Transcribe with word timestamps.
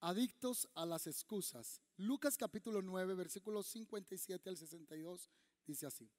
adictos 0.00 0.68
a 0.74 0.86
las 0.86 1.06
excusas. 1.06 1.80
Lucas 1.96 2.36
capítulo 2.36 2.82
9, 2.82 3.14
versículos 3.14 3.66
57 3.68 4.48
al 4.48 4.56
62 4.56 5.30
dice 5.66 5.86
así. 5.86 6.10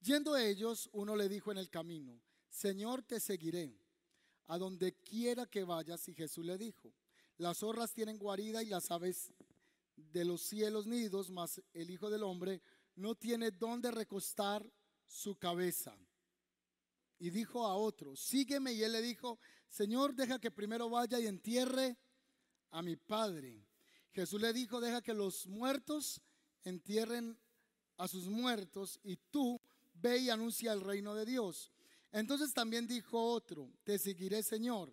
Yendo 0.00 0.36
ellos, 0.36 0.88
uno 0.92 1.14
le 1.14 1.28
dijo 1.28 1.52
en 1.52 1.58
el 1.58 1.70
camino, 1.70 2.20
Señor, 2.48 3.02
te 3.02 3.20
seguiré 3.20 3.78
a 4.46 4.58
donde 4.58 4.94
quiera 4.94 5.46
que 5.46 5.64
vayas. 5.64 6.08
Y 6.08 6.14
Jesús 6.14 6.44
le 6.44 6.58
dijo, 6.58 6.92
las 7.36 7.58
zorras 7.58 7.92
tienen 7.92 8.18
guarida 8.18 8.62
y 8.62 8.66
las 8.66 8.90
aves 8.90 9.32
de 9.94 10.24
los 10.24 10.42
cielos 10.42 10.86
nidos, 10.86 11.30
mas 11.30 11.62
el 11.72 11.90
Hijo 11.90 12.10
del 12.10 12.22
Hombre 12.22 12.62
no 12.96 13.14
tiene 13.14 13.50
dónde 13.50 13.90
recostar 13.90 14.68
su 15.06 15.36
cabeza. 15.36 15.96
Y 17.18 17.30
dijo 17.30 17.66
a 17.66 17.76
otro, 17.76 18.16
sígueme. 18.16 18.72
Y 18.72 18.82
él 18.82 18.92
le 18.92 19.02
dijo, 19.02 19.38
Señor, 19.68 20.14
deja 20.14 20.38
que 20.38 20.50
primero 20.50 20.88
vaya 20.88 21.20
y 21.20 21.26
entierre 21.26 21.98
a 22.70 22.82
mi 22.82 22.96
padre. 22.96 23.66
Jesús 24.12 24.40
le 24.40 24.52
dijo, 24.52 24.80
deja 24.80 25.02
que 25.02 25.14
los 25.14 25.46
muertos 25.46 26.20
entierren 26.64 27.38
a 27.96 28.08
sus 28.08 28.26
muertos 28.26 28.98
y 29.02 29.16
tú 29.16 29.60
ve 29.94 30.18
y 30.18 30.30
anuncia 30.30 30.72
el 30.72 30.80
reino 30.80 31.14
de 31.14 31.26
Dios. 31.26 31.72
Entonces 32.12 32.52
también 32.52 32.86
dijo 32.86 33.22
otro, 33.22 33.72
te 33.84 33.98
seguiré 33.98 34.42
Señor, 34.42 34.92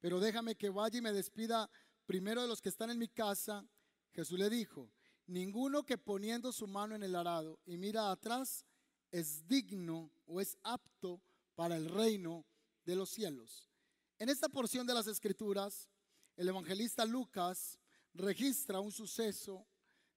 pero 0.00 0.20
déjame 0.20 0.56
que 0.56 0.68
vaya 0.68 0.98
y 0.98 1.02
me 1.02 1.12
despida 1.12 1.70
primero 2.04 2.42
de 2.42 2.48
los 2.48 2.60
que 2.60 2.68
están 2.68 2.90
en 2.90 2.98
mi 2.98 3.08
casa. 3.08 3.64
Jesús 4.12 4.38
le 4.38 4.50
dijo, 4.50 4.90
ninguno 5.26 5.84
que 5.84 5.96
poniendo 5.96 6.52
su 6.52 6.66
mano 6.66 6.94
en 6.94 7.02
el 7.02 7.16
arado 7.16 7.58
y 7.64 7.78
mira 7.78 8.10
atrás 8.10 8.66
es 9.10 9.46
digno 9.46 10.10
o 10.26 10.40
es 10.40 10.58
apto 10.62 11.22
para 11.54 11.76
el 11.76 11.88
reino 11.88 12.44
de 12.84 12.96
los 12.96 13.10
cielos. 13.10 13.70
En 14.18 14.28
esta 14.28 14.48
porción 14.48 14.86
de 14.86 14.94
las 14.94 15.06
escrituras, 15.06 15.88
el 16.36 16.48
evangelista 16.48 17.04
Lucas 17.04 17.78
registra 18.12 18.80
un 18.80 18.92
suceso 18.92 19.66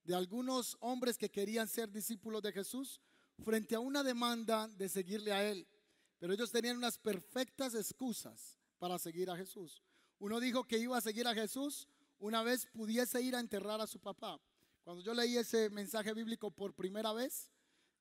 de 0.03 0.15
algunos 0.15 0.77
hombres 0.79 1.17
que 1.17 1.29
querían 1.29 1.67
ser 1.67 1.91
discípulos 1.91 2.41
de 2.41 2.51
Jesús 2.51 3.01
frente 3.43 3.75
a 3.75 3.79
una 3.79 4.03
demanda 4.03 4.67
de 4.69 4.89
seguirle 4.89 5.31
a 5.31 5.43
él. 5.43 5.67
Pero 6.17 6.33
ellos 6.33 6.51
tenían 6.51 6.77
unas 6.77 6.97
perfectas 6.97 7.75
excusas 7.75 8.57
para 8.79 8.97
seguir 8.97 9.29
a 9.29 9.37
Jesús. 9.37 9.83
Uno 10.19 10.39
dijo 10.39 10.63
que 10.63 10.79
iba 10.79 10.97
a 10.97 11.01
seguir 11.01 11.27
a 11.27 11.33
Jesús 11.33 11.87
una 12.19 12.41
vez 12.41 12.65
pudiese 12.65 13.21
ir 13.21 13.35
a 13.35 13.39
enterrar 13.39 13.79
a 13.81 13.87
su 13.87 13.99
papá. 13.99 14.39
Cuando 14.83 15.03
yo 15.03 15.13
leí 15.13 15.37
ese 15.37 15.69
mensaje 15.69 16.13
bíblico 16.13 16.49
por 16.49 16.73
primera 16.73 17.13
vez, 17.13 17.51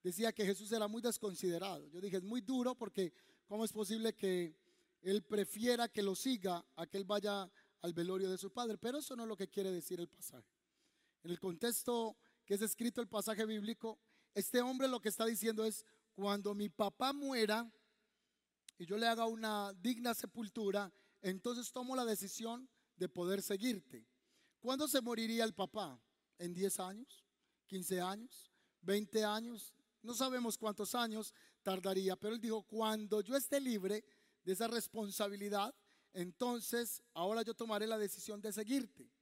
decía 0.03 0.33
que 0.33 0.47
Jesús 0.47 0.73
era 0.73 0.89
muy 0.89 1.03
desconsiderado. 1.03 1.89
Yo 1.89 2.01
dije, 2.01 2.19
es 2.19 2.23
muy 2.23 2.41
duro 2.41 2.75
porque 2.75 3.13
¿cómo 3.47 3.65
es 3.65 3.73
posible 3.73 4.15
que 4.15 4.57
él 5.03 5.23
prefiera 5.25 5.89
que 5.89 6.03
lo 6.03 6.15
siga 6.15 6.65
a 6.77 6.87
que 6.87 6.97
él 6.97 7.05
vaya 7.05 7.51
al 7.87 7.93
velorio 7.93 8.29
de 8.29 8.37
su 8.37 8.51
padre. 8.53 8.77
Pero 8.77 8.99
eso 8.99 9.15
no 9.17 9.23
es 9.23 9.29
lo 9.29 9.37
que 9.37 9.49
quiere 9.49 9.71
decir 9.71 10.01
el 10.01 10.09
pasaje. 10.09 10.51
En 11.23 11.31
el 11.31 11.39
contexto 11.39 12.17
que 12.45 12.55
es 12.55 12.63
escrito 12.63 13.01
el 13.01 13.09
pasaje 13.09 13.47
bíblico, 13.47 13.99
este 14.35 14.61
hombre 14.61 14.89
lo 14.89 15.01
que 15.01 15.09
está 15.09 15.25
diciendo 15.25 15.65
es, 15.65 15.85
cuando 16.15 16.55
mi 16.55 16.69
papá 16.69 17.13
muera 17.13 17.71
y 18.79 18.87
yo 18.87 18.97
le 18.97 19.07
haga 19.07 19.27
una 19.27 19.73
digna 19.75 20.15
sepultura, 20.15 20.93
entonces 21.23 21.73
tomo 21.73 21.97
la 21.97 22.05
decisión 22.05 22.69
de 22.97 23.09
poder 23.09 23.43
seguirte. 23.43 24.07
¿Cuándo 24.61 24.89
se 24.89 25.01
moriría 25.01 25.45
el 25.45 25.55
papá? 25.55 26.01
¿En 26.39 26.53
10 26.53 26.81
años? 26.81 27.25
¿15 27.69 28.03
años? 28.05 28.53
¿20 28.85 29.25
años? 29.25 29.75
No 30.03 30.15
sabemos 30.15 30.59
cuántos 30.59 30.95
años 30.95 31.35
tardaría, 31.63 32.17
pero 32.17 32.35
él 32.35 32.41
dijo, 32.41 32.63
cuando 32.63 33.21
yo 33.21 33.37
esté 33.37 33.61
libre 33.61 34.05
de 34.45 34.53
esa 34.53 34.69
responsabilidad, 34.69 35.75
entonces 36.17 37.03
ahora 37.13 37.43
yo 37.43 37.53
tomaré 37.53 37.87
la 37.87 37.99
decisión 37.99 38.41
de 38.41 38.51
seguirte. 38.51 39.13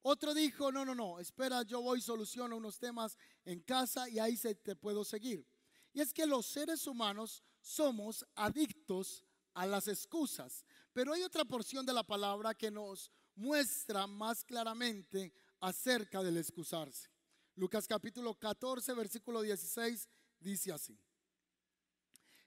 Otro 0.00 0.32
dijo, 0.32 0.72
no, 0.72 0.82
no, 0.82 0.94
no, 0.94 1.20
espera, 1.20 1.62
yo 1.62 1.82
voy, 1.82 2.00
soluciono 2.00 2.56
unos 2.56 2.78
temas 2.78 3.18
en 3.44 3.60
casa 3.60 4.08
y 4.08 4.18
ahí 4.18 4.34
se 4.34 4.54
te 4.54 4.74
puedo 4.74 5.04
seguir. 5.04 5.46
Y 5.92 6.00
es 6.00 6.10
que 6.14 6.24
los 6.24 6.46
seres 6.46 6.86
humanos 6.86 7.44
somos 7.60 8.24
adictos 8.34 9.24
a 9.52 9.66
las 9.66 9.88
excusas, 9.88 10.64
pero 10.94 11.12
hay 11.12 11.22
otra 11.22 11.44
porción 11.44 11.84
de 11.84 11.92
la 11.92 12.02
palabra 12.02 12.54
que 12.54 12.70
nos 12.70 13.10
muestra 13.34 14.06
más 14.06 14.42
claramente 14.42 15.34
acerca 15.60 16.22
del 16.22 16.38
excusarse. 16.38 17.10
Lucas 17.56 17.86
capítulo 17.86 18.34
14, 18.34 18.94
versículo 18.94 19.42
16 19.42 20.08
dice 20.40 20.72
así. 20.72 20.98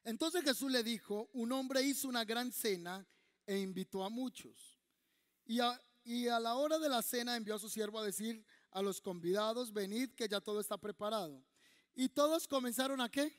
Entonces 0.03 0.43
Jesús 0.43 0.71
le 0.71 0.81
dijo, 0.81 1.29
un 1.33 1.51
hombre 1.51 1.83
hizo 1.83 2.07
una 2.07 2.25
gran 2.25 2.51
cena 2.51 3.07
e 3.45 3.57
invitó 3.57 4.03
a 4.03 4.09
muchos. 4.09 4.79
Y 5.45 5.59
a, 5.59 5.79
y 6.03 6.27
a 6.27 6.39
la 6.39 6.55
hora 6.55 6.79
de 6.79 6.89
la 6.89 7.01
cena 7.01 7.35
envió 7.35 7.55
a 7.55 7.59
su 7.59 7.69
siervo 7.69 7.99
a 7.99 8.05
decir 8.05 8.45
a 8.71 8.81
los 8.81 9.01
convidados, 9.01 9.73
venid 9.73 10.11
que 10.11 10.27
ya 10.27 10.39
todo 10.41 10.59
está 10.59 10.77
preparado. 10.77 11.43
Y 11.93 12.09
todos 12.09 12.47
comenzaron 12.47 13.01
a 13.01 13.09
qué? 13.09 13.35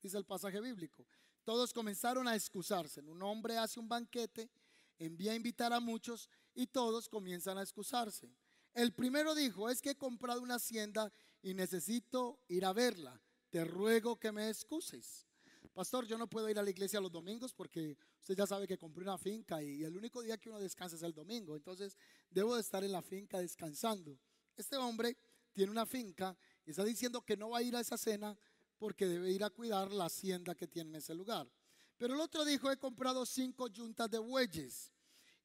Dice 0.00 0.16
el 0.16 0.24
pasaje 0.24 0.60
bíblico. 0.60 1.06
Todos 1.44 1.72
comenzaron 1.72 2.28
a 2.28 2.34
excusarse. 2.34 3.00
Un 3.00 3.22
hombre 3.22 3.58
hace 3.58 3.80
un 3.80 3.88
banquete, 3.88 4.50
envía 4.98 5.32
a 5.32 5.36
invitar 5.36 5.72
a 5.72 5.80
muchos 5.80 6.28
y 6.54 6.66
todos 6.66 7.08
comienzan 7.08 7.58
a 7.58 7.62
excusarse. 7.62 8.30
El 8.74 8.92
primero 8.92 9.34
dijo, 9.34 9.68
es 9.68 9.80
que 9.80 9.90
he 9.90 9.96
comprado 9.96 10.40
una 10.40 10.56
hacienda 10.56 11.12
y 11.42 11.54
necesito 11.54 12.40
ir 12.48 12.64
a 12.64 12.72
verla. 12.72 13.20
Te 13.50 13.64
ruego 13.64 14.18
que 14.18 14.32
me 14.32 14.48
excuses. 14.48 15.27
Pastor, 15.72 16.06
yo 16.06 16.18
no 16.18 16.28
puedo 16.28 16.48
ir 16.48 16.58
a 16.58 16.62
la 16.62 16.70
iglesia 16.70 17.00
los 17.00 17.12
domingos 17.12 17.52
porque 17.52 17.96
usted 18.20 18.34
ya 18.36 18.46
sabe 18.46 18.66
que 18.66 18.76
compré 18.76 19.02
una 19.04 19.16
finca 19.16 19.62
y, 19.62 19.84
el 19.84 19.96
único 19.96 20.22
día 20.22 20.38
que 20.38 20.50
uno 20.50 20.58
descansa 20.58 20.96
es 20.96 21.02
el 21.02 21.14
domingo. 21.14 21.56
Entonces 21.56 21.96
debo 22.30 22.54
de 22.54 22.60
estar 22.60 22.82
en 22.82 22.92
la 22.92 23.02
finca 23.02 23.38
descansando. 23.38 24.18
Este 24.56 24.76
hombre 24.76 25.16
tiene 25.52 25.70
una 25.70 25.86
finca 25.86 26.36
y 26.66 26.70
está 26.70 26.84
diciendo 26.84 27.22
que 27.22 27.36
no 27.36 27.50
va 27.50 27.58
a 27.58 27.62
ir 27.62 27.76
a 27.76 27.80
esa 27.80 27.96
cena 27.96 28.36
porque 28.76 29.06
debe 29.06 29.30
ir 29.30 29.44
a 29.44 29.50
cuidar 29.50 29.92
la 29.92 30.06
hacienda 30.06 30.54
que 30.54 30.66
tiene 30.66 30.90
en 30.90 30.96
ese 30.96 31.14
lugar. 31.14 31.48
Pero 31.96 32.14
el 32.14 32.20
otro 32.20 32.44
dijo, 32.44 32.70
he 32.70 32.76
comprado 32.76 33.26
cinco 33.26 33.68
yuntas 33.68 34.10
de 34.10 34.18
bueyes 34.18 34.92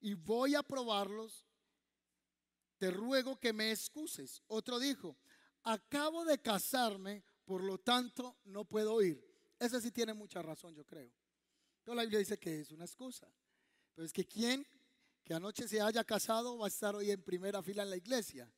y 0.00 0.14
voy 0.14 0.54
a 0.54 0.62
probarlos. 0.62 1.44
Te 2.78 2.90
ruego 2.90 3.38
que 3.38 3.52
me 3.52 3.70
excuses. 3.70 4.42
Otro 4.46 4.78
dijo, 4.78 5.16
acabo 5.62 6.24
de 6.24 6.40
casarme, 6.40 7.24
por 7.44 7.62
lo 7.62 7.78
tanto 7.78 8.36
no 8.44 8.64
puedo 8.64 9.02
ir. 9.02 9.33
Ese 9.64 9.80
sí 9.80 9.90
tiene 9.90 10.12
mucha 10.12 10.42
razón, 10.42 10.74
yo 10.74 10.84
creo. 10.84 11.10
Pero 11.82 11.94
la 11.94 12.02
Biblia 12.02 12.18
dice 12.18 12.38
que 12.38 12.60
es 12.60 12.70
una 12.70 12.84
excusa. 12.84 13.26
Pero 13.94 14.04
es 14.04 14.12
que 14.12 14.26
quien 14.26 14.66
que 15.24 15.32
anoche 15.32 15.66
se 15.66 15.80
haya 15.80 16.04
casado 16.04 16.58
va 16.58 16.66
a 16.66 16.68
estar 16.68 16.94
hoy 16.94 17.10
en 17.10 17.22
primera 17.22 17.62
fila 17.62 17.82
en 17.82 17.88
la 17.88 17.96
iglesia. 17.96 18.52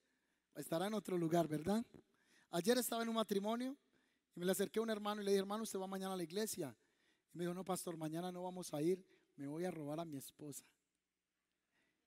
Estará 0.57 0.89
en 0.89 0.95
otro 0.95 1.17
lugar, 1.17 1.47
¿verdad? 1.47 1.87
Ayer 2.51 2.77
estaba 2.79 3.05
en 3.05 3.09
un 3.09 3.15
matrimonio 3.15 3.77
y 4.35 4.41
me 4.41 4.47
le 4.47 4.51
acerqué 4.51 4.81
a 4.81 4.83
un 4.83 4.91
hermano 4.91 5.23
y 5.23 5.25
le 5.25 5.31
dije, 5.31 5.39
hermano, 5.39 5.63
usted 5.63 5.79
va 5.79 5.87
mañana 5.87 6.15
a 6.15 6.17
la 6.17 6.25
iglesia. 6.25 6.77
Y 7.33 7.39
me 7.39 7.45
dijo, 7.45 7.55
no, 7.55 7.65
pastor, 7.65 7.97
mañana 7.97 8.33
no 8.33 8.43
vamos 8.43 8.75
a 8.75 8.83
ir, 8.83 9.07
me 9.37 9.47
voy 9.47 9.65
a 9.65 9.71
robar 9.71 10.01
a 10.01 10.05
mi 10.05 10.17
esposa. 10.17 10.65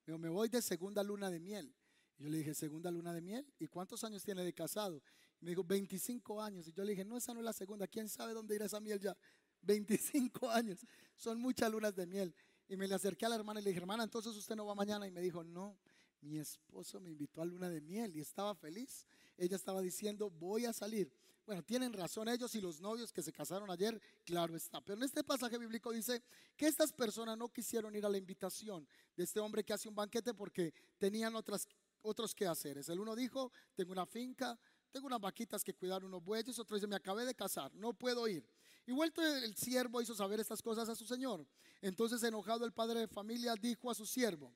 Me 0.04 0.12
dijo, 0.12 0.18
me 0.18 0.28
voy 0.28 0.50
de 0.50 0.60
segunda 0.60 1.02
luna 1.02 1.30
de 1.30 1.40
miel. 1.40 1.74
Y 2.18 2.24
yo 2.24 2.28
le 2.28 2.36
dije, 2.36 2.52
segunda 2.52 2.90
luna 2.90 3.14
de 3.14 3.22
miel. 3.22 3.50
¿Y 3.58 3.66
cuántos 3.66 4.04
años 4.04 4.22
tiene 4.22 4.44
de 4.44 4.52
casado? 4.52 5.02
Me 5.40 5.50
dijo, 5.50 5.64
25 5.64 6.42
años. 6.42 6.68
Y 6.68 6.72
yo 6.72 6.84
le 6.84 6.90
dije, 6.90 7.04
no, 7.04 7.16
esa 7.16 7.32
no 7.32 7.40
es 7.40 7.44
la 7.44 7.52
segunda. 7.52 7.86
¿Quién 7.86 8.08
sabe 8.08 8.34
dónde 8.34 8.54
irá 8.54 8.66
esa 8.66 8.80
miel 8.80 9.00
ya? 9.00 9.16
25 9.62 10.50
años. 10.50 10.80
Son 11.16 11.40
muchas 11.40 11.70
lunas 11.70 11.94
de 11.94 12.06
miel. 12.06 12.34
Y 12.68 12.76
me 12.76 12.86
le 12.86 12.94
acerqué 12.94 13.26
a 13.26 13.28
la 13.28 13.36
hermana 13.36 13.60
y 13.60 13.64
le 13.64 13.70
dije, 13.70 13.80
hermana, 13.80 14.04
entonces 14.04 14.36
usted 14.36 14.54
no 14.54 14.66
va 14.66 14.74
mañana. 14.74 15.06
Y 15.06 15.10
me 15.10 15.20
dijo, 15.20 15.42
no, 15.42 15.76
mi 16.20 16.38
esposo 16.38 17.00
me 17.00 17.10
invitó 17.10 17.42
a 17.42 17.44
luna 17.44 17.68
de 17.68 17.80
miel 17.80 18.14
y 18.16 18.20
estaba 18.20 18.54
feliz. 18.54 19.06
Ella 19.36 19.56
estaba 19.56 19.80
diciendo, 19.80 20.30
voy 20.30 20.66
a 20.66 20.72
salir. 20.72 21.10
Bueno, 21.46 21.64
tienen 21.64 21.92
razón 21.92 22.28
ellos 22.28 22.54
y 22.54 22.60
los 22.60 22.80
novios 22.80 23.12
que 23.12 23.22
se 23.22 23.32
casaron 23.32 23.70
ayer, 23.70 24.00
claro 24.24 24.54
está. 24.54 24.80
Pero 24.80 24.96
en 24.98 25.02
este 25.02 25.24
pasaje 25.24 25.58
bíblico 25.58 25.90
dice 25.90 26.22
que 26.56 26.66
estas 26.66 26.92
personas 26.92 27.36
no 27.36 27.48
quisieron 27.48 27.94
ir 27.96 28.06
a 28.06 28.08
la 28.08 28.18
invitación 28.18 28.86
de 29.16 29.24
este 29.24 29.40
hombre 29.40 29.64
que 29.64 29.72
hace 29.72 29.88
un 29.88 29.94
banquete 29.94 30.32
porque 30.34 30.72
tenían 30.98 31.34
otras, 31.34 31.66
otros 32.02 32.34
quehaceres. 32.34 32.88
El 32.88 33.00
uno 33.00 33.16
dijo, 33.16 33.50
tengo 33.74 33.90
una 33.92 34.06
finca, 34.06 34.58
tengo 34.90 35.06
unas 35.06 35.20
vaquitas 35.20 35.62
que 35.62 35.74
cuidar, 35.74 36.04
unos 36.04 36.22
bueyes. 36.22 36.58
Otro 36.58 36.76
dice, 36.76 36.86
me 36.86 36.96
acabé 36.96 37.24
de 37.24 37.34
casar, 37.34 37.74
no 37.74 37.92
puedo 37.92 38.26
ir. 38.28 38.44
Y 38.86 38.92
vuelto 38.92 39.22
el 39.22 39.56
siervo 39.56 40.00
hizo 40.00 40.14
saber 40.14 40.40
estas 40.40 40.62
cosas 40.62 40.88
a 40.88 40.94
su 40.94 41.04
señor. 41.04 41.46
Entonces 41.80 42.22
enojado 42.22 42.64
el 42.64 42.72
padre 42.72 43.00
de 43.00 43.08
familia 43.08 43.54
dijo 43.54 43.90
a 43.90 43.94
su 43.94 44.04
siervo, 44.04 44.52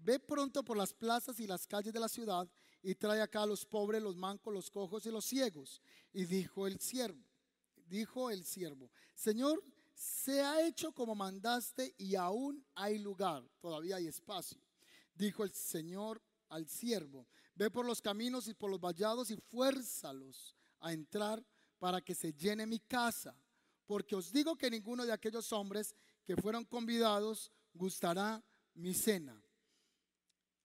ve 0.00 0.18
pronto 0.18 0.62
por 0.62 0.76
las 0.76 0.92
plazas 0.94 1.40
y 1.40 1.46
las 1.46 1.66
calles 1.66 1.92
de 1.92 2.00
la 2.00 2.08
ciudad 2.08 2.48
y 2.82 2.94
trae 2.94 3.20
acá 3.20 3.42
a 3.42 3.46
los 3.46 3.66
pobres, 3.66 4.02
los 4.02 4.16
mancos, 4.16 4.54
los 4.54 4.70
cojos 4.70 5.04
y 5.06 5.10
los 5.10 5.24
ciegos. 5.24 5.82
Y 6.12 6.24
dijo 6.24 6.66
el 6.66 6.78
siervo, 6.80 7.22
dijo 7.86 8.30
el 8.30 8.44
siervo, 8.44 8.90
Señor, 9.14 9.62
se 9.94 10.40
ha 10.40 10.66
hecho 10.66 10.92
como 10.92 11.14
mandaste 11.14 11.94
y 11.98 12.14
aún 12.14 12.64
hay 12.74 12.98
lugar, 12.98 13.44
todavía 13.60 13.96
hay 13.96 14.06
espacio. 14.06 14.60
Dijo 15.14 15.44
el 15.44 15.52
Señor 15.52 16.22
al 16.48 16.68
siervo, 16.68 17.26
ve 17.60 17.70
por 17.70 17.84
los 17.84 18.00
caminos 18.00 18.48
y 18.48 18.54
por 18.54 18.70
los 18.70 18.80
vallados 18.80 19.30
y 19.30 19.36
fuérzalos 19.36 20.56
a 20.80 20.94
entrar 20.94 21.44
para 21.78 22.00
que 22.00 22.14
se 22.14 22.32
llene 22.32 22.64
mi 22.64 22.78
casa, 22.80 23.36
porque 23.84 24.16
os 24.16 24.32
digo 24.32 24.56
que 24.56 24.70
ninguno 24.70 25.04
de 25.04 25.12
aquellos 25.12 25.52
hombres 25.52 25.94
que 26.24 26.36
fueron 26.36 26.64
convidados 26.64 27.52
gustará 27.74 28.42
mi 28.72 28.94
cena. 28.94 29.38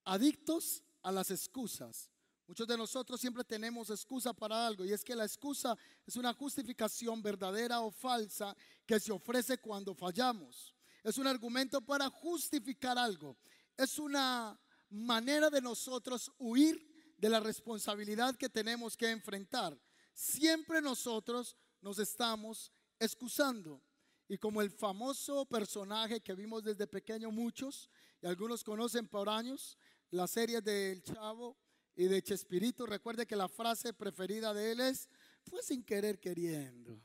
Adictos 0.05 0.81
a 1.01 1.11
las 1.11 1.31
excusas. 1.31 2.09
Muchos 2.47 2.65
de 2.65 2.77
nosotros 2.77 3.19
siempre 3.19 3.43
tenemos 3.43 3.89
excusa 3.89 4.31
para 4.31 4.65
algo 4.65 4.85
y 4.85 4.93
es 4.93 5.03
que 5.03 5.17
la 5.17 5.25
excusa 5.25 5.77
es 6.07 6.15
una 6.15 6.31
justificación 6.33 7.21
verdadera 7.21 7.81
o 7.81 7.91
falsa 7.91 8.55
que 8.85 9.01
se 9.01 9.11
ofrece 9.11 9.57
cuando 9.57 9.93
fallamos. 9.93 10.73
Es 11.03 11.17
un 11.17 11.27
argumento 11.27 11.81
para 11.81 12.09
justificar 12.09 12.97
algo. 12.97 13.35
Es 13.75 13.99
una 13.99 14.57
manera 14.95 15.49
de 15.49 15.61
nosotros 15.61 16.31
huir 16.37 16.95
de 17.17 17.29
la 17.29 17.39
responsabilidad 17.39 18.35
que 18.35 18.49
tenemos 18.49 18.95
que 18.97 19.09
enfrentar. 19.09 19.79
Siempre 20.13 20.81
nosotros 20.81 21.55
nos 21.81 21.99
estamos 21.99 22.71
excusando. 22.99 23.81
Y 24.27 24.37
como 24.37 24.61
el 24.61 24.71
famoso 24.71 25.45
personaje 25.45 26.21
que 26.21 26.33
vimos 26.33 26.63
desde 26.63 26.87
pequeño 26.87 27.31
muchos, 27.31 27.89
y 28.21 28.27
algunos 28.27 28.63
conocen 28.63 29.07
por 29.07 29.29
años, 29.29 29.77
la 30.09 30.27
serie 30.27 30.61
del 30.61 31.03
Chavo 31.03 31.57
y 31.95 32.05
de 32.05 32.23
Chespirito, 32.23 32.85
recuerde 32.85 33.27
que 33.27 33.35
la 33.35 33.47
frase 33.47 33.93
preferida 33.93 34.53
de 34.53 34.71
él 34.71 34.79
es, 34.79 35.07
fue 35.43 35.61
sin 35.61 35.83
querer 35.83 36.19
queriendo. 36.19 36.99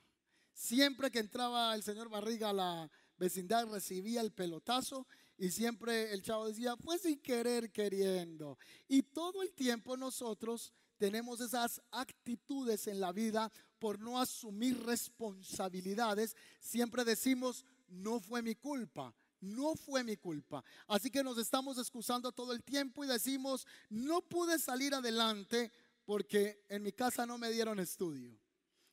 Siempre 0.53 1.11
que 1.11 1.19
entraba 1.19 1.75
el 1.75 1.83
señor 1.83 2.09
Barriga 2.09 2.51
a 2.51 2.55
la 2.55 2.91
vecindad 3.17 3.67
recibía 3.67 4.23
el 4.23 4.33
pelotazo 4.33 5.07
y 5.41 5.51
siempre 5.51 6.13
el 6.13 6.21
chavo 6.21 6.49
decía, 6.49 6.77
fue 6.77 6.99
sin 6.99 7.19
querer 7.19 7.73
queriendo. 7.73 8.59
Y 8.87 9.03
todo 9.03 9.43
el 9.43 9.55
tiempo 9.55 9.97
nosotros 9.97 10.71
tenemos 10.99 11.41
esas 11.41 11.81
actitudes 11.91 12.87
en 12.89 13.01
la 13.01 13.11
vida 13.11 13.51
por 13.79 13.99
no 13.99 14.21
asumir 14.21 14.79
responsabilidades. 14.85 16.37
Siempre 16.59 17.07
decimos, 17.07 17.65
no 17.89 18.21
fue 18.21 18.43
mi 18.43 18.55
culpa, 18.55 19.15
no 19.41 19.75
fue 19.77 20.05
mi 20.05 20.19
culpa. 20.19 20.63
Así 20.87 21.11
que 21.11 21.25
nos 21.25 21.39
estamos 21.39 21.79
excusando 21.79 22.33
todo 22.33 22.53
el 22.53 22.63
tiempo 22.63 23.03
y 23.03 23.09
decimos, 23.09 23.67
no 23.89 24.21
pude 24.21 24.59
salir 24.59 24.93
adelante 24.93 25.73
porque 26.05 26.67
en 26.69 26.83
mi 26.83 26.93
casa 26.93 27.25
no 27.25 27.39
me 27.39 27.51
dieron 27.51 27.81
estudio. 27.81 28.39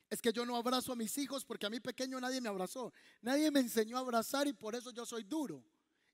Es 0.08 0.22
que 0.22 0.32
yo 0.32 0.46
no 0.46 0.56
abrazo 0.56 0.92
a 0.92 0.96
mis 0.96 1.18
hijos 1.18 1.44
porque 1.44 1.66
a 1.66 1.70
mí 1.70 1.78
pequeño 1.78 2.18
nadie 2.18 2.40
me 2.40 2.48
abrazó. 2.48 2.90
Nadie 3.20 3.50
me 3.50 3.60
enseñó 3.60 3.98
a 3.98 4.00
abrazar 4.00 4.48
y 4.48 4.54
por 4.54 4.74
eso 4.74 4.92
yo 4.92 5.04
soy 5.04 5.24
duro. 5.24 5.62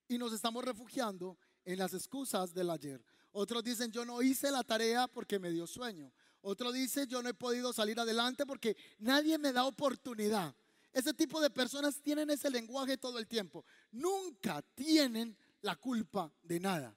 Y 0.08 0.18
nos 0.18 0.32
estamos 0.32 0.64
refugiando 0.64 1.38
en 1.64 1.78
las 1.78 1.94
excusas 1.94 2.52
del 2.52 2.70
ayer. 2.70 3.04
Otros 3.32 3.64
dicen, 3.64 3.90
yo 3.90 4.04
no 4.04 4.22
hice 4.22 4.50
la 4.50 4.62
tarea 4.62 5.08
porque 5.08 5.38
me 5.38 5.50
dio 5.50 5.66
sueño. 5.66 6.12
Otro 6.40 6.72
dice, 6.72 7.06
yo 7.06 7.22
no 7.22 7.28
he 7.28 7.34
podido 7.34 7.72
salir 7.72 7.98
adelante 7.98 8.44
porque 8.46 8.76
nadie 8.98 9.38
me 9.38 9.52
da 9.52 9.64
oportunidad. 9.64 10.54
Ese 10.92 11.12
tipo 11.12 11.40
de 11.40 11.50
personas 11.50 12.00
tienen 12.00 12.30
ese 12.30 12.50
lenguaje 12.50 12.96
todo 12.96 13.18
el 13.18 13.26
tiempo. 13.26 13.64
Nunca 13.90 14.62
tienen 14.74 15.36
la 15.62 15.74
culpa 15.74 16.32
de 16.42 16.60
nada. 16.60 16.96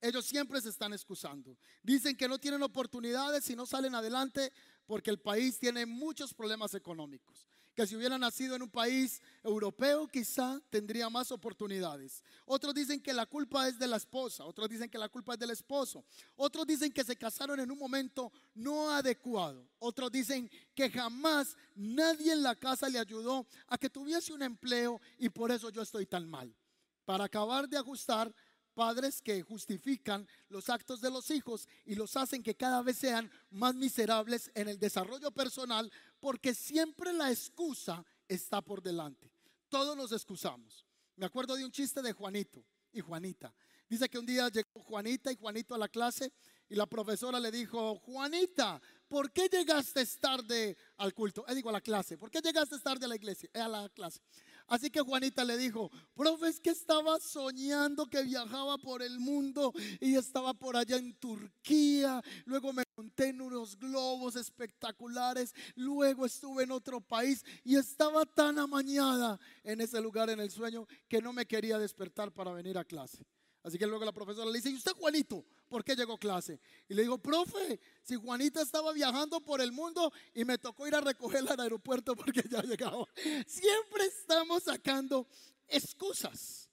Ellos 0.00 0.24
siempre 0.24 0.60
se 0.60 0.70
están 0.70 0.92
excusando. 0.92 1.56
Dicen 1.82 2.16
que 2.16 2.28
no 2.28 2.38
tienen 2.38 2.62
oportunidades 2.62 3.48
y 3.50 3.56
no 3.56 3.66
salen 3.66 3.94
adelante 3.94 4.52
porque 4.86 5.10
el 5.10 5.18
país 5.18 5.58
tiene 5.58 5.86
muchos 5.86 6.34
problemas 6.34 6.74
económicos 6.74 7.46
que 7.76 7.86
si 7.86 7.94
hubiera 7.94 8.16
nacido 8.16 8.56
en 8.56 8.62
un 8.62 8.70
país 8.70 9.20
europeo 9.44 10.08
quizá 10.08 10.58
tendría 10.70 11.10
más 11.10 11.30
oportunidades. 11.30 12.24
Otros 12.46 12.72
dicen 12.72 13.02
que 13.02 13.12
la 13.12 13.26
culpa 13.26 13.68
es 13.68 13.78
de 13.78 13.86
la 13.86 13.98
esposa, 13.98 14.46
otros 14.46 14.66
dicen 14.70 14.88
que 14.88 14.96
la 14.96 15.10
culpa 15.10 15.34
es 15.34 15.38
del 15.38 15.50
esposo, 15.50 16.02
otros 16.36 16.66
dicen 16.66 16.90
que 16.90 17.04
se 17.04 17.16
casaron 17.16 17.60
en 17.60 17.70
un 17.70 17.78
momento 17.78 18.32
no 18.54 18.90
adecuado, 18.90 19.68
otros 19.78 20.10
dicen 20.10 20.50
que 20.74 20.88
jamás 20.88 21.54
nadie 21.74 22.32
en 22.32 22.42
la 22.42 22.56
casa 22.56 22.88
le 22.88 22.98
ayudó 22.98 23.46
a 23.66 23.76
que 23.76 23.90
tuviese 23.90 24.32
un 24.32 24.42
empleo 24.42 24.98
y 25.18 25.28
por 25.28 25.52
eso 25.52 25.68
yo 25.68 25.82
estoy 25.82 26.06
tan 26.06 26.26
mal. 26.26 26.56
Para 27.04 27.24
acabar 27.24 27.68
de 27.68 27.76
ajustar, 27.76 28.34
padres 28.76 29.22
que 29.22 29.42
justifican 29.42 30.28
los 30.50 30.68
actos 30.68 31.00
de 31.00 31.10
los 31.10 31.30
hijos 31.30 31.66
y 31.86 31.94
los 31.94 32.14
hacen 32.14 32.42
que 32.42 32.54
cada 32.54 32.82
vez 32.82 32.98
sean 32.98 33.30
más 33.50 33.74
miserables 33.74 34.50
en 34.54 34.68
el 34.68 34.78
desarrollo 34.78 35.30
personal 35.30 35.90
porque 36.20 36.54
siempre 36.54 37.14
la 37.14 37.30
excusa 37.30 38.04
está 38.28 38.60
por 38.60 38.82
delante. 38.82 39.32
Todos 39.70 39.96
nos 39.96 40.12
excusamos. 40.12 40.84
Me 41.16 41.24
acuerdo 41.24 41.56
de 41.56 41.64
un 41.64 41.72
chiste 41.72 42.02
de 42.02 42.12
Juanito 42.12 42.62
y 42.92 43.00
Juanita. 43.00 43.52
Dice 43.88 44.10
que 44.10 44.18
un 44.18 44.26
día 44.26 44.48
llegó 44.50 44.82
Juanita 44.82 45.32
y 45.32 45.36
Juanito 45.36 45.74
a 45.74 45.78
la 45.78 45.88
clase 45.88 46.30
y 46.68 46.74
la 46.74 46.86
profesora 46.86 47.40
le 47.40 47.50
dijo, 47.50 47.96
Juanita, 48.00 48.78
¿por 49.08 49.32
qué 49.32 49.48
llegaste 49.48 50.04
tarde 50.20 50.76
al 50.98 51.14
culto? 51.14 51.46
Eh, 51.48 51.54
digo, 51.54 51.70
a 51.70 51.72
la 51.72 51.80
clase. 51.80 52.18
¿Por 52.18 52.30
qué 52.30 52.40
llegaste 52.40 52.78
tarde 52.80 53.06
a 53.06 53.08
la 53.08 53.16
iglesia? 53.16 53.48
Eh, 53.54 53.60
a 53.60 53.68
la 53.68 53.88
clase. 53.88 54.20
Así 54.68 54.90
que 54.90 55.00
Juanita 55.00 55.44
le 55.44 55.56
dijo, 55.56 55.90
profe, 56.14 56.48
es 56.48 56.60
que 56.60 56.70
estaba 56.70 57.20
soñando 57.20 58.06
que 58.06 58.22
viajaba 58.22 58.78
por 58.78 59.02
el 59.02 59.20
mundo 59.20 59.72
y 60.00 60.16
estaba 60.16 60.54
por 60.54 60.76
allá 60.76 60.96
en 60.96 61.14
Turquía, 61.14 62.20
luego 62.46 62.72
me 62.72 62.82
monté 62.96 63.28
en 63.28 63.40
unos 63.40 63.78
globos 63.78 64.34
espectaculares, 64.34 65.54
luego 65.76 66.26
estuve 66.26 66.64
en 66.64 66.72
otro 66.72 67.00
país 67.00 67.44
y 67.62 67.76
estaba 67.76 68.24
tan 68.26 68.58
amañada 68.58 69.38
en 69.62 69.80
ese 69.80 70.00
lugar 70.00 70.30
en 70.30 70.40
el 70.40 70.50
sueño 70.50 70.86
que 71.08 71.22
no 71.22 71.32
me 71.32 71.46
quería 71.46 71.78
despertar 71.78 72.32
para 72.32 72.52
venir 72.52 72.76
a 72.76 72.84
clase. 72.84 73.24
Así 73.66 73.78
que 73.78 73.86
luego 73.88 74.04
la 74.04 74.12
profesora 74.12 74.48
le 74.48 74.58
dice, 74.58 74.70
¿y 74.70 74.76
usted 74.76 74.92
Juanito? 74.92 75.44
¿Por 75.68 75.82
qué 75.82 75.96
llegó 75.96 76.16
clase? 76.18 76.60
Y 76.88 76.94
le 76.94 77.02
digo, 77.02 77.18
profe, 77.18 77.80
si 78.00 78.14
Juanita 78.14 78.62
estaba 78.62 78.92
viajando 78.92 79.40
por 79.40 79.60
el 79.60 79.72
mundo 79.72 80.12
y 80.34 80.44
me 80.44 80.56
tocó 80.56 80.86
ir 80.86 80.94
a 80.94 81.00
recogerla 81.00 81.54
al 81.54 81.60
aeropuerto 81.60 82.14
porque 82.14 82.44
ya 82.48 82.62
llegaba. 82.62 83.04
Siempre 83.44 84.04
estamos 84.06 84.62
sacando 84.62 85.26
excusas. 85.66 86.65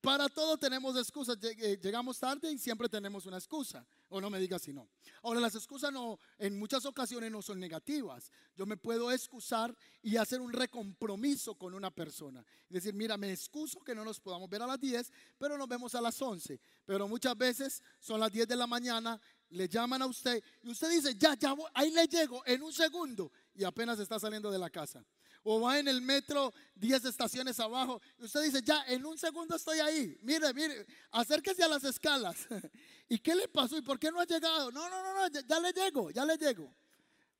Para 0.00 0.28
todo 0.28 0.56
tenemos 0.56 0.96
excusas. 0.96 1.36
Eh, 1.42 1.78
llegamos 1.82 2.18
tarde 2.20 2.52
y 2.52 2.58
siempre 2.58 2.88
tenemos 2.88 3.26
una 3.26 3.36
excusa. 3.36 3.84
O 4.10 4.20
no 4.20 4.30
me 4.30 4.38
digas 4.38 4.62
si 4.62 4.72
no. 4.72 4.88
Ahora, 5.22 5.40
las 5.40 5.54
excusas 5.56 5.92
no, 5.92 6.20
en 6.38 6.58
muchas 6.58 6.86
ocasiones 6.86 7.32
no 7.32 7.42
son 7.42 7.58
negativas. 7.58 8.30
Yo 8.54 8.64
me 8.64 8.76
puedo 8.76 9.10
excusar 9.10 9.76
y 10.00 10.16
hacer 10.16 10.40
un 10.40 10.52
recompromiso 10.52 11.56
con 11.56 11.74
una 11.74 11.90
persona. 11.90 12.44
Es 12.68 12.74
decir, 12.74 12.94
mira, 12.94 13.16
me 13.16 13.32
excuso 13.32 13.80
que 13.80 13.94
no 13.94 14.04
nos 14.04 14.20
podamos 14.20 14.48
ver 14.48 14.62
a 14.62 14.66
las 14.66 14.80
10, 14.80 15.12
pero 15.36 15.58
nos 15.58 15.68
vemos 15.68 15.94
a 15.96 16.00
las 16.00 16.20
11. 16.22 16.60
Pero 16.86 17.08
muchas 17.08 17.36
veces 17.36 17.82
son 17.98 18.20
las 18.20 18.30
10 18.30 18.46
de 18.46 18.56
la 18.56 18.68
mañana, 18.68 19.20
le 19.50 19.68
llaman 19.68 20.02
a 20.02 20.06
usted 20.06 20.42
y 20.62 20.70
usted 20.70 20.90
dice, 20.90 21.14
ya, 21.16 21.34
ya, 21.34 21.54
ahí 21.74 21.90
le 21.90 22.06
llego 22.06 22.46
en 22.46 22.62
un 22.62 22.72
segundo 22.72 23.32
y 23.54 23.64
apenas 23.64 23.98
está 23.98 24.18
saliendo 24.18 24.50
de 24.50 24.58
la 24.58 24.70
casa 24.70 25.04
o 25.44 25.60
va 25.60 25.78
en 25.78 25.88
el 25.88 26.00
metro 26.02 26.52
10 26.74 27.04
estaciones 27.04 27.58
abajo 27.60 28.00
y 28.18 28.24
usted 28.24 28.42
dice, 28.42 28.62
ya, 28.62 28.84
en 28.86 29.04
un 29.04 29.18
segundo 29.18 29.56
estoy 29.56 29.80
ahí, 29.80 30.18
mire, 30.22 30.52
mire, 30.54 30.86
acérquese 31.10 31.62
a 31.62 31.68
las 31.68 31.84
escalas. 31.84 32.36
¿Y 33.08 33.18
qué 33.18 33.34
le 33.34 33.48
pasó? 33.48 33.76
¿Y 33.76 33.82
por 33.82 33.98
qué 33.98 34.10
no 34.10 34.20
ha 34.20 34.26
llegado? 34.26 34.70
No, 34.70 34.88
no, 34.88 35.02
no, 35.02 35.14
no, 35.14 35.28
ya, 35.28 35.60
le 35.60 35.72
llego, 35.72 36.10
ya 36.10 36.24
le 36.24 36.36
llego. 36.36 36.72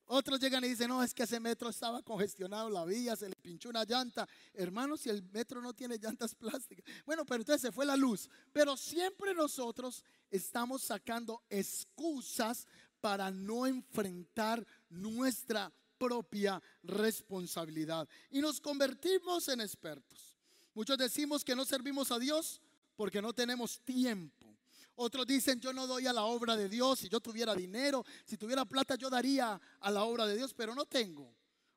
Otros 0.06 0.40
llegan 0.40 0.64
y 0.64 0.68
dicen, 0.68 0.88
no, 0.88 1.02
es 1.02 1.12
que 1.12 1.24
ese 1.24 1.38
metro 1.38 1.68
estaba 1.68 2.02
congestionado, 2.02 2.70
la 2.70 2.86
vía, 2.86 3.14
se 3.14 3.28
le 3.28 3.36
pinchó 3.36 3.68
una 3.68 3.84
llanta. 3.84 4.26
Hermano, 4.54 4.96
si 4.96 5.10
el 5.10 5.22
metro 5.22 5.60
no 5.60 5.74
tiene 5.74 5.98
llantas 5.98 6.34
plásticas. 6.34 6.84
Bueno, 7.04 7.26
pero 7.26 7.42
entonces 7.42 7.60
se 7.60 7.72
fue 7.72 7.84
la 7.84 7.96
luz. 7.96 8.30
Pero 8.50 8.76
siempre 8.78 9.34
nosotros 9.34 10.02
estamos 10.30 10.82
sacando 10.82 11.42
excusas 11.50 12.66
para 13.00 13.30
no 13.30 13.66
enfrentar 13.66 14.66
nuestra 14.88 15.70
propia 15.98 16.62
responsabilidad 16.82 18.08
y 18.30 18.40
nos 18.40 18.60
convertimos 18.60 19.48
en 19.48 19.60
expertos. 19.60 20.36
Muchos 20.74 20.96
decimos 20.96 21.44
que 21.44 21.56
no 21.56 21.64
servimos 21.64 22.12
a 22.12 22.18
Dios 22.18 22.60
porque 22.94 23.20
no 23.20 23.32
tenemos 23.32 23.80
tiempo. 23.80 24.56
Otros 24.94 25.26
dicen, 25.26 25.60
yo 25.60 25.72
no 25.72 25.86
doy 25.86 26.06
a 26.06 26.12
la 26.12 26.24
obra 26.24 26.56
de 26.56 26.68
Dios. 26.68 26.98
Si 27.00 27.08
yo 27.08 27.20
tuviera 27.20 27.54
dinero, 27.54 28.04
si 28.24 28.36
tuviera 28.36 28.64
plata, 28.64 28.96
yo 28.96 29.08
daría 29.08 29.60
a 29.80 29.90
la 29.90 30.02
obra 30.02 30.26
de 30.26 30.36
Dios, 30.36 30.52
pero 30.54 30.74
no 30.74 30.86
tengo. 30.86 31.32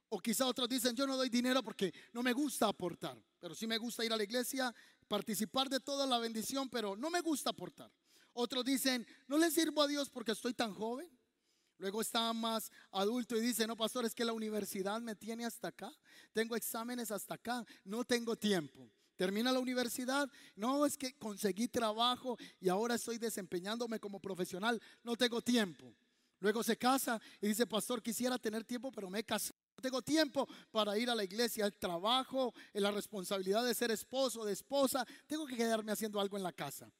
O 0.10 0.20
quizá 0.20 0.48
otros 0.48 0.68
dicen, 0.68 0.96
yo 0.96 1.06
no 1.06 1.16
doy 1.16 1.30
dinero 1.30 1.63
porque 1.63 1.94
no 2.13 2.24
me 2.24 2.34
gusta 2.34 2.68
aportar, 2.68 3.18
pero 3.40 3.54
sí 3.54 3.68
me 3.68 3.78
gusta 3.78 4.04
ir 4.04 4.12
a 4.12 4.18
la 4.18 4.24
iglesia, 4.24 4.74
participar 5.08 5.70
de 5.70 5.80
toda 5.80 6.06
la 6.08 6.18
bendición, 6.18 6.68
pero 6.70 6.96
no 6.96 7.10
me 7.10 7.22
gusta 7.22 7.51
aportar. 7.51 7.92
Otros 8.34 8.66
dicen, 8.66 9.06
no 9.28 9.38
le 9.38 9.51
sirvo 9.51 9.84
a 9.84 9.88
Dios 9.88 10.10
porque 10.10 10.32
estoy 10.32 10.54
tan 10.54 10.74
joven. 10.74 11.10
Luego 11.81 12.00
está 12.00 12.31
más 12.31 12.71
adulto 12.91 13.35
y 13.35 13.41
dice, 13.41 13.65
no, 13.65 13.75
pastor, 13.75 14.05
es 14.05 14.13
que 14.13 14.23
la 14.23 14.33
universidad 14.33 15.01
me 15.01 15.15
tiene 15.15 15.45
hasta 15.45 15.69
acá. 15.69 15.91
Tengo 16.31 16.55
exámenes 16.55 17.09
hasta 17.09 17.33
acá. 17.33 17.65
No 17.83 18.03
tengo 18.03 18.35
tiempo. 18.35 18.88
Termina 19.15 19.51
la 19.51 19.57
universidad. 19.57 20.29
No, 20.55 20.85
es 20.85 20.95
que 20.95 21.17
conseguí 21.17 21.67
trabajo 21.67 22.38
y 22.59 22.69
ahora 22.69 22.93
estoy 22.93 23.17
desempeñándome 23.17 24.00
como 24.00 24.19
profesional. 24.19 24.79
No 25.01 25.15
tengo 25.15 25.41
tiempo. 25.41 25.91
Luego 26.39 26.61
se 26.61 26.77
casa 26.77 27.19
y 27.41 27.47
dice, 27.47 27.65
pastor, 27.65 28.03
quisiera 28.03 28.38
tener 28.38 28.63
tiempo, 28.63 28.91
pero 28.91 29.09
me 29.09 29.17
he 29.17 29.23
casado. 29.23 29.57
No 29.75 29.81
tengo 29.81 30.03
tiempo 30.03 30.47
para 30.69 30.95
ir 31.00 31.09
a 31.09 31.15
la 31.15 31.23
iglesia, 31.23 31.65
el 31.65 31.73
trabajo, 31.73 32.53
la 32.73 32.91
responsabilidad 32.91 33.65
de 33.65 33.73
ser 33.73 33.89
esposo, 33.89 34.45
de 34.45 34.53
esposa. 34.53 35.03
Tengo 35.25 35.47
que 35.47 35.57
quedarme 35.57 35.91
haciendo 35.91 36.19
algo 36.19 36.38
en 36.38 36.43
la 36.43 36.53
casa. 36.53 36.91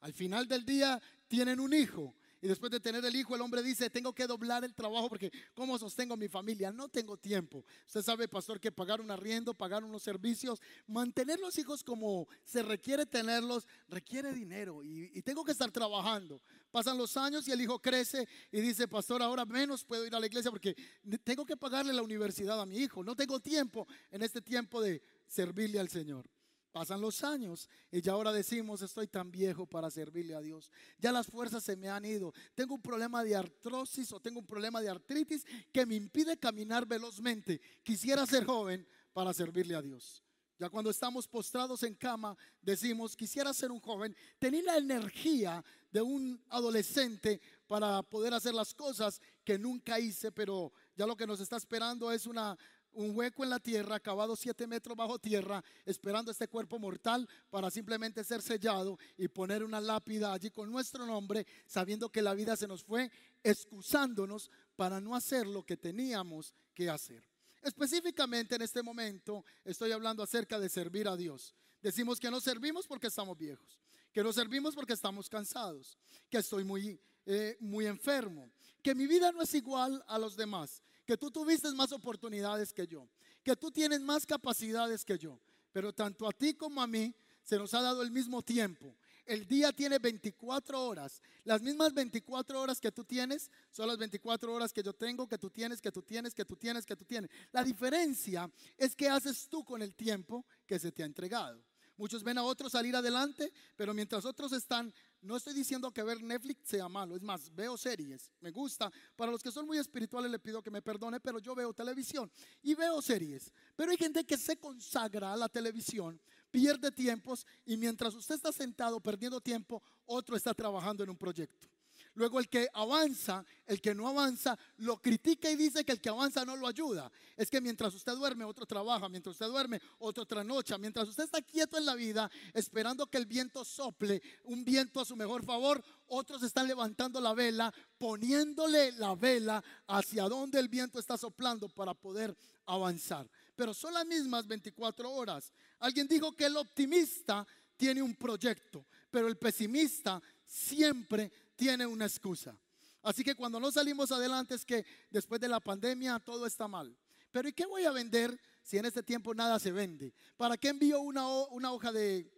Al 0.00 0.14
final 0.14 0.48
del 0.48 0.64
día 0.64 0.98
tienen 1.28 1.60
un 1.60 1.74
hijo 1.74 2.14
y 2.42 2.48
después 2.48 2.72
de 2.72 2.80
tener 2.80 3.04
el 3.04 3.14
hijo, 3.14 3.36
el 3.36 3.40
hombre 3.40 3.62
dice, 3.62 3.88
tengo 3.88 4.12
que 4.12 4.26
doblar 4.26 4.64
el 4.64 4.74
trabajo 4.74 5.08
porque 5.08 5.30
¿cómo 5.54 5.78
sostengo 5.78 6.16
mi 6.16 6.26
familia? 6.26 6.72
No 6.72 6.88
tengo 6.88 7.16
tiempo. 7.16 7.64
Usted 7.86 8.02
sabe, 8.02 8.26
pastor, 8.26 8.58
que 8.58 8.72
pagar 8.72 9.00
un 9.00 9.12
arriendo, 9.12 9.54
pagar 9.54 9.84
unos 9.84 10.02
servicios, 10.02 10.60
mantener 10.88 11.38
los 11.38 11.56
hijos 11.56 11.84
como 11.84 12.26
se 12.44 12.64
requiere 12.64 13.06
tenerlos, 13.06 13.68
requiere 13.88 14.32
dinero 14.32 14.82
y, 14.82 15.12
y 15.14 15.22
tengo 15.22 15.44
que 15.44 15.52
estar 15.52 15.70
trabajando. 15.70 16.42
Pasan 16.72 16.98
los 16.98 17.16
años 17.16 17.46
y 17.46 17.52
el 17.52 17.60
hijo 17.60 17.80
crece 17.80 18.26
y 18.50 18.60
dice, 18.60 18.88
pastor, 18.88 19.22
ahora 19.22 19.44
menos 19.44 19.84
puedo 19.84 20.04
ir 20.04 20.12
a 20.12 20.18
la 20.18 20.26
iglesia 20.26 20.50
porque 20.50 20.74
tengo 21.22 21.46
que 21.46 21.56
pagarle 21.56 21.92
la 21.92 22.02
universidad 22.02 22.60
a 22.60 22.66
mi 22.66 22.78
hijo. 22.78 23.04
No 23.04 23.14
tengo 23.14 23.38
tiempo 23.38 23.86
en 24.10 24.20
este 24.20 24.42
tiempo 24.42 24.82
de 24.82 25.00
servirle 25.28 25.78
al 25.78 25.88
Señor. 25.90 26.28
Pasan 26.72 27.02
los 27.02 27.22
años 27.22 27.68
y 27.90 28.00
ya 28.00 28.12
ahora 28.12 28.32
decimos, 28.32 28.80
estoy 28.80 29.06
tan 29.06 29.30
viejo 29.30 29.66
para 29.66 29.90
servirle 29.90 30.34
a 30.34 30.40
Dios. 30.40 30.70
Ya 30.98 31.12
las 31.12 31.26
fuerzas 31.26 31.62
se 31.62 31.76
me 31.76 31.90
han 31.90 32.04
ido. 32.06 32.32
Tengo 32.54 32.74
un 32.74 32.80
problema 32.80 33.22
de 33.22 33.36
artrosis 33.36 34.10
o 34.12 34.20
tengo 34.20 34.40
un 34.40 34.46
problema 34.46 34.80
de 34.80 34.88
artritis 34.88 35.44
que 35.70 35.84
me 35.84 35.96
impide 35.96 36.38
caminar 36.38 36.86
velozmente. 36.86 37.60
Quisiera 37.82 38.24
ser 38.24 38.46
joven 38.46 38.88
para 39.12 39.34
servirle 39.34 39.74
a 39.74 39.82
Dios. 39.82 40.22
Ya 40.58 40.70
cuando 40.70 40.90
estamos 40.90 41.28
postrados 41.28 41.82
en 41.82 41.94
cama, 41.94 42.36
decimos, 42.62 43.16
quisiera 43.16 43.52
ser 43.52 43.70
un 43.70 43.80
joven, 43.80 44.16
tener 44.38 44.64
la 44.64 44.76
energía 44.76 45.62
de 45.90 46.00
un 46.00 46.42
adolescente 46.48 47.40
para 47.66 48.02
poder 48.02 48.32
hacer 48.32 48.54
las 48.54 48.72
cosas 48.72 49.20
que 49.44 49.58
nunca 49.58 49.98
hice, 49.98 50.32
pero 50.32 50.72
ya 50.94 51.06
lo 51.06 51.16
que 51.16 51.26
nos 51.26 51.40
está 51.40 51.56
esperando 51.56 52.12
es 52.12 52.26
una 52.26 52.56
un 52.94 53.16
hueco 53.16 53.44
en 53.44 53.50
la 53.50 53.60
tierra, 53.60 53.96
acabado 53.96 54.36
siete 54.36 54.66
metros 54.66 54.96
bajo 54.96 55.18
tierra, 55.18 55.62
esperando 55.84 56.30
este 56.30 56.48
cuerpo 56.48 56.78
mortal 56.78 57.28
para 57.50 57.70
simplemente 57.70 58.24
ser 58.24 58.42
sellado 58.42 58.98
y 59.16 59.28
poner 59.28 59.62
una 59.62 59.80
lápida 59.80 60.32
allí 60.32 60.50
con 60.50 60.70
nuestro 60.70 61.06
nombre, 61.06 61.46
sabiendo 61.66 62.10
que 62.10 62.22
la 62.22 62.34
vida 62.34 62.56
se 62.56 62.66
nos 62.66 62.82
fue, 62.82 63.10
excusándonos 63.42 64.50
para 64.76 65.00
no 65.00 65.14
hacer 65.14 65.46
lo 65.46 65.64
que 65.64 65.76
teníamos 65.76 66.54
que 66.74 66.90
hacer. 66.90 67.22
Específicamente 67.62 68.56
en 68.56 68.62
este 68.62 68.82
momento 68.82 69.44
estoy 69.64 69.92
hablando 69.92 70.22
acerca 70.22 70.58
de 70.58 70.68
servir 70.68 71.06
a 71.08 71.16
Dios. 71.16 71.54
Decimos 71.80 72.18
que 72.18 72.30
no 72.30 72.40
servimos 72.40 72.86
porque 72.86 73.06
estamos 73.06 73.38
viejos, 73.38 73.80
que 74.12 74.22
no 74.22 74.32
servimos 74.32 74.74
porque 74.74 74.92
estamos 74.92 75.28
cansados, 75.28 75.96
que 76.28 76.38
estoy 76.38 76.64
muy, 76.64 77.00
eh, 77.26 77.56
muy 77.60 77.86
enfermo, 77.86 78.50
que 78.82 78.94
mi 78.94 79.06
vida 79.06 79.30
no 79.32 79.42
es 79.42 79.54
igual 79.54 80.02
a 80.08 80.18
los 80.18 80.36
demás 80.36 80.82
que 81.04 81.16
tú 81.16 81.30
tuviste 81.30 81.70
más 81.72 81.92
oportunidades 81.92 82.72
que 82.72 82.86
yo, 82.86 83.08
que 83.42 83.56
tú 83.56 83.70
tienes 83.70 84.00
más 84.00 84.26
capacidades 84.26 85.04
que 85.04 85.18
yo, 85.18 85.38
pero 85.72 85.92
tanto 85.92 86.28
a 86.28 86.32
ti 86.32 86.54
como 86.54 86.82
a 86.82 86.86
mí 86.86 87.14
se 87.42 87.58
nos 87.58 87.74
ha 87.74 87.82
dado 87.82 88.02
el 88.02 88.10
mismo 88.10 88.42
tiempo. 88.42 88.94
El 89.24 89.46
día 89.46 89.72
tiene 89.72 89.98
24 89.98 90.84
horas. 90.84 91.22
Las 91.44 91.62
mismas 91.62 91.94
24 91.94 92.60
horas 92.60 92.80
que 92.80 92.90
tú 92.90 93.04
tienes 93.04 93.50
son 93.70 93.86
las 93.86 93.96
24 93.96 94.52
horas 94.52 94.72
que 94.72 94.82
yo 94.82 94.92
tengo, 94.92 95.28
que 95.28 95.38
tú 95.38 95.48
tienes, 95.48 95.80
que 95.80 95.92
tú 95.92 96.02
tienes, 96.02 96.34
que 96.34 96.44
tú 96.44 96.56
tienes, 96.56 96.84
que 96.84 96.96
tú 96.96 97.04
tienes. 97.04 97.30
La 97.52 97.62
diferencia 97.62 98.50
es 98.76 98.96
qué 98.96 99.08
haces 99.08 99.48
tú 99.48 99.64
con 99.64 99.80
el 99.80 99.94
tiempo 99.94 100.44
que 100.66 100.78
se 100.78 100.90
te 100.90 101.02
ha 101.02 101.06
entregado. 101.06 101.62
Muchos 101.96 102.22
ven 102.22 102.38
a 102.38 102.42
otros 102.42 102.72
salir 102.72 102.96
adelante, 102.96 103.52
pero 103.76 103.94
mientras 103.94 104.24
otros 104.24 104.52
están 104.52 104.92
no 105.22 105.36
estoy 105.36 105.54
diciendo 105.54 105.92
que 105.92 106.02
ver 106.02 106.20
Netflix 106.20 106.68
sea 106.68 106.88
malo, 106.88 107.14
es 107.14 107.22
más, 107.22 107.54
veo 107.54 107.76
series, 107.76 108.32
me 108.40 108.50
gusta. 108.50 108.90
Para 109.14 109.30
los 109.30 109.40
que 109.40 109.52
son 109.52 109.66
muy 109.66 109.78
espirituales 109.78 110.30
le 110.30 110.40
pido 110.40 110.60
que 110.60 110.70
me 110.70 110.82
perdone, 110.82 111.20
pero 111.20 111.38
yo 111.38 111.54
veo 111.54 111.72
televisión 111.72 112.30
y 112.60 112.74
veo 112.74 113.00
series. 113.00 113.52
Pero 113.76 113.92
hay 113.92 113.96
gente 113.96 114.24
que 114.24 114.36
se 114.36 114.56
consagra 114.56 115.32
a 115.32 115.36
la 115.36 115.48
televisión, 115.48 116.20
pierde 116.50 116.90
tiempos 116.90 117.46
y 117.64 117.76
mientras 117.76 118.14
usted 118.14 118.34
está 118.34 118.50
sentado 118.50 118.98
perdiendo 118.98 119.40
tiempo, 119.40 119.80
otro 120.06 120.36
está 120.36 120.52
trabajando 120.52 121.04
en 121.04 121.10
un 121.10 121.16
proyecto. 121.16 121.71
Luego 122.14 122.38
el 122.38 122.48
que 122.48 122.68
avanza, 122.74 123.44
el 123.66 123.80
que 123.80 123.94
no 123.94 124.06
avanza, 124.06 124.58
lo 124.78 125.00
critica 125.00 125.50
y 125.50 125.56
dice 125.56 125.84
que 125.84 125.92
el 125.92 126.00
que 126.00 126.10
avanza 126.10 126.44
no 126.44 126.56
lo 126.56 126.66
ayuda. 126.66 127.10
Es 127.36 127.48
que 127.48 127.60
mientras 127.60 127.94
usted 127.94 128.12
duerme, 128.14 128.44
otro 128.44 128.66
trabaja, 128.66 129.08
mientras 129.08 129.34
usted 129.34 129.46
duerme, 129.46 129.80
otro 129.98 130.26
trasnocha, 130.26 130.76
mientras 130.76 131.08
usted 131.08 131.24
está 131.24 131.40
quieto 131.40 131.78
en 131.78 131.86
la 131.86 131.94
vida, 131.94 132.30
esperando 132.52 133.06
que 133.06 133.16
el 133.16 133.24
viento 133.24 133.64
sople, 133.64 134.22
un 134.44 134.62
viento 134.62 135.00
a 135.00 135.06
su 135.06 135.16
mejor 135.16 135.42
favor, 135.42 135.82
otros 136.08 136.42
están 136.42 136.68
levantando 136.68 137.18
la 137.18 137.32
vela, 137.32 137.72
poniéndole 137.96 138.92
la 138.92 139.14
vela 139.14 139.64
hacia 139.86 140.24
donde 140.24 140.60
el 140.60 140.68
viento 140.68 140.98
está 140.98 141.16
soplando 141.16 141.70
para 141.70 141.94
poder 141.94 142.36
avanzar. 142.66 143.26
Pero 143.56 143.72
son 143.72 143.94
las 143.94 144.04
mismas 144.04 144.46
24 144.46 145.10
horas. 145.10 145.50
Alguien 145.78 146.06
dijo 146.06 146.32
que 146.32 146.44
el 146.44 146.56
optimista 146.58 147.46
tiene 147.76 148.02
un 148.02 148.14
proyecto, 148.14 148.86
pero 149.10 149.28
el 149.28 149.36
pesimista 149.36 150.22
siempre 150.44 151.32
tiene 151.56 151.86
una 151.86 152.06
excusa. 152.06 152.56
Así 153.02 153.24
que 153.24 153.34
cuando 153.34 153.58
no 153.58 153.72
salimos 153.72 154.12
adelante 154.12 154.54
es 154.54 154.64
que 154.64 154.86
después 155.10 155.40
de 155.40 155.48
la 155.48 155.60
pandemia 155.60 156.20
todo 156.20 156.46
está 156.46 156.68
mal. 156.68 156.96
Pero 157.32 157.48
¿y 157.48 157.52
qué 157.52 157.66
voy 157.66 157.84
a 157.84 157.90
vender 157.90 158.38
si 158.62 158.78
en 158.78 158.84
este 158.84 159.02
tiempo 159.02 159.34
nada 159.34 159.58
se 159.58 159.72
vende? 159.72 160.14
¿Para 160.36 160.56
qué 160.56 160.68
envío 160.68 161.00
una, 161.00 161.26
hoja 161.26 161.90
de, 161.90 162.30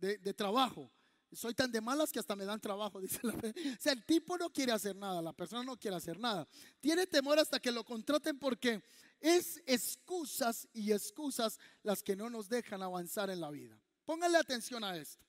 de, 0.00 0.32
trabajo? 0.32 0.90
Soy 1.32 1.52
tan 1.52 1.70
de 1.70 1.80
malas 1.80 2.12
que 2.12 2.20
hasta 2.20 2.36
me 2.36 2.44
dan 2.44 2.60
trabajo, 2.60 3.00
dice 3.02 3.18
la 3.22 3.34
O 3.34 3.80
sea, 3.80 3.92
el 3.92 4.04
tipo 4.06 4.38
no 4.38 4.50
quiere 4.50 4.72
hacer 4.72 4.96
nada, 4.96 5.20
la 5.20 5.32
persona 5.32 5.62
no 5.64 5.76
quiere 5.76 5.96
hacer 5.96 6.18
nada. 6.18 6.48
Tiene 6.80 7.06
temor 7.06 7.38
hasta 7.38 7.60
que 7.60 7.72
lo 7.72 7.84
contraten 7.84 8.38
porque 8.38 8.82
es 9.20 9.60
excusas 9.66 10.68
y 10.72 10.92
excusas 10.92 11.58
las 11.82 12.02
que 12.02 12.16
no 12.16 12.30
nos 12.30 12.48
dejan 12.48 12.82
avanzar 12.82 13.28
en 13.28 13.40
la 13.40 13.50
vida. 13.50 13.78
Pónganle 14.04 14.38
atención 14.38 14.84
a 14.84 14.96
esto. 14.96 15.25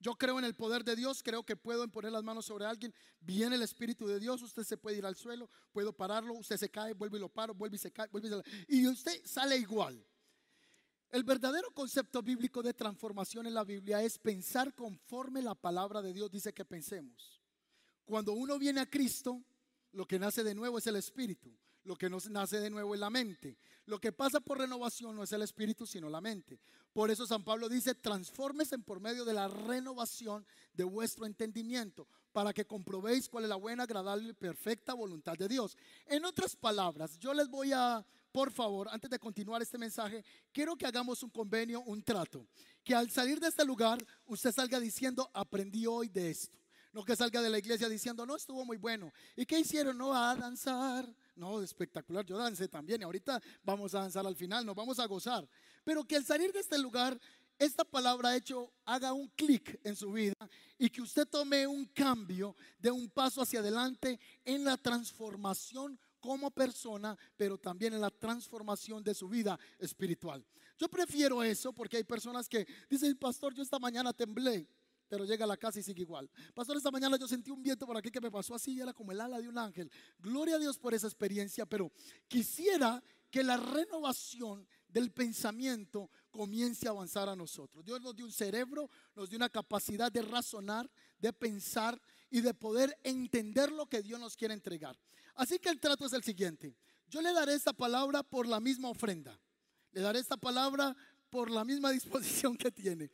Yo 0.00 0.14
creo 0.16 0.38
en 0.38 0.46
el 0.46 0.54
poder 0.54 0.82
de 0.82 0.96
Dios, 0.96 1.22
creo 1.22 1.44
que 1.44 1.56
puedo 1.56 1.86
poner 1.88 2.10
las 2.10 2.24
manos 2.24 2.46
sobre 2.46 2.64
alguien, 2.64 2.94
viene 3.20 3.56
el 3.56 3.62
Espíritu 3.62 4.06
de 4.06 4.18
Dios, 4.18 4.40
usted 4.40 4.64
se 4.64 4.78
puede 4.78 4.96
ir 4.96 5.04
al 5.04 5.14
suelo, 5.14 5.50
puedo 5.72 5.92
pararlo, 5.92 6.32
usted 6.32 6.56
se 6.56 6.70
cae, 6.70 6.94
vuelve 6.94 7.18
y 7.18 7.20
lo 7.20 7.28
paro, 7.28 7.54
vuelve 7.54 7.76
y 7.76 7.78
se 7.78 7.92
cae, 7.92 8.08
vuelve 8.08 8.28
y 8.28 8.30
se 8.30 8.42
y 8.68 8.86
usted 8.86 9.20
sale 9.26 9.58
igual. 9.58 10.02
El 11.10 11.24
verdadero 11.24 11.70
concepto 11.72 12.22
bíblico 12.22 12.62
de 12.62 12.72
transformación 12.72 13.46
en 13.46 13.52
la 13.52 13.64
Biblia 13.64 14.02
es 14.02 14.16
pensar 14.16 14.74
conforme 14.74 15.42
la 15.42 15.54
palabra 15.54 16.00
de 16.00 16.14
Dios 16.14 16.30
dice 16.30 16.54
que 16.54 16.64
pensemos. 16.64 17.42
Cuando 18.06 18.32
uno 18.32 18.58
viene 18.58 18.80
a 18.80 18.88
Cristo, 18.88 19.44
lo 19.92 20.06
que 20.06 20.18
nace 20.18 20.42
de 20.42 20.54
nuevo 20.54 20.78
es 20.78 20.86
el 20.86 20.96
Espíritu. 20.96 21.52
Lo 21.84 21.96
que 21.96 22.10
nos 22.10 22.28
nace 22.28 22.60
de 22.60 22.70
nuevo 22.70 22.94
es 22.94 23.00
la 23.00 23.10
mente. 23.10 23.56
Lo 23.86 23.98
que 23.98 24.12
pasa 24.12 24.40
por 24.40 24.58
renovación 24.58 25.16
no 25.16 25.22
es 25.22 25.32
el 25.32 25.42
espíritu, 25.42 25.86
sino 25.86 26.10
la 26.10 26.20
mente. 26.20 26.60
Por 26.92 27.10
eso 27.10 27.26
San 27.26 27.42
Pablo 27.42 27.68
dice, 27.68 27.94
transfórmese 27.94 28.78
por 28.78 29.00
medio 29.00 29.24
de 29.24 29.32
la 29.32 29.48
renovación 29.48 30.46
de 30.74 30.84
vuestro 30.84 31.24
entendimiento, 31.24 32.06
para 32.32 32.52
que 32.52 32.66
comprobéis 32.66 33.28
cuál 33.28 33.44
es 33.44 33.50
la 33.50 33.56
buena, 33.56 33.84
agradable 33.84 34.30
y 34.30 34.34
perfecta 34.34 34.94
voluntad 34.94 35.38
de 35.38 35.48
Dios. 35.48 35.76
En 36.06 36.24
otras 36.24 36.54
palabras, 36.54 37.18
yo 37.18 37.32
les 37.32 37.48
voy 37.48 37.72
a, 37.72 38.04
por 38.30 38.52
favor, 38.52 38.88
antes 38.90 39.10
de 39.10 39.18
continuar 39.18 39.62
este 39.62 39.78
mensaje, 39.78 40.24
quiero 40.52 40.76
que 40.76 40.86
hagamos 40.86 41.22
un 41.22 41.30
convenio, 41.30 41.80
un 41.80 42.02
trato. 42.02 42.46
Que 42.84 42.94
al 42.94 43.10
salir 43.10 43.40
de 43.40 43.48
este 43.48 43.64
lugar, 43.64 44.04
usted 44.26 44.52
salga 44.52 44.78
diciendo, 44.78 45.30
aprendí 45.32 45.86
hoy 45.86 46.08
de 46.08 46.30
esto. 46.30 46.58
No 46.92 47.04
que 47.04 47.14
salga 47.14 47.40
de 47.40 47.50
la 47.50 47.58
iglesia 47.58 47.88
diciendo, 47.88 48.26
no 48.26 48.34
estuvo 48.34 48.64
muy 48.64 48.76
bueno. 48.76 49.12
¿Y 49.36 49.46
qué 49.46 49.60
hicieron? 49.60 49.96
No, 49.96 50.12
a 50.12 50.34
danzar. 50.34 51.08
No, 51.40 51.62
espectacular. 51.62 52.22
Yo 52.26 52.36
dancé 52.36 52.68
también. 52.68 53.00
Y 53.00 53.04
ahorita 53.04 53.40
vamos 53.64 53.94
a 53.94 54.00
danzar 54.00 54.26
al 54.26 54.36
final, 54.36 54.66
nos 54.66 54.76
vamos 54.76 54.98
a 54.98 55.06
gozar. 55.06 55.48
Pero 55.82 56.04
que 56.04 56.16
al 56.16 56.24
salir 56.24 56.52
de 56.52 56.60
este 56.60 56.78
lugar, 56.78 57.18
esta 57.58 57.82
palabra 57.82 58.36
hecho 58.36 58.70
haga 58.84 59.14
un 59.14 59.26
clic 59.28 59.80
en 59.82 59.96
su 59.96 60.12
vida 60.12 60.34
y 60.76 60.90
que 60.90 61.00
usted 61.00 61.26
tome 61.26 61.66
un 61.66 61.86
cambio 61.86 62.54
de 62.78 62.90
un 62.90 63.08
paso 63.08 63.40
hacia 63.40 63.60
adelante 63.60 64.20
en 64.44 64.64
la 64.64 64.76
transformación 64.76 65.98
como 66.20 66.50
persona, 66.50 67.16
pero 67.38 67.56
también 67.56 67.94
en 67.94 68.02
la 68.02 68.10
transformación 68.10 69.02
de 69.02 69.14
su 69.14 69.26
vida 69.26 69.58
espiritual. 69.78 70.44
Yo 70.78 70.90
prefiero 70.90 71.42
eso 71.42 71.72
porque 71.72 71.96
hay 71.96 72.04
personas 72.04 72.50
que 72.50 72.66
dicen, 72.90 73.16
pastor, 73.16 73.54
yo 73.54 73.62
esta 73.62 73.78
mañana 73.78 74.12
temblé 74.12 74.68
pero 75.10 75.24
llega 75.24 75.44
a 75.44 75.48
la 75.48 75.56
casa 75.56 75.80
y 75.80 75.82
sigue 75.82 76.02
igual. 76.02 76.30
Pastor, 76.54 76.76
esta 76.76 76.92
mañana 76.92 77.16
yo 77.18 77.26
sentí 77.26 77.50
un 77.50 77.60
viento 77.60 77.84
por 77.84 77.96
aquí 77.96 78.12
que 78.12 78.20
me 78.20 78.30
pasó 78.30 78.54
así, 78.54 78.80
era 78.80 78.92
como 78.92 79.10
el 79.10 79.20
ala 79.20 79.40
de 79.40 79.48
un 79.48 79.58
ángel. 79.58 79.90
Gloria 80.20 80.54
a 80.54 80.58
Dios 80.60 80.78
por 80.78 80.94
esa 80.94 81.08
experiencia, 81.08 81.66
pero 81.66 81.90
quisiera 82.28 83.02
que 83.28 83.42
la 83.42 83.56
renovación 83.56 84.66
del 84.86 85.10
pensamiento 85.10 86.10
comience 86.30 86.86
a 86.86 86.90
avanzar 86.90 87.28
a 87.28 87.34
nosotros. 87.34 87.84
Dios 87.84 88.00
nos 88.00 88.14
dio 88.14 88.24
un 88.24 88.30
cerebro, 88.30 88.88
nos 89.16 89.28
dio 89.28 89.36
una 89.36 89.48
capacidad 89.48 90.12
de 90.12 90.22
razonar, 90.22 90.88
de 91.18 91.32
pensar 91.32 92.00
y 92.30 92.40
de 92.40 92.54
poder 92.54 92.96
entender 93.02 93.72
lo 93.72 93.86
que 93.86 94.02
Dios 94.02 94.20
nos 94.20 94.36
quiere 94.36 94.54
entregar. 94.54 94.96
Así 95.34 95.58
que 95.58 95.70
el 95.70 95.80
trato 95.80 96.06
es 96.06 96.12
el 96.12 96.22
siguiente. 96.22 96.76
Yo 97.08 97.20
le 97.20 97.32
daré 97.32 97.54
esta 97.54 97.72
palabra 97.72 98.22
por 98.22 98.46
la 98.46 98.60
misma 98.60 98.90
ofrenda. 98.90 99.36
Le 99.90 100.02
daré 100.02 100.20
esta 100.20 100.36
palabra 100.36 100.96
por 101.30 101.50
la 101.50 101.64
misma 101.64 101.90
disposición 101.92 102.56
que 102.56 102.70
tiene. 102.70 103.10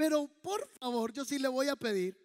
Pero 0.00 0.28
por 0.40 0.66
favor, 0.78 1.12
yo 1.12 1.26
sí 1.26 1.38
le 1.38 1.46
voy 1.46 1.68
a 1.68 1.76
pedir 1.76 2.18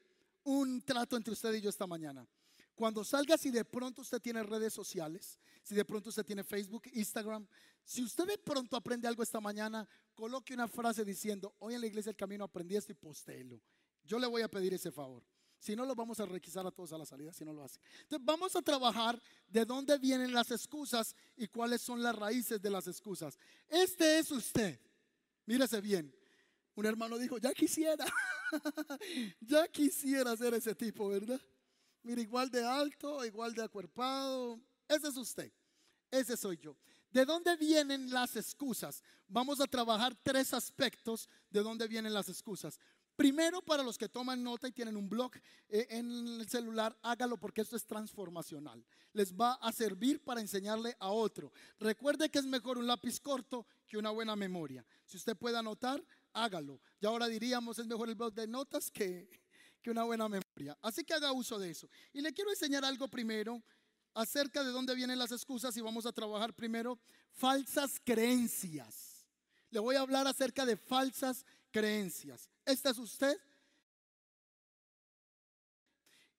un 0.46 0.82
trato 0.82 1.18
entre 1.18 1.34
usted 1.34 1.56
y 1.56 1.60
yo 1.60 1.70
esta 1.70 1.86
mañana. 1.86 2.26
Cuando 2.74 3.04
salga, 3.04 3.38
si 3.38 3.52
de 3.52 3.66
pronto 3.66 4.02
usted 4.02 4.22
tiene 4.22 4.44
redes 4.44 4.74
sociales, 4.74 5.38
si 5.62 5.76
de 5.76 5.84
pronto 5.84 6.08
usted 6.08 6.24
tiene 6.26 6.46
Facebook, 6.46 6.84
Instagram, 6.94 7.46
si 7.84 8.02
usted 8.02 8.28
de 8.28 8.38
pronto 8.38 8.78
aprende 8.78 9.10
algo 9.10 9.24
esta 9.24 9.42
mañana, 9.42 9.86
coloque 10.14 10.54
una 10.54 10.70
frase 10.70 11.04
diciendo, 11.04 11.54
hoy 11.60 11.74
en 11.74 11.82
la 11.82 11.88
iglesia 11.88 12.12
del 12.12 12.16
camino 12.16 12.46
aprendí 12.46 12.78
esto 12.78 12.94
y 12.94 12.96
postéelo. 12.96 13.60
Yo 14.06 14.20
le 14.20 14.28
voy 14.28 14.42
a 14.42 14.48
pedir 14.48 14.74
ese 14.74 14.90
favor. 14.90 15.22
Si 15.60 15.76
no, 15.76 15.86
lo 15.86 15.96
vamos 15.96 16.18
a 16.22 16.26
requisar 16.26 16.66
a 16.66 16.72
todos 16.72 16.94
a 16.94 16.98
la 16.98 17.06
salida, 17.06 17.34
si 17.34 17.44
no 17.44 17.52
lo 17.52 17.62
hace. 17.62 17.82
Entonces, 18.04 18.26
vamos 18.26 18.56
a 18.56 18.62
trabajar 18.62 19.22
de 19.50 19.66
dónde 19.66 19.98
vienen 19.98 20.32
las 20.32 20.50
excusas 20.50 21.14
y 21.36 21.48
cuáles 21.48 21.82
son 21.82 22.02
las 22.02 22.16
raíces 22.16 22.62
de 22.62 22.70
las 22.70 22.88
excusas. 22.88 23.38
Este 23.68 24.18
es 24.20 24.32
usted. 24.32 24.80
Mírese 25.46 25.82
bien. 25.82 26.16
Un 26.76 26.86
hermano 26.86 27.18
dijo, 27.18 27.38
ya 27.38 27.54
quisiera, 27.54 28.06
ya 29.40 29.68
quisiera 29.70 30.36
ser 30.36 30.54
ese 30.54 30.76
tipo, 30.76 31.08
¿verdad? 31.08 31.40
Mira, 32.04 32.22
igual 32.22 32.50
de 32.52 32.64
alto, 32.64 33.24
igual 33.26 33.54
de 33.54 33.64
acuerpado. 33.64 34.60
Ese 34.88 35.08
es 35.08 35.18
usted, 35.18 35.52
ese 36.12 36.36
soy 36.36 36.58
yo. 36.58 36.78
¿De 37.10 37.24
dónde 37.24 37.56
vienen 37.56 38.10
las 38.12 38.36
excusas? 38.36 39.02
Vamos 39.28 39.62
a 39.62 39.68
trabajar 39.68 40.14
tres 40.22 40.54
aspectos 40.54 41.30
de 41.50 41.64
dónde 41.64 41.88
vienen 41.88 42.14
las 42.14 42.28
excusas. 42.28 42.78
Primero, 43.16 43.62
para 43.62 43.82
los 43.82 43.98
que 43.98 44.10
toman 44.10 44.44
nota 44.44 44.68
y 44.68 44.74
tienen 44.74 44.98
un 44.98 45.08
blog 45.08 45.32
eh, 45.70 45.88
en 45.90 46.42
el 46.42 46.50
celular, 46.50 46.98
hágalo 47.02 47.38
porque 47.38 47.62
esto 47.62 47.78
es 47.78 47.86
transformacional. 47.86 48.86
Les 49.14 49.34
va 49.34 49.54
a 49.54 49.72
servir 49.72 50.22
para 50.22 50.42
enseñarle 50.42 50.98
a 51.00 51.10
otro. 51.10 51.54
Recuerde 51.80 52.30
que 52.30 52.40
es 52.40 52.46
mejor 52.46 52.78
un 52.78 52.88
lápiz 52.88 53.22
corto 53.22 53.66
que 53.88 53.98
una 53.98 54.10
buena 54.10 54.36
memoria. 54.36 54.86
Si 55.06 55.16
usted 55.16 55.38
puede 55.38 55.58
anotar, 55.58 56.04
hágalo. 56.36 56.80
Y 57.00 57.06
ahora 57.06 57.28
diríamos, 57.28 57.80
es 57.80 57.88
mejor 57.88 58.10
el 58.10 58.16
blog 58.16 58.34
de 58.34 58.48
notas 58.48 58.92
que, 58.92 59.28
que 59.82 59.90
una 59.90 60.04
buena 60.04 60.30
memoria. 60.30 60.78
Así 60.82 61.04
que 61.04 61.14
haga 61.14 61.32
uso 61.32 61.58
de 61.58 61.72
eso. 61.72 61.90
Y 62.14 62.22
le 62.22 62.34
quiero 62.34 62.52
enseñar 62.52 62.86
algo 62.86 63.08
primero 63.08 63.64
acerca 64.14 64.64
de 64.64 64.72
dónde 64.72 64.94
vienen 64.96 65.18
las 65.18 65.32
excusas 65.32 65.76
y 65.78 65.82
vamos 65.82 66.06
a 66.06 66.12
trabajar 66.12 66.54
primero 66.54 67.00
falsas 67.32 68.00
creencias. 68.04 69.26
Le 69.72 69.80
voy 69.80 69.96
a 69.96 70.02
hablar 70.02 70.28
acerca 70.28 70.66
de 70.66 70.78
falsas 70.78 71.46
creencias. 71.72 72.50
¿Esta 72.66 72.92
es 72.92 72.98
usted? 72.98 73.38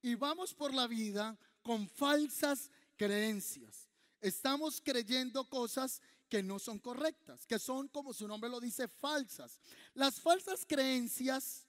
Y 0.02 0.14
vamos 0.14 0.54
por 0.54 0.72
la 0.72 0.86
vida 0.86 1.38
con 1.62 1.88
falsas 1.88 2.70
creencias. 2.96 3.88
Estamos 4.20 4.80
creyendo 4.80 5.48
cosas 5.48 6.00
que 6.28 6.42
no 6.42 6.58
son 6.58 6.78
correctas, 6.78 7.46
que 7.46 7.58
son, 7.58 7.88
como 7.88 8.12
su 8.12 8.26
nombre 8.26 8.50
lo 8.50 8.60
dice, 8.60 8.88
falsas. 8.88 9.60
Las 9.94 10.20
falsas 10.20 10.64
creencias 10.66 11.66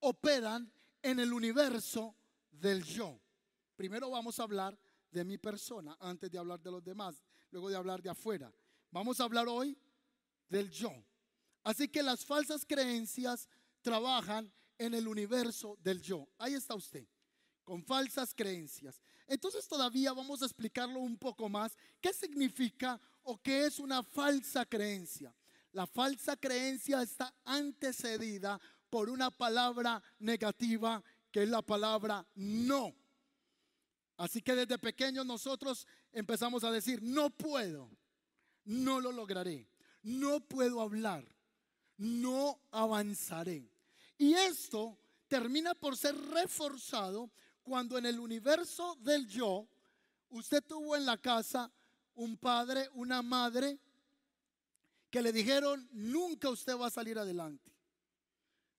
operan 0.00 0.72
en 1.02 1.20
el 1.20 1.32
universo 1.32 2.16
del 2.50 2.82
yo. 2.84 3.20
Primero 3.76 4.10
vamos 4.10 4.38
a 4.38 4.44
hablar 4.44 4.78
de 5.10 5.24
mi 5.24 5.38
persona 5.38 5.96
antes 6.00 6.30
de 6.30 6.38
hablar 6.38 6.60
de 6.60 6.70
los 6.70 6.84
demás, 6.84 7.22
luego 7.50 7.68
de 7.68 7.76
hablar 7.76 8.02
de 8.02 8.10
afuera. 8.10 8.52
Vamos 8.90 9.20
a 9.20 9.24
hablar 9.24 9.48
hoy 9.48 9.76
del 10.48 10.70
yo. 10.70 10.92
Así 11.62 11.88
que 11.88 12.02
las 12.02 12.24
falsas 12.24 12.64
creencias 12.66 13.48
trabajan 13.82 14.52
en 14.78 14.94
el 14.94 15.06
universo 15.08 15.76
del 15.82 16.00
yo. 16.00 16.28
Ahí 16.38 16.54
está 16.54 16.74
usted, 16.74 17.06
con 17.64 17.84
falsas 17.84 18.34
creencias. 18.34 19.00
Entonces 19.26 19.68
todavía 19.68 20.12
vamos 20.12 20.42
a 20.42 20.46
explicarlo 20.46 21.00
un 21.00 21.16
poco 21.16 21.48
más. 21.48 21.76
¿Qué 22.00 22.12
significa 22.12 23.00
o 23.22 23.40
qué 23.40 23.66
es 23.66 23.78
una 23.78 24.02
falsa 24.02 24.66
creencia? 24.66 25.34
La 25.72 25.86
falsa 25.86 26.36
creencia 26.36 27.02
está 27.02 27.32
antecedida 27.44 28.60
por 28.88 29.08
una 29.08 29.30
palabra 29.30 30.02
negativa 30.18 31.02
que 31.30 31.44
es 31.44 31.48
la 31.48 31.62
palabra 31.62 32.26
no. 32.34 32.94
Así 34.16 34.42
que 34.42 34.54
desde 34.54 34.78
pequeños 34.78 35.24
nosotros 35.24 35.86
empezamos 36.12 36.64
a 36.64 36.70
decir, 36.70 37.02
no 37.02 37.30
puedo, 37.30 37.90
no 38.64 39.00
lo 39.00 39.12
lograré, 39.12 39.68
no 40.02 40.40
puedo 40.40 40.80
hablar, 40.80 41.24
no 41.96 42.60
avanzaré. 42.70 43.70
Y 44.18 44.34
esto 44.34 44.98
termina 45.28 45.74
por 45.74 45.96
ser 45.96 46.14
reforzado 46.16 47.30
cuando 47.62 47.96
en 47.96 48.06
el 48.06 48.18
universo 48.18 48.96
del 49.00 49.26
yo, 49.26 49.68
usted 50.28 50.62
tuvo 50.64 50.96
en 50.96 51.06
la 51.06 51.16
casa 51.16 51.72
un 52.20 52.36
padre, 52.36 52.90
una 52.92 53.22
madre, 53.22 53.78
que 55.10 55.22
le 55.22 55.32
dijeron, 55.32 55.88
nunca 55.90 56.50
usted 56.50 56.76
va 56.76 56.88
a 56.88 56.90
salir 56.90 57.18
adelante. 57.18 57.72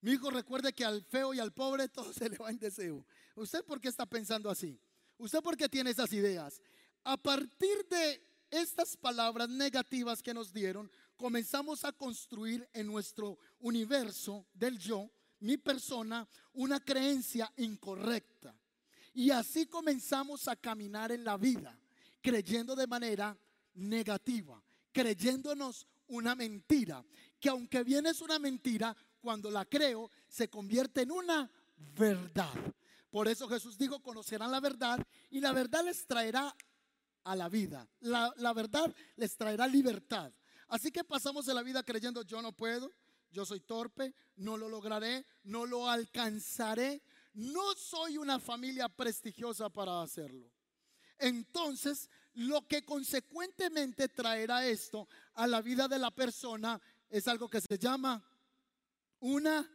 Mi 0.01 0.11
hijo 0.11 0.29
recuerde 0.29 0.73
que 0.73 0.85
al 0.85 1.03
feo 1.03 1.33
y 1.33 1.39
al 1.39 1.51
pobre 1.51 1.89
todo 1.89 2.13
se 2.13 2.29
le 2.29 2.37
va 2.37 2.51
en 2.51 2.59
deseo. 2.59 3.03
¿Usted 3.35 3.65
por 3.65 3.81
qué 3.81 3.87
está 3.87 4.05
pensando 4.05 4.47
así? 4.47 4.79
¿Usted 5.17 5.41
por 5.41 5.57
qué 5.57 5.67
tiene 5.67 5.89
esas 5.89 6.13
ideas? 6.13 6.61
A 7.03 7.17
partir 7.17 7.83
de 7.89 8.23
estas 8.51 8.95
palabras 8.95 9.49
negativas 9.49 10.21
que 10.21 10.35
nos 10.35 10.53
dieron, 10.53 10.91
comenzamos 11.15 11.83
a 11.83 11.91
construir 11.91 12.69
en 12.73 12.85
nuestro 12.85 13.39
universo 13.59 14.45
del 14.53 14.77
yo, 14.77 15.09
mi 15.39 15.57
persona, 15.57 16.27
una 16.53 16.79
creencia 16.79 17.51
incorrecta. 17.57 18.55
Y 19.15 19.31
así 19.31 19.65
comenzamos 19.65 20.47
a 20.47 20.55
caminar 20.55 21.11
en 21.11 21.23
la 21.23 21.37
vida, 21.37 21.80
creyendo 22.21 22.75
de 22.75 22.87
manera 22.87 23.37
negativa, 23.73 24.61
creyéndonos 24.91 25.87
una 26.07 26.35
mentira, 26.35 27.03
que 27.39 27.49
aunque 27.49 27.83
bien 27.83 28.05
es 28.05 28.21
una 28.21 28.37
mentira, 28.39 28.95
cuando 29.19 29.49
la 29.51 29.65
creo, 29.65 30.09
se 30.27 30.49
convierte 30.49 31.01
en 31.01 31.11
una 31.11 31.49
verdad. 31.95 32.53
Por 33.09 33.27
eso 33.27 33.47
Jesús 33.47 33.77
dijo, 33.77 34.01
conocerán 34.01 34.51
la 34.51 34.59
verdad 34.59 35.05
y 35.29 35.39
la 35.39 35.51
verdad 35.51 35.83
les 35.85 36.05
traerá 36.07 36.55
a 37.23 37.35
la 37.35 37.49
vida. 37.49 37.87
La, 37.99 38.33
la 38.37 38.53
verdad 38.53 38.93
les 39.15 39.35
traerá 39.37 39.67
libertad. 39.67 40.33
Así 40.67 40.91
que 40.91 41.03
pasamos 41.03 41.45
de 41.45 41.53
la 41.53 41.63
vida 41.63 41.83
creyendo 41.83 42.23
yo 42.23 42.41
no 42.41 42.53
puedo, 42.53 42.91
yo 43.29 43.45
soy 43.45 43.59
torpe, 43.61 44.13
no 44.37 44.57
lo 44.57 44.69
lograré, 44.69 45.25
no 45.43 45.65
lo 45.65 45.89
alcanzaré, 45.89 47.01
no 47.33 47.73
soy 47.75 48.17
una 48.17 48.39
familia 48.39 48.89
prestigiosa 48.89 49.69
para 49.69 50.01
hacerlo. 50.01 50.51
Entonces, 51.21 52.09
lo 52.33 52.67
que 52.67 52.83
consecuentemente 52.83 54.09
traerá 54.09 54.65
esto 54.65 55.07
a 55.35 55.47
la 55.47 55.61
vida 55.61 55.87
de 55.87 55.99
la 55.99 56.11
persona 56.11 56.81
es 57.09 57.27
algo 57.27 57.49
que 57.49 57.61
se 57.61 57.77
llama 57.77 58.23
una 59.19 59.69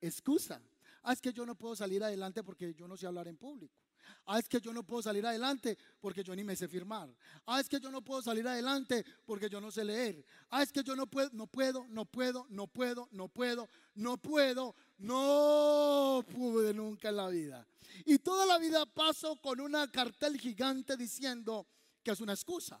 excusa. 0.00 0.60
Ah, 1.02 1.12
es 1.12 1.20
que 1.20 1.32
yo 1.32 1.46
no 1.46 1.54
puedo 1.54 1.76
salir 1.76 2.02
adelante 2.02 2.42
porque 2.42 2.74
yo 2.74 2.88
no 2.88 2.96
sé 2.96 3.06
hablar 3.06 3.28
en 3.28 3.36
público. 3.36 3.80
Ah, 4.26 4.38
es 4.38 4.48
que 4.48 4.60
yo 4.60 4.72
no 4.72 4.82
puedo 4.82 5.02
salir 5.02 5.24
adelante 5.26 5.76
porque 6.00 6.22
yo 6.22 6.34
ni 6.36 6.44
me 6.44 6.56
sé 6.56 6.68
firmar. 6.68 7.08
Ah, 7.46 7.60
es 7.60 7.68
que 7.68 7.80
yo 7.80 7.90
no 7.90 8.02
puedo 8.02 8.22
salir 8.22 8.46
adelante 8.46 9.04
porque 9.24 9.48
yo 9.48 9.60
no 9.60 9.70
sé 9.70 9.84
leer. 9.84 10.24
Ah, 10.50 10.62
es 10.62 10.72
que 10.72 10.82
yo 10.82 10.94
no 10.94 11.06
puedo, 11.06 11.30
no 11.32 11.46
puedo, 11.46 11.86
no 11.88 12.04
puedo, 12.04 12.46
no 12.50 12.66
puedo, 12.66 13.08
no 13.12 13.28
puedo, 13.28 13.68
no 13.94 14.16
puedo, 14.16 14.74
no 14.98 16.24
pude 16.32 16.74
nunca 16.74 17.08
en 17.08 17.16
la 17.16 17.28
vida. 17.28 17.66
Y 18.04 18.18
toda 18.18 18.46
la 18.46 18.58
vida 18.58 18.86
paso 18.86 19.36
con 19.36 19.60
una 19.60 19.90
cartel 19.90 20.38
gigante 20.38 20.96
diciendo 20.96 21.66
que 22.02 22.12
es 22.12 22.20
una 22.20 22.32
excusa. 22.32 22.80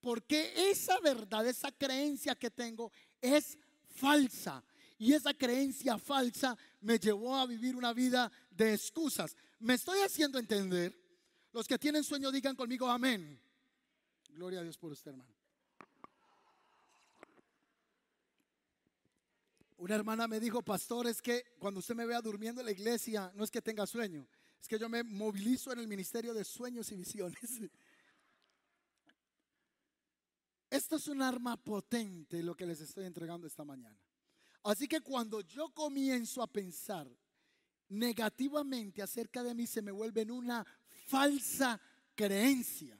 Porque 0.00 0.70
esa 0.70 1.00
verdad, 1.00 1.46
esa 1.46 1.72
creencia 1.72 2.34
que 2.34 2.50
tengo 2.50 2.92
es 3.20 3.58
falsa. 3.88 4.62
Y 4.98 5.12
esa 5.12 5.34
creencia 5.34 5.98
falsa 5.98 6.56
me 6.80 6.98
llevó 6.98 7.36
a 7.36 7.46
vivir 7.46 7.76
una 7.76 7.92
vida 7.92 8.30
de 8.50 8.74
excusas. 8.74 9.36
¿Me 9.58 9.74
estoy 9.74 10.00
haciendo 10.00 10.38
entender? 10.38 10.94
Los 11.52 11.66
que 11.66 11.78
tienen 11.78 12.04
sueño 12.04 12.30
digan 12.30 12.54
conmigo 12.54 12.88
amén. 12.88 13.40
Gloria 14.30 14.60
a 14.60 14.62
Dios 14.62 14.76
por 14.76 14.92
usted, 14.92 15.12
hermano. 15.12 15.34
Una 19.78 19.94
hermana 19.94 20.26
me 20.26 20.40
dijo, 20.40 20.62
pastor, 20.62 21.06
es 21.06 21.20
que 21.20 21.54
cuando 21.58 21.80
usted 21.80 21.94
me 21.94 22.06
vea 22.06 22.20
durmiendo 22.20 22.60
en 22.60 22.66
la 22.66 22.72
iglesia, 22.72 23.30
no 23.34 23.44
es 23.44 23.50
que 23.50 23.60
tenga 23.60 23.86
sueño, 23.86 24.26
es 24.60 24.68
que 24.68 24.78
yo 24.78 24.88
me 24.88 25.02
movilizo 25.02 25.72
en 25.72 25.78
el 25.78 25.86
ministerio 25.86 26.32
de 26.32 26.44
sueños 26.44 26.90
y 26.92 26.96
visiones. 26.96 27.38
Esto 30.70 30.96
es 30.96 31.08
un 31.08 31.22
arma 31.22 31.56
potente 31.56 32.42
lo 32.42 32.56
que 32.56 32.66
les 32.66 32.80
estoy 32.80 33.04
entregando 33.04 33.46
esta 33.46 33.64
mañana. 33.64 33.98
Así 34.62 34.88
que 34.88 35.00
cuando 35.00 35.40
yo 35.42 35.70
comienzo 35.70 36.42
a 36.42 36.46
pensar 36.46 37.08
negativamente 37.88 39.02
acerca 39.02 39.42
de 39.42 39.54
mí, 39.54 39.66
se 39.66 39.82
me 39.82 39.92
vuelve 39.92 40.22
en 40.22 40.30
una 40.30 40.66
falsa 41.06 41.80
creencia. 42.14 42.98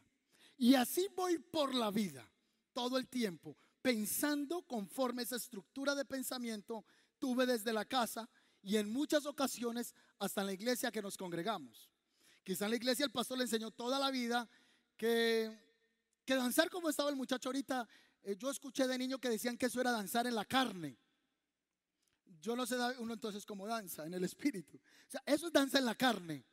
Y 0.58 0.74
así 0.74 1.08
voy 1.14 1.38
por 1.38 1.74
la 1.74 1.90
vida 1.90 2.28
todo 2.72 2.98
el 2.98 3.08
tiempo, 3.08 3.56
pensando 3.82 4.62
conforme 4.62 5.22
esa 5.22 5.36
estructura 5.36 5.94
de 5.94 6.04
pensamiento 6.04 6.84
tuve 7.18 7.46
desde 7.46 7.72
la 7.72 7.84
casa 7.84 8.28
y 8.62 8.76
en 8.76 8.90
muchas 8.90 9.26
ocasiones 9.26 9.94
hasta 10.18 10.40
en 10.42 10.48
la 10.48 10.52
iglesia 10.52 10.90
que 10.90 11.02
nos 11.02 11.16
congregamos. 11.16 11.90
Quizá 12.42 12.66
en 12.66 12.72
la 12.72 12.76
iglesia 12.76 13.04
el 13.04 13.12
pastor 13.12 13.38
le 13.38 13.44
enseñó 13.44 13.70
toda 13.70 13.98
la 13.98 14.10
vida 14.10 14.48
que, 14.96 15.58
que 16.24 16.34
danzar 16.34 16.70
como 16.70 16.88
estaba 16.88 17.10
el 17.10 17.16
muchacho 17.16 17.48
ahorita, 17.48 17.88
eh, 18.22 18.36
yo 18.36 18.50
escuché 18.50 18.86
de 18.86 18.98
niño 18.98 19.18
que 19.18 19.30
decían 19.30 19.56
que 19.56 19.66
eso 19.66 19.80
era 19.80 19.92
danzar 19.92 20.26
en 20.26 20.34
la 20.34 20.44
carne 20.44 20.98
yo 22.40 22.56
no 22.56 22.66
sé 22.66 22.76
uno 22.98 23.14
entonces 23.14 23.44
como 23.44 23.66
danza 23.66 24.06
en 24.06 24.14
el 24.14 24.24
espíritu. 24.24 24.76
O 24.76 25.10
sea, 25.10 25.22
eso 25.26 25.46
es 25.46 25.52
danza 25.52 25.78
en 25.78 25.84
la 25.84 25.94
carne. 25.94 26.44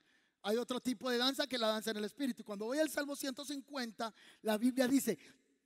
Hay 0.41 0.58
otro 0.58 0.80
tipo 0.82 1.10
de 1.10 1.17
danza 1.17 1.48
que 1.48 1.58
la 1.58 1.67
danza 1.67 1.91
en 1.91 1.98
el 1.98 2.06
espíritu. 2.06 2.43
Cuando 2.43 2.65
voy 2.65 2.80
al 2.80 2.89
Salmo 2.89 3.15
150, 3.15 4.13
la 4.41 4.58
Biblia 4.58 4.88
dice, 4.88 5.17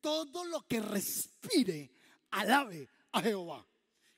todo 0.02 0.46
lo 0.46 0.66
que 0.68 0.80
respire, 0.80 1.92
alabe 2.30 2.88
a 3.12 3.22
Jehová. 3.22 3.66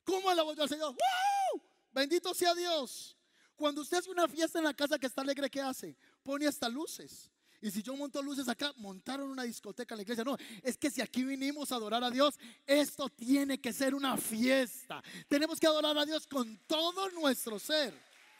¿Cómo 0.03 0.29
alabo 0.29 0.53
yo 0.53 0.63
al 0.63 0.69
Señor? 0.69 0.91
¡Wow! 0.91 1.61
Bendito 1.91 2.33
sea 2.33 2.53
Dios. 2.53 3.17
Cuando 3.55 3.81
usted 3.81 3.97
hace 3.97 4.09
una 4.09 4.27
fiesta 4.27 4.57
en 4.57 4.65
la 4.65 4.73
casa 4.73 4.97
que 4.97 5.07
está 5.07 5.21
alegre, 5.21 5.49
¿qué 5.49 5.61
hace? 5.61 5.97
Pone 6.23 6.47
hasta 6.47 6.67
luces. 6.67 7.31
Y 7.61 7.71
si 7.71 7.83
yo 7.83 7.95
monto 7.95 8.21
luces 8.21 8.47
acá, 8.47 8.73
montaron 8.77 9.29
una 9.29 9.43
discoteca 9.43 9.93
en 9.93 9.97
la 9.97 10.01
iglesia. 10.03 10.23
No, 10.23 10.37
es 10.63 10.77
que 10.77 10.89
si 10.89 11.01
aquí 11.01 11.23
vinimos 11.23 11.71
a 11.71 11.75
adorar 11.75 12.03
a 12.03 12.09
Dios, 12.09 12.39
esto 12.65 13.09
tiene 13.09 13.59
que 13.59 13.73
ser 13.73 13.93
una 13.93 14.15
fiesta. 14.15 15.03
Tenemos 15.27 15.59
que 15.59 15.67
adorar 15.67 15.97
a 15.97 16.05
Dios 16.05 16.25
con 16.25 16.57
todo 16.67 17.09
nuestro 17.11 17.59
ser, 17.59 17.93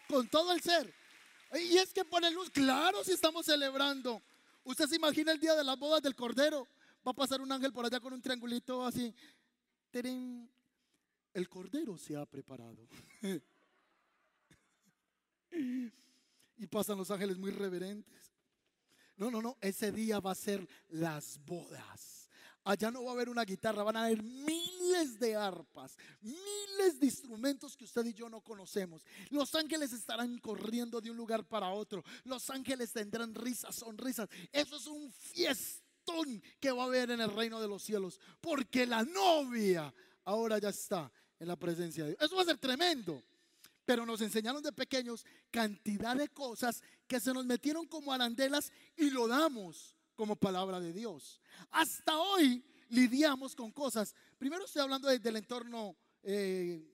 con 0.08 0.27
todo 0.29 0.53
el 0.53 0.62
ser. 0.62 0.93
Y 1.53 1.77
es 1.77 1.93
que 1.93 2.05
pone 2.05 2.32
luz, 2.32 2.49
claro, 2.49 3.03
si 3.03 3.12
estamos 3.12 3.45
celebrando. 3.45 4.21
Usted 4.63 4.88
se 4.88 4.95
imagina 4.95 5.32
el 5.32 5.39
día 5.39 5.55
de 5.55 5.63
las 5.63 5.77
bodas 5.77 6.01
del 6.01 6.15
Cordero. 6.15 6.67
Va 7.05 7.12
a 7.12 7.15
pasar 7.15 7.41
un 7.41 7.51
ángel 7.51 7.73
por 7.73 7.86
allá 7.86 7.99
con 7.99 8.13
un 8.13 8.21
triangulito 8.21 8.86
así. 8.86 9.13
El 11.34 11.49
Cordero 11.49 11.97
se 11.97 12.15
ha 12.15 12.25
preparado. 12.25 12.88
y 15.51 16.67
pasan 16.67 16.97
los 16.97 17.12
ángeles 17.12 17.38
muy 17.38 17.51
reverentes. 17.51 18.38
No, 19.19 19.29
no, 19.29 19.41
no, 19.41 19.58
ese 19.60 19.91
día 19.91 20.21
va 20.21 20.32
a 20.32 20.36
ser 20.36 20.65
las 20.88 21.39
bodas. 21.45 22.29
Allá 22.63 22.89
no 22.89 23.03
va 23.03 23.12
a 23.12 23.13
haber 23.13 23.27
una 23.27 23.43
guitarra, 23.43 23.84
van 23.84 23.97
a 23.97 24.05
haber 24.05 24.23
miles 24.23 25.19
de 25.19 25.36
arpas, 25.36 25.97
miles 26.21 26.99
de 26.99 27.05
instrumentos 27.05 27.75
que 27.75 27.84
usted 27.84 28.05
y 28.05 28.13
yo 28.13 28.29
no 28.29 28.39
conocemos. 28.39 29.03
Los 29.29 29.53
ángeles 29.55 29.91
estarán 29.91 30.38
corriendo 30.38 31.01
de 31.01 31.12
un 31.12 31.17
lugar 31.17 31.43
para 31.45 31.69
otro. 31.69 32.01
Los 32.23 32.49
ángeles 32.49 32.93
tendrán 32.93 33.36
risas, 33.36 33.75
sonrisas. 33.75 34.29
Eso 34.53 34.77
es 34.77 34.88
un 34.88 35.12
fiestón 35.12 36.41
que 36.62 36.71
va 36.71 36.84
a 36.84 36.86
haber 36.86 37.12
en 37.12 37.19
el 37.19 37.34
reino 37.34 37.60
de 37.60 37.67
los 37.67 37.84
cielos. 37.84 38.21
Porque 38.39 38.86
la 38.86 39.03
novia 39.03 39.93
ahora 40.23 40.60
ya 40.60 40.69
está 40.69 41.12
en 41.39 41.47
la 41.49 41.58
presencia 41.58 42.05
de 42.05 42.12
Dios. 42.12 42.21
Eso 42.21 42.38
va 42.38 42.43
a 42.43 42.45
ser 42.45 42.58
tremendo 42.58 43.21
pero 43.89 44.05
nos 44.05 44.21
enseñaron 44.21 44.62
de 44.62 44.71
pequeños 44.71 45.25
cantidad 45.49 46.15
de 46.15 46.29
cosas 46.29 46.84
que 47.10 47.19
se 47.19 47.34
nos 47.34 47.45
metieron 47.45 47.88
como 47.88 48.13
arandelas 48.13 48.72
y 48.95 49.10
lo 49.10 49.28
damos 49.28 49.98
como 50.15 50.36
palabra 50.36 50.80
de 50.80 50.93
Dios. 50.93 51.41
Hasta 51.72 52.15
hoy 52.17 52.63
lidiamos 52.89 53.56
con 53.56 53.72
cosas, 53.72 54.13
primero 54.38 54.63
estoy 54.63 54.84
hablando 54.84 55.10
del 55.10 55.36
entorno 55.36 55.98
eh, 56.22 56.88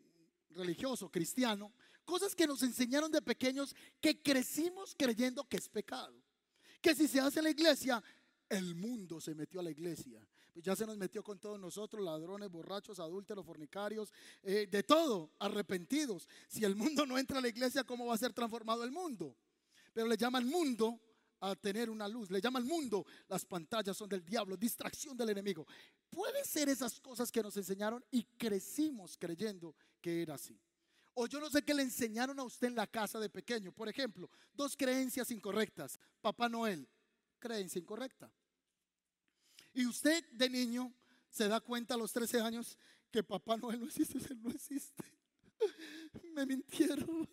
religioso, 0.52 1.12
cristiano, 1.12 1.74
cosas 2.06 2.34
que 2.34 2.48
nos 2.48 2.64
enseñaron 2.64 3.12
de 3.12 3.22
pequeños 3.22 3.76
que 4.00 4.22
crecimos 4.22 4.96
creyendo 4.98 5.44
que 5.44 5.58
es 5.58 5.68
pecado. 5.68 6.16
Que 6.82 6.96
si 6.96 7.10
se 7.10 7.20
hace 7.20 7.40
en 7.40 7.46
la 7.46 7.52
iglesia, 7.52 8.02
el 8.48 8.74
mundo 8.74 9.20
se 9.20 9.36
metió 9.36 9.60
a 9.60 9.64
la 9.64 9.72
iglesia. 9.72 10.26
Pues 10.54 10.64
ya 10.64 10.78
se 10.78 10.86
nos 10.86 10.96
metió 10.96 11.22
con 11.24 11.40
todos 11.40 11.60
nosotros, 11.60 12.02
ladrones, 12.06 12.50
borrachos, 12.50 13.00
adúlteros, 13.00 13.46
fornicarios, 13.46 14.14
eh, 14.44 14.66
de 14.72 14.84
todo, 14.84 15.34
arrepentidos. 15.40 16.30
Si 16.48 16.64
el 16.64 16.78
mundo 16.78 17.06
no 17.06 17.18
entra 17.18 17.40
a 17.40 17.42
la 17.42 17.50
iglesia, 17.50 17.84
¿cómo 17.84 18.06
va 18.06 18.14
a 18.16 18.18
ser 18.18 18.32
transformado 18.32 18.86
el 18.86 18.92
mundo? 18.92 19.36
Pero 19.96 20.10
le 20.10 20.18
llaman 20.18 20.46
mundo 20.46 21.00
a 21.40 21.56
tener 21.56 21.90
una 21.90 22.06
luz, 22.10 22.30
le 22.30 22.42
llaman 22.42 22.66
mundo, 22.66 23.06
las 23.30 23.46
pantallas 23.46 23.96
son 23.96 24.10
del 24.10 24.26
diablo, 24.26 24.58
distracción 24.58 25.16
del 25.16 25.30
enemigo. 25.30 25.66
Puede 26.10 26.44
ser 26.44 26.68
esas 26.68 27.00
cosas 27.00 27.32
que 27.32 27.42
nos 27.42 27.56
enseñaron 27.56 28.04
y 28.12 28.24
crecimos 28.38 29.16
creyendo 29.18 29.74
que 30.02 30.22
era 30.22 30.34
así. 30.34 30.60
O 31.14 31.28
yo 31.28 31.40
no 31.40 31.50
sé 31.50 31.64
qué 31.64 31.74
le 31.74 31.84
enseñaron 31.84 32.38
a 32.42 32.44
usted 32.44 32.68
en 32.68 32.76
la 32.76 32.88
casa 32.88 33.22
de 33.22 33.30
pequeño. 33.30 33.72
Por 33.72 33.88
ejemplo, 33.88 34.30
dos 34.54 34.76
creencias 34.76 35.32
incorrectas. 35.32 35.98
Papá 36.20 36.50
Noel, 36.50 36.90
creencia 37.40 37.80
incorrecta. 37.80 38.30
Y 39.74 39.86
usted 39.86 40.26
de 40.34 40.50
niño 40.50 40.94
se 41.30 41.48
da 41.48 41.62
cuenta 41.62 41.94
a 41.94 41.98
los 41.98 42.12
13 42.12 42.42
años 42.42 42.78
que 43.10 43.24
Papá 43.24 43.56
Noel 43.56 43.80
no 43.80 43.86
existe, 43.86 44.20
no 44.36 44.50
existe. 44.50 45.06
Me 46.34 46.46
mintieron. 46.46 47.30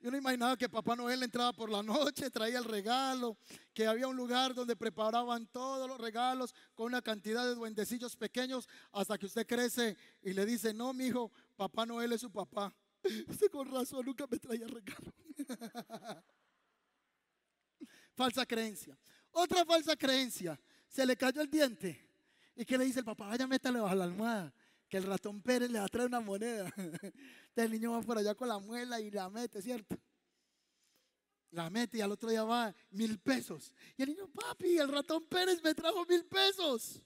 Yo 0.00 0.10
no 0.10 0.16
imaginaba 0.16 0.56
que 0.56 0.68
Papá 0.68 0.96
Noel 0.96 1.22
entraba 1.22 1.52
por 1.52 1.70
la 1.70 1.82
noche, 1.82 2.30
traía 2.30 2.58
el 2.58 2.64
regalo, 2.64 3.38
que 3.72 3.86
había 3.86 4.08
un 4.08 4.16
lugar 4.16 4.54
donde 4.54 4.76
preparaban 4.76 5.46
todos 5.46 5.88
los 5.88 5.98
regalos 5.98 6.54
con 6.74 6.86
una 6.86 7.00
cantidad 7.00 7.44
de 7.46 7.54
duendecillos 7.54 8.16
pequeños 8.16 8.68
hasta 8.92 9.16
que 9.16 9.26
usted 9.26 9.46
crece 9.46 9.96
y 10.22 10.32
le 10.32 10.44
dice, 10.44 10.74
no, 10.74 10.92
mi 10.92 11.06
hijo, 11.06 11.30
Papá 11.56 11.86
Noel 11.86 12.12
es 12.12 12.20
su 12.20 12.30
papá. 12.30 12.74
Usted 13.28 13.50
con 13.50 13.70
razón 13.70 14.04
nunca 14.04 14.26
me 14.28 14.38
traía 14.38 14.66
regalo. 14.66 15.12
Falsa 18.14 18.44
creencia. 18.44 18.98
Otra 19.32 19.64
falsa 19.64 19.96
creencia. 19.96 20.60
Se 20.86 21.06
le 21.06 21.16
cayó 21.16 21.40
el 21.40 21.50
diente. 21.50 22.08
¿Y 22.54 22.64
qué 22.64 22.76
le 22.76 22.84
dice 22.84 22.98
el 22.98 23.04
papá? 23.04 23.28
Vaya, 23.28 23.46
métale 23.46 23.80
bajo 23.80 23.94
la 23.94 24.04
almohada. 24.04 24.52
Que 24.92 24.98
el 24.98 25.04
ratón 25.04 25.40
Pérez 25.40 25.70
le 25.70 25.78
va 25.78 25.86
a 25.86 25.88
traer 25.88 26.08
una 26.08 26.20
moneda. 26.20 26.70
Entonces 26.76 27.14
el 27.56 27.72
niño 27.72 27.92
va 27.92 28.02
por 28.02 28.18
allá 28.18 28.34
con 28.34 28.46
la 28.46 28.58
muela 28.58 29.00
y 29.00 29.10
la 29.10 29.30
mete, 29.30 29.62
¿cierto? 29.62 29.96
La 31.52 31.70
mete 31.70 31.96
y 31.96 32.02
al 32.02 32.12
otro 32.12 32.28
día 32.28 32.44
va 32.44 32.74
mil 32.90 33.18
pesos. 33.18 33.72
Y 33.96 34.02
el 34.02 34.10
niño, 34.10 34.28
papi, 34.28 34.76
el 34.76 34.88
ratón 34.88 35.24
Pérez 35.24 35.62
me 35.64 35.74
trajo 35.74 36.04
mil 36.04 36.26
pesos. 36.26 37.00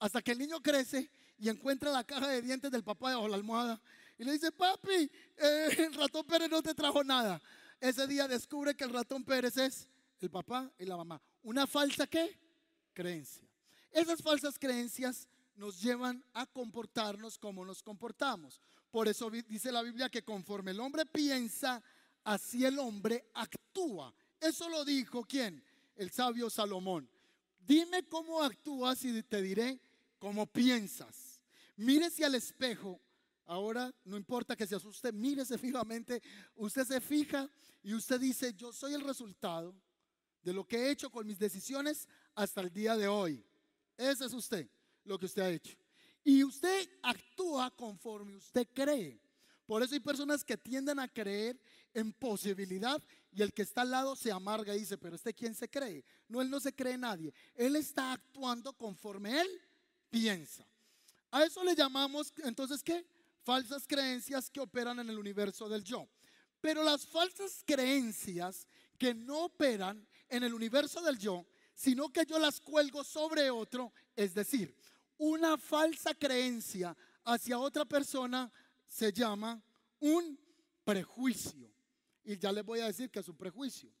Hasta 0.00 0.20
que 0.20 0.32
el 0.32 0.38
niño 0.38 0.60
crece 0.60 1.08
y 1.38 1.48
encuentra 1.48 1.92
la 1.92 2.02
caja 2.02 2.26
de 2.26 2.42
dientes 2.42 2.68
del 2.68 2.82
papá 2.82 3.14
bajo 3.14 3.28
la 3.28 3.36
almohada. 3.36 3.80
Y 4.18 4.24
le 4.24 4.32
dice, 4.32 4.50
papi, 4.50 5.08
eh, 5.36 5.68
el 5.78 5.94
ratón 5.94 6.26
Pérez 6.26 6.50
no 6.50 6.60
te 6.60 6.74
trajo 6.74 7.04
nada. 7.04 7.40
Ese 7.78 8.08
día 8.08 8.26
descubre 8.26 8.74
que 8.74 8.82
el 8.82 8.90
ratón 8.90 9.22
Pérez 9.22 9.56
es 9.56 9.88
el 10.18 10.30
papá 10.32 10.68
y 10.80 10.84
la 10.84 10.96
mamá. 10.96 11.22
Una 11.44 11.68
falsa 11.68 12.08
qué? 12.08 12.36
Creencia. 12.92 13.48
Esas 13.92 14.20
falsas 14.20 14.58
creencias 14.58 15.28
nos 15.56 15.80
llevan 15.80 16.24
a 16.32 16.46
comportarnos 16.46 17.38
como 17.38 17.64
nos 17.64 17.82
comportamos. 17.82 18.60
Por 18.90 19.08
eso 19.08 19.30
dice 19.30 19.70
la 19.70 19.82
Biblia 19.82 20.08
que 20.08 20.24
conforme 20.24 20.72
el 20.72 20.80
hombre 20.80 21.06
piensa, 21.06 21.82
así 22.24 22.64
el 22.64 22.78
hombre 22.78 23.30
actúa. 23.34 24.12
Eso 24.40 24.68
lo 24.68 24.84
dijo 24.84 25.24
quién? 25.24 25.62
El 25.96 26.10
sabio 26.10 26.50
Salomón. 26.50 27.08
Dime 27.58 28.02
cómo 28.08 28.42
actúas 28.42 29.04
y 29.04 29.22
te 29.22 29.42
diré 29.42 29.80
cómo 30.18 30.46
piensas. 30.46 31.40
Mírese 31.76 32.24
al 32.24 32.34
espejo. 32.34 33.00
Ahora 33.46 33.92
no 34.04 34.16
importa 34.16 34.56
que 34.56 34.66
se 34.66 34.76
asuste, 34.76 35.12
mírese 35.12 35.58
fijamente. 35.58 36.22
Usted 36.54 36.84
se 36.84 37.00
fija 37.00 37.48
y 37.82 37.94
usted 37.94 38.20
dice, 38.20 38.54
yo 38.54 38.72
soy 38.72 38.94
el 38.94 39.02
resultado 39.02 39.74
de 40.42 40.52
lo 40.52 40.66
que 40.66 40.76
he 40.76 40.90
hecho 40.90 41.10
con 41.10 41.26
mis 41.26 41.38
decisiones 41.38 42.08
hasta 42.34 42.60
el 42.60 42.72
día 42.72 42.96
de 42.96 43.08
hoy. 43.08 43.44
Ese 43.96 44.24
es 44.24 44.32
usted, 44.32 44.68
lo 45.04 45.18
que 45.18 45.26
usted 45.26 45.42
ha 45.42 45.50
hecho. 45.50 45.76
Y 46.24 46.44
usted 46.44 46.88
actúa 47.02 47.70
conforme 47.70 48.36
usted 48.36 48.68
cree. 48.74 49.20
Por 49.66 49.82
eso 49.82 49.94
hay 49.94 50.00
personas 50.00 50.44
que 50.44 50.56
tienden 50.56 50.98
a 50.98 51.08
creer 51.08 51.60
en 51.94 52.12
posibilidad 52.12 53.02
y 53.32 53.42
el 53.42 53.52
que 53.52 53.62
está 53.62 53.82
al 53.82 53.90
lado 53.90 54.16
se 54.16 54.32
amarga 54.32 54.74
y 54.74 54.80
dice, 54.80 54.98
pero 54.98 55.16
este 55.16 55.32
quién 55.32 55.54
se 55.54 55.68
cree. 55.68 56.04
No, 56.28 56.40
él 56.40 56.50
no 56.50 56.58
se 56.58 56.74
cree 56.74 56.98
nadie. 56.98 57.32
Él 57.54 57.76
está 57.76 58.12
actuando 58.12 58.72
conforme 58.72 59.40
él 59.40 59.48
piensa. 60.10 60.66
A 61.30 61.44
eso 61.44 61.62
le 61.62 61.76
llamamos 61.76 62.32
entonces 62.38 62.82
qué? 62.82 63.06
Falsas 63.42 63.86
creencias 63.86 64.50
que 64.50 64.60
operan 64.60 64.98
en 64.98 65.08
el 65.08 65.18
universo 65.18 65.68
del 65.68 65.84
yo. 65.84 66.08
Pero 66.60 66.82
las 66.82 67.06
falsas 67.06 67.62
creencias 67.64 68.66
que 68.98 69.14
no 69.14 69.44
operan 69.44 70.06
en 70.28 70.42
el 70.42 70.52
universo 70.52 71.00
del 71.00 71.18
yo, 71.18 71.46
sino 71.74 72.12
que 72.12 72.26
yo 72.26 72.38
las 72.38 72.60
cuelgo 72.60 73.02
sobre 73.02 73.50
otro, 73.50 73.92
es 74.14 74.34
decir, 74.34 74.76
una 75.20 75.58
falsa 75.58 76.14
creencia 76.14 76.96
hacia 77.24 77.58
otra 77.58 77.84
persona 77.84 78.50
se 78.86 79.12
llama 79.12 79.62
un 79.98 80.38
prejuicio. 80.82 81.70
Y 82.24 82.38
ya 82.38 82.50
les 82.50 82.64
voy 82.64 82.80
a 82.80 82.86
decir 82.86 83.10
que 83.10 83.18
es 83.18 83.28
un 83.28 83.36
prejuicio. 83.36 83.92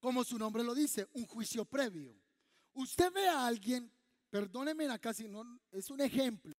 Como 0.00 0.24
su 0.24 0.38
nombre 0.38 0.64
lo 0.64 0.74
dice, 0.74 1.06
un 1.12 1.26
juicio 1.26 1.64
previo. 1.66 2.16
Usted 2.72 3.12
ve 3.12 3.28
a 3.28 3.46
alguien, 3.46 3.90
perdónenme 4.30 4.86
acá 4.88 5.12
si 5.12 5.28
no, 5.28 5.60
es 5.70 5.90
un 5.90 6.00
ejemplo. 6.00 6.54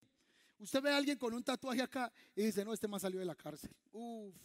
Usted 0.59 0.81
ve 0.81 0.91
a 0.91 0.97
alguien 0.97 1.17
con 1.17 1.33
un 1.33 1.43
tatuaje 1.43 1.81
acá 1.81 2.11
y 2.35 2.43
dice, 2.43 2.63
no, 2.63 2.71
este 2.71 2.87
más 2.87 3.01
salió 3.01 3.19
de 3.19 3.25
la 3.25 3.35
cárcel. 3.35 3.71
Uf, 3.91 4.35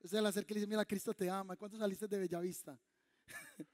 Usted 0.00 0.20
le 0.20 0.28
acerca 0.28 0.52
y 0.52 0.54
le 0.54 0.60
dice, 0.60 0.70
mira, 0.70 0.84
Cristo 0.86 1.12
te 1.12 1.28
ama. 1.28 1.54
¿Cuánto 1.56 1.76
saliste 1.76 2.08
de 2.08 2.18
Bellavista? 2.18 2.78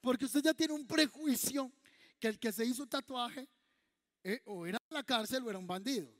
Porque 0.00 0.24
usted 0.24 0.42
ya 0.42 0.54
tiene 0.54 0.74
un 0.74 0.86
prejuicio 0.86 1.70
que 2.18 2.28
el 2.28 2.38
que 2.38 2.52
se 2.52 2.64
hizo 2.64 2.82
un 2.82 2.88
tatuaje 2.88 3.48
eh, 4.24 4.40
o 4.46 4.66
era 4.66 4.78
en 4.90 4.94
la 4.94 5.02
cárcel 5.02 5.42
o 5.44 5.50
era 5.50 5.58
un 5.58 5.66
bandido. 5.66 6.12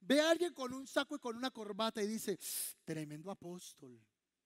Ve 0.00 0.20
a 0.20 0.30
alguien 0.30 0.52
con 0.52 0.72
un 0.74 0.86
saco 0.86 1.16
y 1.16 1.18
con 1.18 1.36
una 1.36 1.50
corbata 1.50 2.02
y 2.02 2.06
dice, 2.06 2.38
tremendo 2.84 3.30
apóstol. 3.30 3.98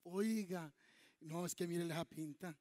Oiga, 0.04 0.72
no, 1.20 1.44
es 1.44 1.54
que 1.54 1.66
mire 1.66 1.84
la 1.84 2.04
pinta. 2.04 2.56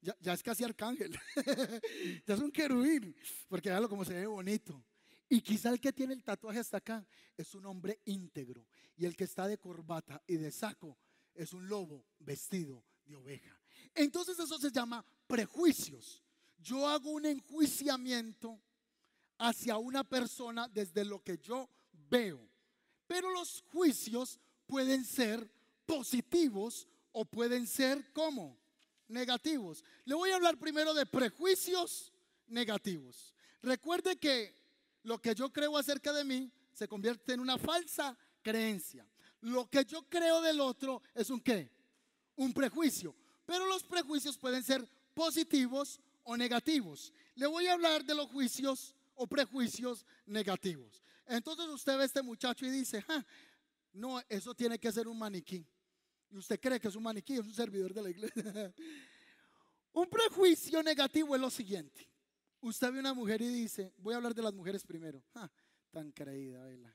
Ya, 0.00 0.16
ya, 0.18 0.32
es 0.32 0.42
casi 0.42 0.64
arcángel. 0.64 1.12
ya 2.26 2.34
es 2.34 2.40
un 2.40 2.50
querubín. 2.50 3.14
Porque 3.48 3.68
véalo 3.68 3.88
como 3.88 4.04
se 4.04 4.14
ve 4.14 4.26
bonito. 4.26 4.84
Y 5.28 5.42
quizá 5.42 5.70
el 5.70 5.80
que 5.80 5.92
tiene 5.92 6.14
el 6.14 6.24
tatuaje 6.24 6.58
hasta 6.58 6.78
acá 6.78 7.06
es 7.36 7.54
un 7.54 7.66
hombre 7.66 8.00
íntegro. 8.06 8.66
Y 8.96 9.04
el 9.04 9.16
que 9.16 9.24
está 9.24 9.46
de 9.46 9.58
corbata 9.58 10.20
y 10.26 10.36
de 10.36 10.50
saco 10.50 10.98
es 11.34 11.52
un 11.52 11.68
lobo 11.68 12.04
vestido 12.18 12.84
de 13.04 13.14
oveja. 13.14 13.60
Entonces 13.94 14.38
eso 14.38 14.58
se 14.58 14.72
llama 14.72 15.04
prejuicios. 15.26 16.24
Yo 16.62 16.86
hago 16.86 17.10
un 17.10 17.26
enjuiciamiento 17.26 18.60
hacia 19.38 19.78
una 19.78 20.04
persona 20.04 20.68
desde 20.68 21.04
lo 21.04 21.22
que 21.22 21.38
yo 21.38 21.68
veo. 22.10 22.40
Pero 23.06 23.30
los 23.30 23.64
juicios 23.72 24.38
pueden 24.66 25.04
ser 25.04 25.50
positivos 25.86 26.86
o 27.12 27.24
pueden 27.24 27.66
ser 27.66 28.12
como 28.12 28.58
negativos. 29.08 29.82
Le 30.04 30.14
voy 30.14 30.30
a 30.30 30.36
hablar 30.36 30.58
primero 30.58 30.94
de 30.94 31.06
prejuicios 31.06 32.12
negativos. 32.46 33.34
Recuerde 33.62 34.16
que 34.16 34.54
lo 35.02 35.20
que 35.20 35.34
yo 35.34 35.52
creo 35.52 35.76
acerca 35.76 36.12
de 36.12 36.24
mí 36.24 36.52
se 36.72 36.86
convierte 36.86 37.32
en 37.32 37.40
una 37.40 37.58
falsa 37.58 38.16
creencia. 38.42 39.06
Lo 39.40 39.68
que 39.68 39.84
yo 39.84 40.02
creo 40.08 40.40
del 40.40 40.60
otro 40.60 41.02
es 41.14 41.30
un 41.30 41.40
qué? 41.40 41.70
Un 42.36 42.52
prejuicio. 42.52 43.14
Pero 43.46 43.66
los 43.66 43.82
prejuicios 43.82 44.38
pueden 44.38 44.62
ser 44.62 44.86
positivos 45.14 46.00
o 46.24 46.36
negativos. 46.36 47.12
Le 47.34 47.46
voy 47.46 47.66
a 47.66 47.72
hablar 47.72 48.04
de 48.04 48.14
los 48.14 48.26
juicios 48.28 48.94
o 49.14 49.26
prejuicios 49.26 50.06
negativos. 50.26 51.02
Entonces 51.26 51.66
usted 51.66 51.96
ve 51.96 52.02
a 52.02 52.06
este 52.06 52.22
muchacho 52.22 52.66
y 52.66 52.70
dice, 52.70 53.04
no, 53.92 54.20
eso 54.28 54.54
tiene 54.54 54.78
que 54.78 54.90
ser 54.90 55.08
un 55.08 55.18
maniquí. 55.18 55.66
Y 56.30 56.36
usted 56.36 56.60
cree 56.60 56.80
que 56.80 56.88
es 56.88 56.96
un 56.96 57.02
maniquí, 57.02 57.34
es 57.34 57.46
un 57.46 57.54
servidor 57.54 57.92
de 57.92 58.02
la 58.02 58.10
iglesia. 58.10 58.74
un 59.92 60.08
prejuicio 60.08 60.82
negativo 60.82 61.34
es 61.34 61.40
lo 61.40 61.50
siguiente. 61.50 62.08
Usted 62.60 62.92
ve 62.92 63.00
una 63.00 63.14
mujer 63.14 63.40
y 63.42 63.48
dice, 63.48 63.92
voy 63.98 64.14
a 64.14 64.18
hablar 64.18 64.34
de 64.34 64.42
las 64.42 64.52
mujeres 64.52 64.84
primero. 64.84 65.22
tan 65.90 66.12
creída, 66.12 66.62
vela. 66.64 66.94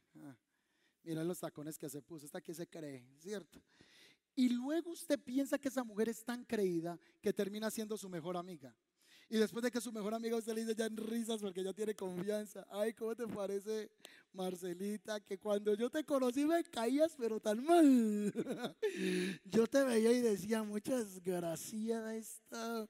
mira 1.04 1.24
los 1.24 1.40
tacones 1.40 1.78
que 1.78 1.90
se 1.90 2.02
puso, 2.02 2.26
esta 2.26 2.38
aquí 2.38 2.54
se 2.54 2.68
cree, 2.68 3.06
¿cierto? 3.20 3.62
Y 4.36 4.50
luego 4.50 4.92
usted 4.92 5.20
piensa 5.20 5.58
que 5.58 5.70
esa 5.70 5.84
mujer 5.84 6.10
es 6.10 6.24
tan 6.24 6.44
creída 6.44 7.00
que 7.22 7.32
termina 7.32 7.72
siendo 7.72 7.98
su 7.98 8.10
mejor 8.10 8.36
amiga. 8.36 8.76
Y 9.28 9.38
después 9.38 9.64
de 9.64 9.72
que 9.72 9.82
su 9.82 9.92
mejor 9.92 10.14
amiga 10.14 10.38
usted 10.38 10.54
le 10.54 10.62
dice 10.62 10.76
ya 10.76 10.86
en 10.86 10.98
risas 10.98 11.42
porque 11.42 11.64
ya 11.64 11.74
tiene 11.74 11.96
confianza. 11.96 12.66
Ay, 12.70 12.94
¿cómo 12.94 13.16
te 13.16 13.28
parece, 13.28 13.90
Marcelita? 14.34 15.20
Que 15.20 15.40
cuando 15.40 15.74
yo 15.74 15.90
te 15.90 16.04
conocí 16.04 16.46
me 16.46 16.64
caías, 16.64 17.16
pero 17.18 17.40
tan 17.40 17.64
mal. 17.66 18.32
Yo 19.46 19.68
te 19.68 19.84
veía 19.84 20.12
y 20.12 20.22
decía, 20.22 20.64
muchas 20.64 21.22
gracias, 21.24 22.14
esta 22.14 22.88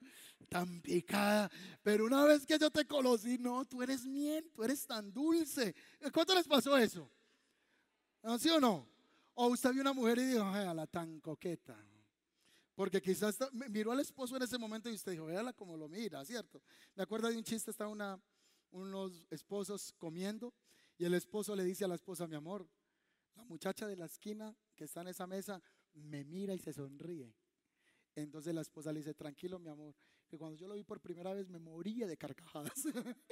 tan 0.49 0.81
picada. 0.81 1.49
Pero 1.81 2.05
una 2.05 2.23
vez 2.25 2.45
que 2.45 2.57
yo 2.57 2.69
te 2.69 2.85
conocí, 2.85 3.37
no, 3.37 3.65
tú 3.65 3.81
eres 3.81 4.05
miel, 4.05 4.49
tú 4.53 4.63
eres 4.63 4.85
tan 4.85 5.11
dulce. 5.11 5.75
¿Cuánto 6.13 6.35
les 6.35 6.47
pasó 6.47 6.77
eso? 6.77 7.09
¿Sí 8.39 8.49
o 8.49 8.59
no? 8.59 8.87
O 9.33 9.47
usted 9.47 9.71
vio 9.71 9.81
una 9.81 9.93
mujer 9.93 10.17
y 10.19 10.25
dijo, 10.25 10.43
ay, 10.45 10.65
a 10.65 10.73
la 10.73 10.87
tan 10.87 11.19
coqueta. 11.19 11.77
Porque 12.75 13.01
quizás 13.01 13.39
miró 13.69 13.93
al 13.93 14.01
esposo 14.01 14.35
en 14.35 14.43
ese 14.43 14.57
momento 14.57 14.89
y 14.89 14.93
usted 14.93 15.13
dijo, 15.13 15.25
véala 15.25 15.53
como 15.53 15.77
lo 15.77 15.87
mira, 15.87 16.23
¿cierto? 16.25 16.61
Me 16.93 17.03
acuerdo 17.03 17.29
de 17.29 17.37
un 17.37 17.43
chiste, 17.43 17.71
está 17.71 17.87
una, 17.87 18.21
unos 18.71 19.25
esposos 19.31 19.93
comiendo 19.97 20.53
y 20.97 21.05
el 21.05 21.13
esposo 21.13 21.55
le 21.55 21.63
dice 21.63 21.85
a 21.85 21.87
la 21.87 21.95
esposa, 21.95 22.27
mi 22.27 22.35
amor, 22.35 22.67
la 23.35 23.43
muchacha 23.45 23.87
de 23.87 23.95
la 23.95 24.05
esquina 24.05 24.55
que 24.75 24.83
está 24.83 25.01
en 25.01 25.07
esa 25.07 25.25
mesa 25.25 25.61
me 25.93 26.25
mira 26.25 26.53
y 26.53 26.59
se 26.59 26.73
sonríe. 26.73 27.33
Entonces 28.13 28.53
la 28.53 28.61
esposa 28.61 28.91
le 28.91 28.99
dice, 28.99 29.13
tranquilo 29.13 29.57
mi 29.57 29.69
amor, 29.69 29.95
que 30.27 30.37
cuando 30.37 30.57
yo 30.57 30.67
lo 30.67 30.75
vi 30.75 30.83
por 30.83 30.99
primera 30.99 31.33
vez 31.33 31.47
me 31.49 31.59
moría 31.59 32.07
de 32.07 32.17
carcajadas. 32.17 32.73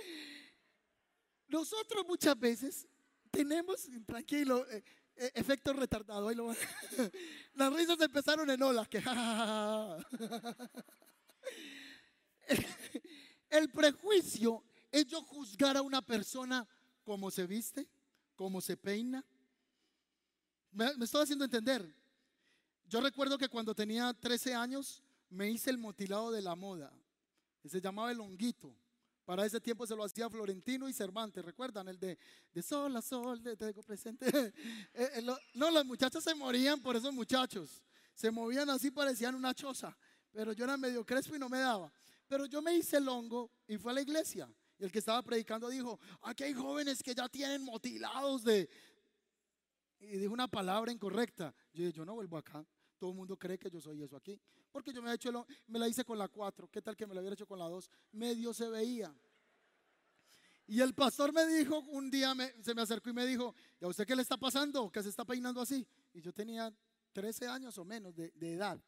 Nosotros 1.47 2.05
muchas 2.07 2.39
veces 2.39 2.87
tenemos, 3.29 3.89
tranquilo, 4.05 4.69
eh, 4.71 4.83
efecto 5.15 5.73
retardado. 5.73 6.27
Ahí 6.27 6.35
lo 6.35 6.53
Las 7.55 7.73
risas 7.73 7.99
empezaron 8.01 8.49
en 8.49 8.61
olas. 8.61 8.87
El 13.49 13.69
prejuicio 13.69 14.63
es 14.91 15.07
yo 15.07 15.21
juzgar 15.21 15.77
a 15.77 15.81
una 15.81 16.01
persona 16.01 16.67
como 17.03 17.31
se 17.31 17.45
viste, 17.45 17.87
como 18.35 18.61
se 18.61 18.75
peina. 18.75 19.23
Me, 20.71 20.95
me 20.97 21.05
estoy 21.05 21.23
haciendo 21.23 21.45
entender. 21.45 21.95
Yo 22.85 22.99
recuerdo 23.01 23.37
que 23.37 23.49
cuando 23.49 23.73
tenía 23.75 24.13
13 24.13 24.55
años 24.55 25.03
me 25.29 25.49
hice 25.49 25.69
el 25.69 25.77
motilado 25.77 26.31
de 26.31 26.41
la 26.41 26.55
moda. 26.55 26.91
Se 27.65 27.79
llamaba 27.79 28.11
el 28.11 28.19
honguito. 28.19 28.75
Para 29.25 29.45
ese 29.45 29.61
tiempo 29.61 29.87
se 29.87 29.95
lo 29.95 30.03
hacía 30.03 30.29
Florentino 30.29 30.89
y 30.89 30.93
Cervantes, 30.93 31.43
¿recuerdan? 31.45 31.87
El 31.87 31.97
de, 31.97 32.17
de 32.51 32.61
sol 32.61 32.95
a 32.95 33.01
sol, 33.01 33.41
de, 33.41 33.55
tengo 33.55 33.81
presente. 33.83 34.25
Eh, 34.95 35.09
eh, 35.15 35.25
no, 35.55 35.71
las 35.71 35.85
muchachas 35.85 36.23
se 36.23 36.35
morían 36.35 36.81
por 36.81 36.95
esos 36.95 37.13
muchachos. 37.13 37.81
Se 38.13 38.29
movían 38.29 38.69
así, 38.69 38.91
parecían 38.91 39.33
una 39.33 39.53
choza. 39.53 39.97
Pero 40.31 40.53
yo 40.53 40.65
era 40.65 40.77
medio 40.77 41.05
crespo 41.05 41.35
y 41.35 41.39
no 41.39 41.49
me 41.49 41.59
daba. 41.59 41.91
Pero 42.27 42.45
yo 42.45 42.61
me 42.61 42.75
hice 42.75 42.97
el 42.97 43.07
hongo 43.07 43.51
y 43.67 43.77
fue 43.77 43.91
a 43.91 43.95
la 43.95 44.01
iglesia. 44.01 44.53
Y 44.77 44.83
el 44.83 44.91
que 44.91 44.99
estaba 44.99 45.21
predicando 45.23 45.69
dijo, 45.69 45.99
aquí 46.21 46.43
hay 46.43 46.53
jóvenes 46.53 47.01
que 47.01 47.15
ya 47.15 47.27
tienen 47.27 47.63
motilados 47.63 48.43
de... 48.43 48.69
Y 49.99 50.17
dijo 50.17 50.33
una 50.33 50.47
palabra 50.47 50.91
incorrecta. 50.91 51.55
Yo 51.73 51.85
dije, 51.85 51.97
yo 51.97 52.05
no 52.05 52.13
vuelvo 52.13 52.37
acá. 52.37 52.65
Todo 53.03 53.11
el 53.11 53.17
mundo 53.17 53.35
cree 53.35 53.59
que 53.59 53.69
yo 53.69 53.81
soy 53.81 54.01
eso 54.01 54.15
aquí. 54.15 54.39
Porque 54.71 54.93
yo 54.93 55.01
me, 55.01 55.11
he 55.11 55.15
hecho 55.15 55.45
me 55.67 55.77
la 55.77 55.89
hice 55.89 56.05
con 56.05 56.17
la 56.17 56.29
4. 56.29 56.69
¿Qué 56.71 56.81
tal 56.81 56.95
que 56.95 57.05
me 57.05 57.13
la 57.13 57.19
hubiera 57.19 57.33
hecho 57.33 57.45
con 57.45 57.59
la 57.59 57.67
2? 57.67 57.91
Medio 58.13 58.53
se 58.53 58.69
veía. 58.69 59.13
Y 60.67 60.79
el 60.79 60.93
pastor 60.93 61.33
me 61.33 61.45
dijo, 61.47 61.79
un 61.89 62.09
día 62.09 62.33
se 62.61 62.73
me 62.73 62.81
acercó 62.81 63.09
y 63.09 63.13
me 63.13 63.25
dijo, 63.25 63.53
¿y 63.81 63.83
a 63.83 63.89
usted 63.89 64.07
qué 64.07 64.15
le 64.15 64.21
está 64.21 64.37
pasando? 64.37 64.89
¿Que 64.89 65.03
se 65.03 65.09
está 65.09 65.25
peinando 65.25 65.59
así? 65.59 65.85
Y 66.13 66.21
yo 66.21 66.31
tenía 66.31 66.73
13 67.11 67.45
años 67.49 67.77
o 67.77 67.83
menos 67.83 68.15
de 68.15 68.31
edad. 68.53 68.81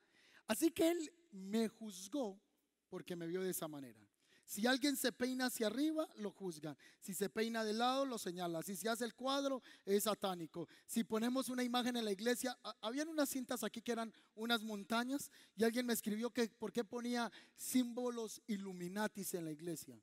Así 0.47 0.71
que 0.71 0.91
él 0.91 1.12
me 1.34 1.67
juzgó 1.67 2.39
porque 2.88 3.17
me 3.17 3.28
vio 3.28 3.41
de 3.41 3.49
esa 3.49 3.67
manera. 3.67 3.99
Si 4.45 4.67
alguien 4.67 4.95
se 4.95 5.12
peina 5.12 5.47
hacia 5.47 5.67
arriba, 5.67 6.08
lo 6.17 6.31
juzgan. 6.31 6.77
Si 7.01 7.15
se 7.15 7.29
peina 7.29 7.63
de 7.63 7.73
lado, 7.73 8.05
lo 8.05 8.19
señala. 8.19 8.62
Si 8.62 8.75
se 8.75 8.88
hace 8.88 9.03
el 9.03 9.15
cuadro, 9.15 9.63
es 9.86 10.03
satánico. 10.03 10.67
Si 10.86 11.03
ponemos 11.03 11.49
una 11.49 11.63
imagen 11.63 11.97
en 11.97 12.05
la 12.05 12.12
iglesia, 12.12 12.58
habían 12.81 13.08
unas 13.08 13.29
cintas 13.29 13.63
aquí 13.63 13.81
que 13.81 13.91
eran 13.91 14.13
unas 14.36 14.62
montañas 14.62 15.31
y 15.55 15.63
alguien 15.63 15.88
me 15.88 15.93
escribió 15.93 16.29
que 16.29 16.47
por 16.47 16.71
qué 16.71 16.84
ponía 16.84 17.31
símbolos 17.55 18.39
illuminatis 18.45 19.34
en 19.34 19.45
la 19.45 19.51
iglesia. 19.51 19.99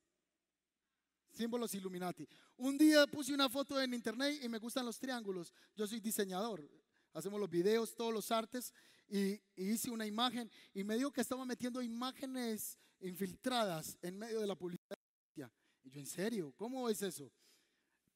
Símbolos 1.33 1.75
Illuminati. 1.75 2.29
Un 2.59 2.77
día 2.77 3.07
puse 3.07 3.33
una 3.33 3.49
foto 3.49 3.81
en 3.81 3.95
internet 3.95 4.39
y 4.43 4.49
me 4.49 4.59
gustan 4.59 4.85
los 4.85 4.99
triángulos. 4.99 5.53
Yo 5.75 5.87
soy 5.87 6.01
diseñador. 6.01 6.69
Hacemos 7.15 7.41
los 7.41 7.49
videos, 7.49 7.95
todos 7.95 8.13
los 8.13 8.31
artes. 8.31 8.75
Y, 9.09 9.41
y 9.57 9.71
hice 9.73 9.91
una 9.91 10.07
imagen 10.07 10.51
y 10.75 10.85
me 10.85 10.97
dijo 10.97 11.11
que 11.11 11.21
estaba 11.21 11.45
metiendo 11.45 11.81
imágenes 11.81 12.79
infiltradas 13.03 13.99
en 14.03 14.19
medio 14.19 14.41
de 14.41 14.47
la 14.47 14.57
publicidad. 14.57 14.99
Y 15.85 15.91
yo, 15.91 16.01
¿en 16.01 16.07
serio? 16.07 16.53
¿Cómo 16.57 16.89
es 16.89 17.03
eso? 17.03 17.33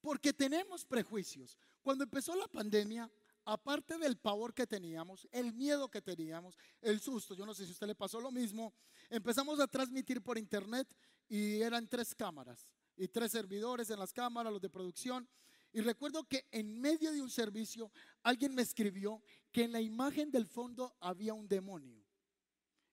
Porque 0.00 0.32
tenemos 0.32 0.84
prejuicios. 0.84 1.58
Cuando 1.82 2.04
empezó 2.04 2.34
la 2.34 2.48
pandemia, 2.48 3.10
aparte 3.44 3.98
del 3.98 4.16
pavor 4.18 4.54
que 4.54 4.66
teníamos, 4.66 5.26
el 5.30 5.52
miedo 5.52 5.88
que 5.88 6.02
teníamos, 6.02 6.58
el 6.80 7.00
susto, 7.00 7.34
yo 7.34 7.46
no 7.46 7.54
sé 7.54 7.64
si 7.64 7.70
a 7.70 7.72
usted 7.72 7.86
le 7.86 7.94
pasó 7.94 8.20
lo 8.20 8.30
mismo, 8.30 8.74
empezamos 9.08 9.60
a 9.60 9.66
transmitir 9.66 10.22
por 10.22 10.38
internet 10.38 10.88
y 11.28 11.60
eran 11.60 11.88
tres 11.88 12.14
cámaras 12.14 12.68
y 12.96 13.08
tres 13.08 13.32
servidores 13.32 13.90
en 13.90 13.98
las 13.98 14.12
cámaras, 14.12 14.52
los 14.52 14.62
de 14.62 14.70
producción. 14.70 15.28
Y 15.72 15.80
recuerdo 15.80 16.24
que 16.24 16.46
en 16.50 16.80
medio 16.80 17.12
de 17.12 17.20
un 17.20 17.30
servicio 17.30 17.92
alguien 18.22 18.54
me 18.54 18.62
escribió 18.62 19.22
que 19.52 19.64
en 19.64 19.72
la 19.72 19.80
imagen 19.80 20.30
del 20.30 20.46
fondo 20.46 20.96
había 21.00 21.34
un 21.34 21.48
demonio. 21.48 22.05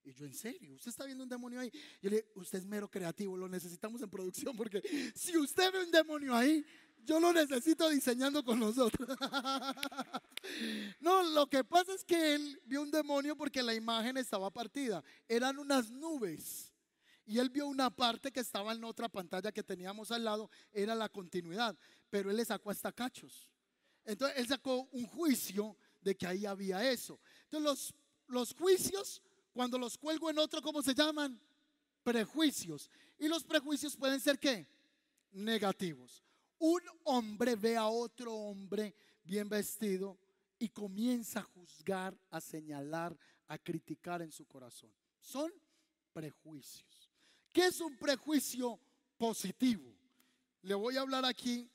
Y 0.05 0.13
yo, 0.13 0.25
¿en 0.25 0.33
serio? 0.33 0.75
¿Usted 0.75 0.89
está 0.89 1.05
viendo 1.05 1.23
un 1.23 1.29
demonio 1.29 1.59
ahí? 1.59 1.71
Yo 2.01 2.09
le 2.09 2.25
usted 2.35 2.59
es 2.59 2.65
mero 2.65 2.89
creativo, 2.89 3.37
lo 3.37 3.47
necesitamos 3.47 4.01
en 4.01 4.09
producción 4.09 4.55
porque 4.55 4.81
si 5.15 5.37
usted 5.37 5.71
ve 5.71 5.83
un 5.83 5.91
demonio 5.91 6.35
ahí, 6.35 6.65
yo 7.05 7.19
lo 7.19 7.31
necesito 7.33 7.89
diseñando 7.89 8.43
con 8.43 8.59
nosotros. 8.59 9.07
no, 10.99 11.23
lo 11.23 11.47
que 11.47 11.63
pasa 11.63 11.93
es 11.93 12.03
que 12.03 12.35
él 12.35 12.61
vio 12.65 12.81
un 12.81 12.91
demonio 12.91 13.35
porque 13.35 13.61
la 13.61 13.73
imagen 13.73 14.17
estaba 14.17 14.49
partida. 14.49 15.03
Eran 15.27 15.57
unas 15.57 15.91
nubes. 15.91 16.73
Y 17.25 17.39
él 17.39 17.49
vio 17.49 17.67
una 17.67 17.89
parte 17.89 18.31
que 18.31 18.41
estaba 18.41 18.73
en 18.73 18.83
otra 18.83 19.07
pantalla 19.07 19.51
que 19.51 19.63
teníamos 19.63 20.11
al 20.11 20.25
lado, 20.25 20.49
era 20.73 20.93
la 20.95 21.07
continuidad. 21.07 21.77
Pero 22.09 22.29
él 22.29 22.37
le 22.37 22.45
sacó 22.45 22.71
hasta 22.71 22.91
cachos. 22.91 23.49
Entonces 24.05 24.37
él 24.37 24.47
sacó 24.47 24.89
un 24.91 25.05
juicio 25.05 25.77
de 26.01 26.15
que 26.15 26.27
ahí 26.27 26.45
había 26.45 26.89
eso. 26.89 27.19
Entonces 27.43 27.63
los, 27.63 27.95
los 28.27 28.53
juicios 28.53 29.21
cuando 29.53 29.77
los 29.77 29.97
cuelgo 29.97 30.29
en 30.29 30.39
otro, 30.39 30.61
¿cómo 30.61 30.81
se 30.81 30.95
llaman? 30.95 31.39
Prejuicios. 32.03 32.89
Y 33.19 33.27
los 33.27 33.43
prejuicios 33.43 33.95
pueden 33.95 34.19
ser 34.19 34.39
qué? 34.39 34.67
Negativos. 35.31 36.23
Un 36.57 36.81
hombre 37.03 37.55
ve 37.55 37.77
a 37.77 37.87
otro 37.87 38.33
hombre 38.33 38.95
bien 39.23 39.47
vestido 39.47 40.17
y 40.57 40.69
comienza 40.69 41.39
a 41.39 41.43
juzgar, 41.43 42.17
a 42.31 42.41
señalar, 42.41 43.17
a 43.47 43.57
criticar 43.57 44.21
en 44.21 44.31
su 44.31 44.45
corazón. 44.45 44.91
Son 45.21 45.51
prejuicios. 46.11 47.09
¿Qué 47.51 47.67
es 47.67 47.79
un 47.79 47.95
prejuicio 47.97 48.79
positivo? 49.17 49.93
Le 50.63 50.73
voy 50.73 50.97
a 50.97 51.01
hablar 51.01 51.25
aquí 51.25 51.69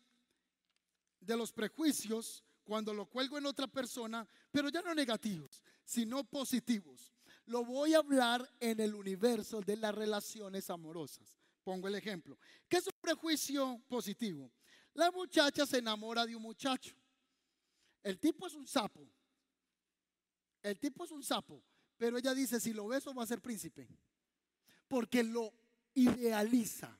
de 1.20 1.36
los 1.36 1.52
prejuicios 1.52 2.42
cuando 2.64 2.92
lo 2.92 3.06
cuelgo 3.06 3.38
en 3.38 3.46
otra 3.46 3.66
persona, 3.66 4.26
pero 4.50 4.68
ya 4.68 4.82
no 4.82 4.94
negativos, 4.94 5.62
sino 5.84 6.24
positivos 6.24 7.12
lo 7.48 7.64
voy 7.64 7.94
a 7.94 7.98
hablar 7.98 8.48
en 8.60 8.78
el 8.78 8.94
universo 8.94 9.60
de 9.60 9.76
las 9.76 9.94
relaciones 9.94 10.68
amorosas. 10.68 11.38
Pongo 11.64 11.88
el 11.88 11.94
ejemplo. 11.94 12.38
¿Qué 12.68 12.76
es 12.76 12.86
un 12.86 12.92
prejuicio 13.00 13.82
positivo? 13.88 14.52
La 14.94 15.10
muchacha 15.10 15.64
se 15.64 15.78
enamora 15.78 16.26
de 16.26 16.36
un 16.36 16.42
muchacho. 16.42 16.94
El 18.02 18.18
tipo 18.18 18.46
es 18.46 18.54
un 18.54 18.66
sapo. 18.66 19.06
El 20.62 20.78
tipo 20.78 21.04
es 21.04 21.10
un 21.10 21.22
sapo, 21.22 21.62
Pero 21.96 22.18
ella 22.18 22.34
dice, 22.34 22.60
si 22.60 22.72
lo 22.72 22.86
beso 22.86 23.14
va 23.14 23.22
a 23.22 23.26
ser 23.26 23.40
príncipe. 23.40 23.88
Porque 24.86 25.22
lo 25.22 25.52
idealiza. 25.94 26.98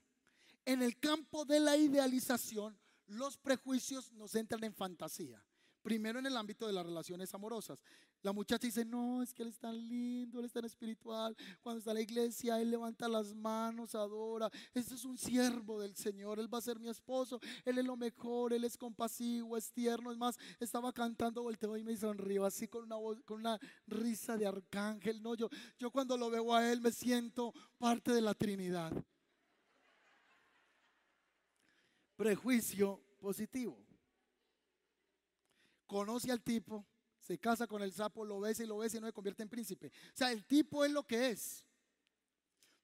En 0.64 0.82
el 0.82 0.98
campo 0.98 1.44
de 1.44 1.60
la 1.60 1.76
idealización, 1.76 2.78
los 3.06 3.36
prejuicios 3.36 4.12
nos 4.12 4.34
entran 4.34 4.64
en 4.64 4.74
fantasía. 4.74 5.44
Primero 5.82 6.18
en 6.18 6.26
el 6.26 6.36
ámbito 6.36 6.66
de 6.66 6.72
las 6.72 6.86
relaciones 6.86 7.32
amorosas. 7.34 7.78
La 8.22 8.32
muchacha 8.32 8.66
dice, 8.66 8.84
no, 8.84 9.22
es 9.22 9.32
que 9.32 9.42
él 9.42 9.48
es 9.48 9.58
tan 9.58 9.76
lindo, 9.88 10.40
él 10.40 10.46
es 10.46 10.52
tan 10.52 10.64
espiritual. 10.64 11.36
Cuando 11.60 11.78
está 11.78 11.92
en 11.92 11.96
la 11.98 12.02
iglesia, 12.02 12.60
él 12.60 12.70
levanta 12.70 13.08
las 13.08 13.32
manos, 13.32 13.94
adora. 13.94 14.50
Este 14.74 14.94
es 14.94 15.04
un 15.04 15.16
siervo 15.16 15.80
del 15.80 15.94
Señor, 15.94 16.40
él 16.40 16.52
va 16.52 16.58
a 16.58 16.62
ser 16.62 16.80
mi 16.80 16.88
esposo, 16.88 17.40
él 17.64 17.78
es 17.78 17.84
lo 17.84 17.96
mejor, 17.96 18.52
él 18.52 18.64
es 18.64 18.76
compasivo, 18.76 19.56
es 19.56 19.70
tierno. 19.72 20.10
Es 20.10 20.18
más, 20.18 20.36
estaba 20.58 20.92
cantando, 20.92 21.42
volteo 21.42 21.76
y 21.76 21.84
me 21.84 21.96
sonrió 21.96 22.44
así 22.44 22.66
con 22.66 22.84
una, 22.84 22.96
con 23.24 23.38
una 23.38 23.58
risa 23.86 24.36
de 24.36 24.46
arcángel. 24.46 25.22
No, 25.22 25.36
yo, 25.36 25.48
yo 25.78 25.92
cuando 25.92 26.16
lo 26.16 26.28
veo 26.28 26.54
a 26.54 26.72
él 26.72 26.80
me 26.80 26.90
siento 26.90 27.54
parte 27.78 28.12
de 28.12 28.20
la 28.20 28.34
Trinidad. 28.34 28.92
Prejuicio 32.16 33.00
positivo. 33.20 33.80
Conoce 35.86 36.32
al 36.32 36.42
tipo 36.42 36.84
se 37.28 37.38
casa 37.38 37.66
con 37.66 37.82
el 37.82 37.92
sapo, 37.92 38.24
lo 38.24 38.40
besa 38.40 38.64
y 38.64 38.66
lo 38.66 38.78
besa 38.78 38.96
y 38.96 39.00
no 39.00 39.06
se 39.06 39.12
convierte 39.12 39.42
en 39.42 39.50
príncipe. 39.50 39.88
O 39.88 40.16
sea, 40.16 40.32
el 40.32 40.46
tipo 40.46 40.82
es 40.82 40.90
lo 40.90 41.06
que 41.06 41.28
es. 41.28 41.62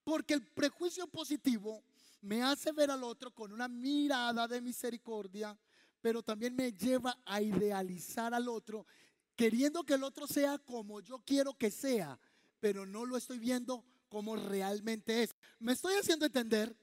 Porque 0.05 0.35
el 0.35 0.47
prejuicio 0.47 1.07
positivo 1.07 1.83
me 2.21 2.43
hace 2.43 2.71
ver 2.73 2.91
al 2.91 3.03
otro 3.05 3.35
con 3.35 3.53
una 3.53 3.69
mirada 3.69 4.47
de 4.47 4.61
misericordia, 4.61 5.59
pero 6.03 6.23
también 6.23 6.55
me 6.55 6.75
lleva 6.75 7.19
a 7.25 7.41
idealizar 7.41 8.35
al 8.35 8.51
otro, 8.51 8.87
queriendo 9.35 9.83
que 9.83 9.95
el 9.95 10.05
otro 10.05 10.27
sea 10.27 10.59
como 10.59 11.01
yo 11.01 11.21
quiero 11.25 11.55
que 11.55 11.71
sea, 11.71 12.19
pero 12.61 12.85
no 12.85 13.07
lo 13.07 13.17
estoy 13.17 13.39
viendo 13.39 13.83
como 14.11 14.37
realmente 14.37 15.23
es. 15.23 15.35
Me 15.59 15.73
estoy 15.73 15.95
haciendo 15.95 16.27
entender. 16.27 16.77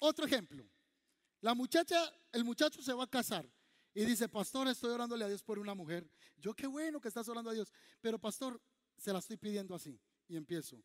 Otro 0.00 0.24
ejemplo. 0.24 0.64
La 1.40 1.54
muchacha, 1.54 2.00
el 2.30 2.44
muchacho 2.44 2.80
se 2.80 2.92
va 2.92 3.04
a 3.04 3.10
casar 3.10 3.44
y 3.94 4.04
dice, 4.04 4.28
pastor, 4.28 4.68
estoy 4.68 4.90
orándole 4.90 5.24
a 5.24 5.28
Dios 5.28 5.42
por 5.42 5.58
una 5.58 5.74
mujer. 5.74 6.08
Yo 6.38 6.54
qué 6.54 6.66
bueno 6.66 7.00
que 7.00 7.08
estás 7.08 7.28
orando 7.28 7.50
a 7.50 7.54
Dios. 7.54 7.72
Pero 8.00 8.18
pastor, 8.18 8.60
se 8.96 9.12
la 9.12 9.18
estoy 9.18 9.36
pidiendo 9.36 9.74
así. 9.74 10.00
Y 10.28 10.36
empiezo. 10.36 10.82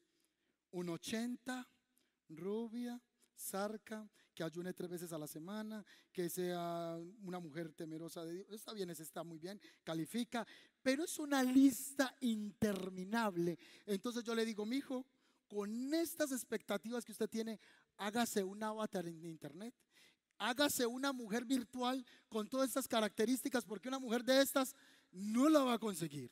Un 0.71 0.89
80, 0.89 1.67
rubia, 2.29 3.01
zarca, 3.37 4.09
que 4.33 4.43
ayune 4.43 4.73
tres 4.73 4.89
veces 4.89 5.13
a 5.13 5.17
la 5.17 5.27
semana, 5.27 5.85
que 6.11 6.29
sea 6.29 6.97
una 7.21 7.39
mujer 7.39 7.71
temerosa 7.73 8.25
de 8.25 8.33
Dios. 8.33 8.47
Está 8.51 8.73
bien, 8.73 8.89
está 8.89 9.23
muy 9.23 9.39
bien, 9.39 9.59
califica, 9.83 10.45
pero 10.81 11.05
es 11.05 11.17
una 11.17 11.41
lista 11.43 12.15
interminable. 12.21 13.57
Entonces 13.85 14.23
yo 14.23 14.35
le 14.35 14.45
digo, 14.45 14.65
mi 14.65 14.77
hijo, 14.77 15.05
con 15.47 15.93
estas 15.93 16.31
expectativas 16.31 17.05
que 17.05 17.13
usted 17.13 17.29
tiene, 17.29 17.59
hágase 17.97 18.43
un 18.43 18.61
avatar 18.61 19.07
en 19.07 19.25
internet 19.25 19.73
hágase 20.37 20.85
una 20.85 21.13
mujer 21.13 21.45
virtual 21.45 22.05
con 22.29 22.47
todas 22.47 22.69
estas 22.69 22.87
características, 22.87 23.65
porque 23.65 23.87
una 23.87 23.99
mujer 23.99 24.23
de 24.23 24.41
estas 24.41 24.75
no 25.11 25.49
la 25.49 25.63
va 25.63 25.73
a 25.73 25.79
conseguir. 25.79 26.31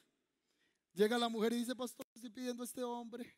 Llega 0.94 1.18
la 1.18 1.30
mujer 1.30 1.54
y 1.54 1.58
dice, 1.58 1.76
pastor, 1.76 2.06
estoy 2.14 2.30
pidiendo 2.30 2.64
a 2.64 2.66
este 2.66 2.84
hombre 2.84 3.36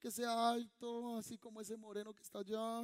que 0.00 0.10
sea 0.10 0.50
alto, 0.50 1.16
así 1.16 1.38
como 1.38 1.60
ese 1.60 1.76
moreno 1.76 2.14
que 2.14 2.22
está 2.22 2.40
allá, 2.40 2.82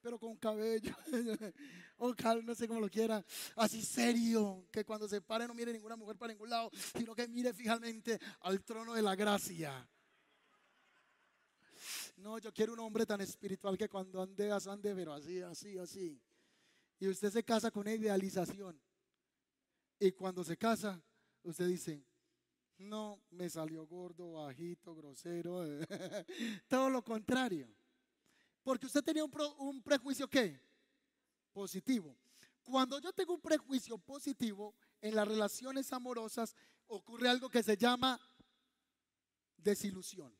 pero 0.00 0.18
con 0.18 0.36
cabello, 0.36 0.94
o 1.98 2.14
no 2.42 2.54
sé 2.54 2.66
cómo 2.66 2.80
lo 2.80 2.88
quiera, 2.88 3.24
así 3.56 3.82
serio, 3.82 4.66
que 4.72 4.84
cuando 4.84 5.08
se 5.08 5.20
pare 5.20 5.46
no 5.46 5.54
mire 5.54 5.72
ninguna 5.72 5.96
mujer 5.96 6.16
para 6.16 6.32
ningún 6.32 6.48
lado, 6.48 6.70
sino 6.96 7.14
que 7.14 7.28
mire 7.28 7.52
fijamente 7.52 8.18
al 8.40 8.64
trono 8.64 8.94
de 8.94 9.02
la 9.02 9.14
gracia. 9.14 9.86
No, 12.16 12.38
yo 12.38 12.52
quiero 12.52 12.72
un 12.72 12.80
hombre 12.80 13.04
tan 13.04 13.20
espiritual 13.20 13.76
que 13.76 13.88
cuando 13.88 14.22
ande, 14.22 14.50
ande, 14.50 14.94
pero 14.94 15.12
así, 15.12 15.42
así, 15.42 15.78
así. 15.78 16.20
Y 16.98 17.08
usted 17.08 17.30
se 17.30 17.44
casa 17.44 17.70
con 17.70 17.82
una 17.82 17.94
idealización. 17.94 18.80
Y 19.98 20.12
cuando 20.12 20.44
se 20.44 20.56
casa, 20.56 21.02
usted 21.42 21.66
dice, 21.66 22.04
no, 22.78 23.22
me 23.30 23.48
salió 23.48 23.86
gordo, 23.86 24.32
bajito, 24.32 24.94
grosero, 24.94 25.64
todo 26.68 26.90
lo 26.90 27.02
contrario. 27.02 27.74
Porque 28.62 28.86
usted 28.86 29.02
tenía 29.02 29.24
un, 29.24 29.82
prejuicio 29.82 30.28
qué? 30.28 30.60
Positivo. 31.52 32.18
Cuando 32.62 32.98
yo 32.98 33.12
tengo 33.12 33.34
un 33.34 33.40
prejuicio 33.40 33.96
positivo 33.96 34.74
en 35.00 35.14
las 35.14 35.26
relaciones 35.26 35.92
amorosas, 35.92 36.54
ocurre 36.88 37.28
algo 37.28 37.48
que 37.48 37.62
se 37.62 37.76
llama 37.76 38.20
desilusión. 39.56 40.36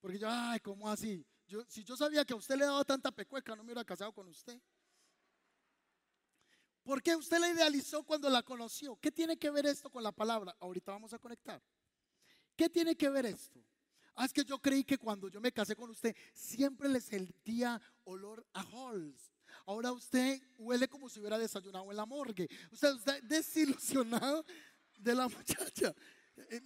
Porque 0.00 0.18
yo, 0.18 0.28
ay, 0.28 0.60
¿cómo 0.60 0.90
así? 0.90 1.24
Yo, 1.46 1.64
si 1.68 1.84
yo 1.84 1.96
sabía 1.96 2.24
que 2.24 2.32
a 2.32 2.36
usted 2.36 2.56
le 2.56 2.64
daba 2.64 2.84
tanta 2.84 3.10
pecueca, 3.10 3.54
no 3.54 3.62
me 3.62 3.68
hubiera 3.68 3.84
casado 3.84 4.12
con 4.12 4.28
usted. 4.28 4.60
¿Por 6.88 7.02
qué 7.02 7.14
usted 7.14 7.38
la 7.38 7.50
idealizó 7.50 8.02
cuando 8.02 8.30
la 8.30 8.42
conoció? 8.42 8.96
¿Qué 8.96 9.12
tiene 9.12 9.36
que 9.36 9.50
ver 9.50 9.66
esto 9.66 9.90
con 9.90 10.02
la 10.02 10.10
palabra? 10.10 10.56
Ahorita 10.58 10.90
vamos 10.90 11.12
a 11.12 11.18
conectar. 11.18 11.62
¿Qué 12.56 12.70
tiene 12.70 12.96
que 12.96 13.10
ver 13.10 13.26
esto? 13.26 13.62
Ah, 14.14 14.24
es 14.24 14.32
que 14.32 14.42
yo 14.42 14.58
creí 14.58 14.84
que 14.84 14.96
cuando 14.96 15.28
yo 15.28 15.38
me 15.38 15.52
casé 15.52 15.76
con 15.76 15.90
usted 15.90 16.16
siempre 16.32 16.88
le 16.88 17.02
sentía 17.02 17.78
olor 18.04 18.42
a 18.54 18.62
Halls. 18.62 19.34
Ahora 19.66 19.92
usted 19.92 20.40
huele 20.56 20.88
como 20.88 21.10
si 21.10 21.20
hubiera 21.20 21.36
desayunado 21.36 21.90
en 21.90 21.96
la 21.98 22.06
morgue. 22.06 22.48
Usted 22.72 22.96
está 22.96 23.20
desilusionado 23.20 24.42
de 24.96 25.14
la 25.14 25.28
muchacha. 25.36 25.94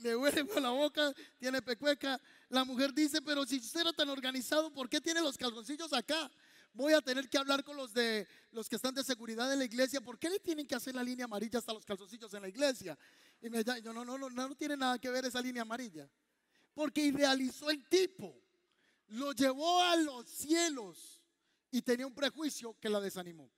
Le 0.02 0.14
huele 0.14 0.44
por 0.44 0.62
la 0.62 0.70
boca, 0.70 1.12
tiene 1.40 1.60
pecueca. 1.62 2.20
La 2.48 2.64
mujer 2.64 2.94
dice, 2.94 3.20
pero 3.22 3.44
si 3.44 3.56
usted 3.56 3.80
era 3.80 3.92
tan 3.92 4.08
organizado, 4.08 4.72
¿por 4.72 4.88
qué 4.88 5.00
tiene 5.00 5.20
los 5.20 5.36
calzoncillos 5.36 5.92
acá? 5.92 6.30
Voy 6.74 6.92
a 6.92 7.00
tener 7.00 7.28
que 7.28 7.38
hablar 7.38 7.62
con 7.64 7.76
los 7.76 7.92
de 7.92 8.26
los 8.50 8.68
que 8.68 8.76
están 8.76 8.94
de 8.94 9.04
seguridad 9.04 9.48
de 9.48 9.56
la 9.56 9.64
iglesia. 9.64 10.00
¿Por 10.00 10.18
qué 10.18 10.30
le 10.30 10.40
tienen 10.40 10.66
que 10.66 10.74
hacer 10.74 10.94
la 10.94 11.02
línea 11.02 11.24
amarilla 11.24 11.58
hasta 11.58 11.72
los 11.72 11.84
calzoncillos 11.84 12.32
en 12.34 12.42
la 12.42 12.48
iglesia? 12.48 12.98
Y 13.40 13.50
me 13.50 13.62
yo 13.64 13.92
no, 13.92 14.04
no, 14.04 14.16
no, 14.18 14.30
no 14.30 14.54
tiene 14.54 14.76
nada 14.76 14.98
que 14.98 15.10
ver 15.10 15.24
esa 15.24 15.40
línea 15.40 15.62
amarilla. 15.62 16.08
Porque 16.74 17.04
idealizó 17.04 17.70
el 17.70 17.86
tipo, 17.88 18.40
lo 19.08 19.32
llevó 19.32 19.82
a 19.82 19.96
los 19.96 20.26
cielos 20.28 21.22
y 21.70 21.82
tenía 21.82 22.06
un 22.06 22.14
prejuicio 22.14 22.78
que 22.80 22.88
la 22.88 23.00
desanimó. 23.00 23.50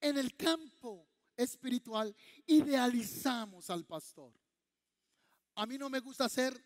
En 0.00 0.16
el 0.18 0.36
campo 0.36 1.06
espiritual 1.36 2.14
idealizamos 2.46 3.68
al 3.70 3.84
pastor. 3.84 4.32
A 5.54 5.66
mí 5.66 5.76
no 5.76 5.90
me 5.90 6.00
gusta 6.00 6.28
ser 6.28 6.58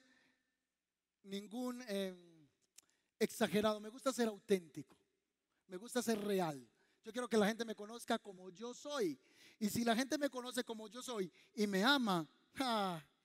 ningún 1.24 1.82
em, 1.88 2.46
exagerado, 3.18 3.80
me 3.80 3.88
gusta 3.88 4.12
ser 4.12 4.28
auténtico. 4.28 4.96
Me 5.66 5.76
gusta 5.76 6.02
ser 6.02 6.18
real. 6.24 6.68
Yo 7.04 7.12
quiero 7.12 7.28
que 7.28 7.36
la 7.36 7.46
gente 7.46 7.64
me 7.64 7.74
conozca 7.74 8.18
como 8.18 8.50
yo 8.50 8.74
soy. 8.74 9.18
Y 9.58 9.68
si 9.68 9.84
la 9.84 9.94
gente 9.94 10.18
me 10.18 10.28
conoce 10.28 10.64
como 10.64 10.88
yo 10.88 11.02
soy 11.02 11.32
y 11.54 11.66
me 11.66 11.82
ama, 11.82 12.26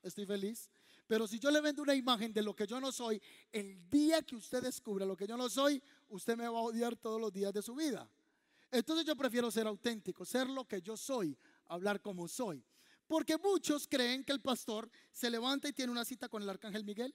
estoy 0.01 0.25
feliz. 0.25 0.69
Pero 1.07 1.27
si 1.27 1.39
yo 1.39 1.51
le 1.51 1.59
vendo 1.59 1.81
una 1.81 1.93
imagen 1.93 2.31
de 2.31 2.41
lo 2.41 2.55
que 2.55 2.65
yo 2.65 2.79
no 2.79 2.91
soy, 2.91 3.21
el 3.51 3.89
día 3.89 4.21
que 4.21 4.35
usted 4.35 4.63
descubra 4.63 5.05
lo 5.05 5.17
que 5.17 5.27
yo 5.27 5.35
no 5.35 5.49
soy, 5.49 5.81
usted 6.09 6.37
me 6.37 6.47
va 6.47 6.59
a 6.59 6.61
odiar 6.61 6.95
todos 6.95 7.19
los 7.19 7.33
días 7.33 7.51
de 7.51 7.61
su 7.61 7.75
vida. 7.75 8.09
Entonces 8.71 9.05
yo 9.05 9.15
prefiero 9.17 9.51
ser 9.51 9.67
auténtico, 9.67 10.23
ser 10.23 10.49
lo 10.49 10.65
que 10.65 10.81
yo 10.81 10.95
soy, 10.95 11.37
hablar 11.65 12.01
como 12.01 12.29
soy. 12.29 12.63
Porque 13.07 13.37
muchos 13.37 13.89
creen 13.89 14.23
que 14.23 14.31
el 14.31 14.39
pastor 14.39 14.89
se 15.11 15.29
levanta 15.29 15.67
y 15.67 15.73
tiene 15.73 15.91
una 15.91 16.05
cita 16.05 16.29
con 16.29 16.41
el 16.43 16.49
arcángel 16.49 16.85
Miguel, 16.85 17.13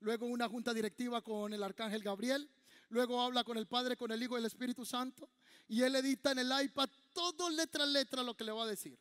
luego 0.00 0.26
una 0.26 0.46
junta 0.46 0.74
directiva 0.74 1.22
con 1.22 1.54
el 1.54 1.62
arcángel 1.62 2.02
Gabriel, 2.02 2.50
luego 2.88 3.20
habla 3.20 3.44
con 3.44 3.56
el 3.58 3.66
Padre, 3.66 3.96
con 3.96 4.10
el 4.10 4.22
Hijo 4.22 4.36
y 4.36 4.40
el 4.40 4.46
Espíritu 4.46 4.84
Santo, 4.84 5.28
y 5.66 5.82
él 5.82 5.94
edita 5.96 6.32
en 6.32 6.40
el 6.40 6.50
iPad 6.62 6.88
todo 7.12 7.50
letra 7.50 7.84
a 7.84 7.86
letra 7.86 8.22
lo 8.22 8.36
que 8.36 8.44
le 8.44 8.52
va 8.52 8.64
a 8.64 8.66
decir. 8.66 8.98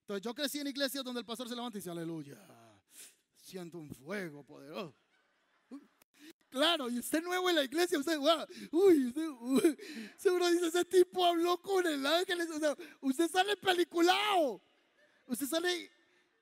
Entonces 0.00 0.22
yo 0.22 0.34
crecí 0.34 0.60
en 0.60 0.66
iglesias 0.66 1.02
donde 1.02 1.20
el 1.20 1.26
pastor 1.26 1.48
se 1.48 1.56
levanta 1.56 1.78
y 1.78 1.80
dice, 1.80 1.90
aleluya, 1.90 2.38
siento 3.36 3.78
un 3.78 3.88
fuego 3.88 4.44
poderoso. 4.44 4.94
Claro, 6.50 6.88
y 6.88 7.00
usted 7.00 7.20
nuevo 7.20 7.50
en 7.50 7.56
la 7.56 7.64
iglesia, 7.64 7.98
usted, 7.98 8.16
wow, 8.16 8.46
uy, 8.70 9.06
usted, 9.06 9.78
seguro 10.16 10.48
dice, 10.50 10.68
ese 10.68 10.84
tipo 10.84 11.24
habló 11.24 11.60
con 11.60 11.84
el 11.84 12.06
ángel, 12.06 12.38
usted 13.00 13.28
sale 13.28 13.56
peliculado, 13.56 14.62
usted 15.26 15.46
sale, 15.46 15.90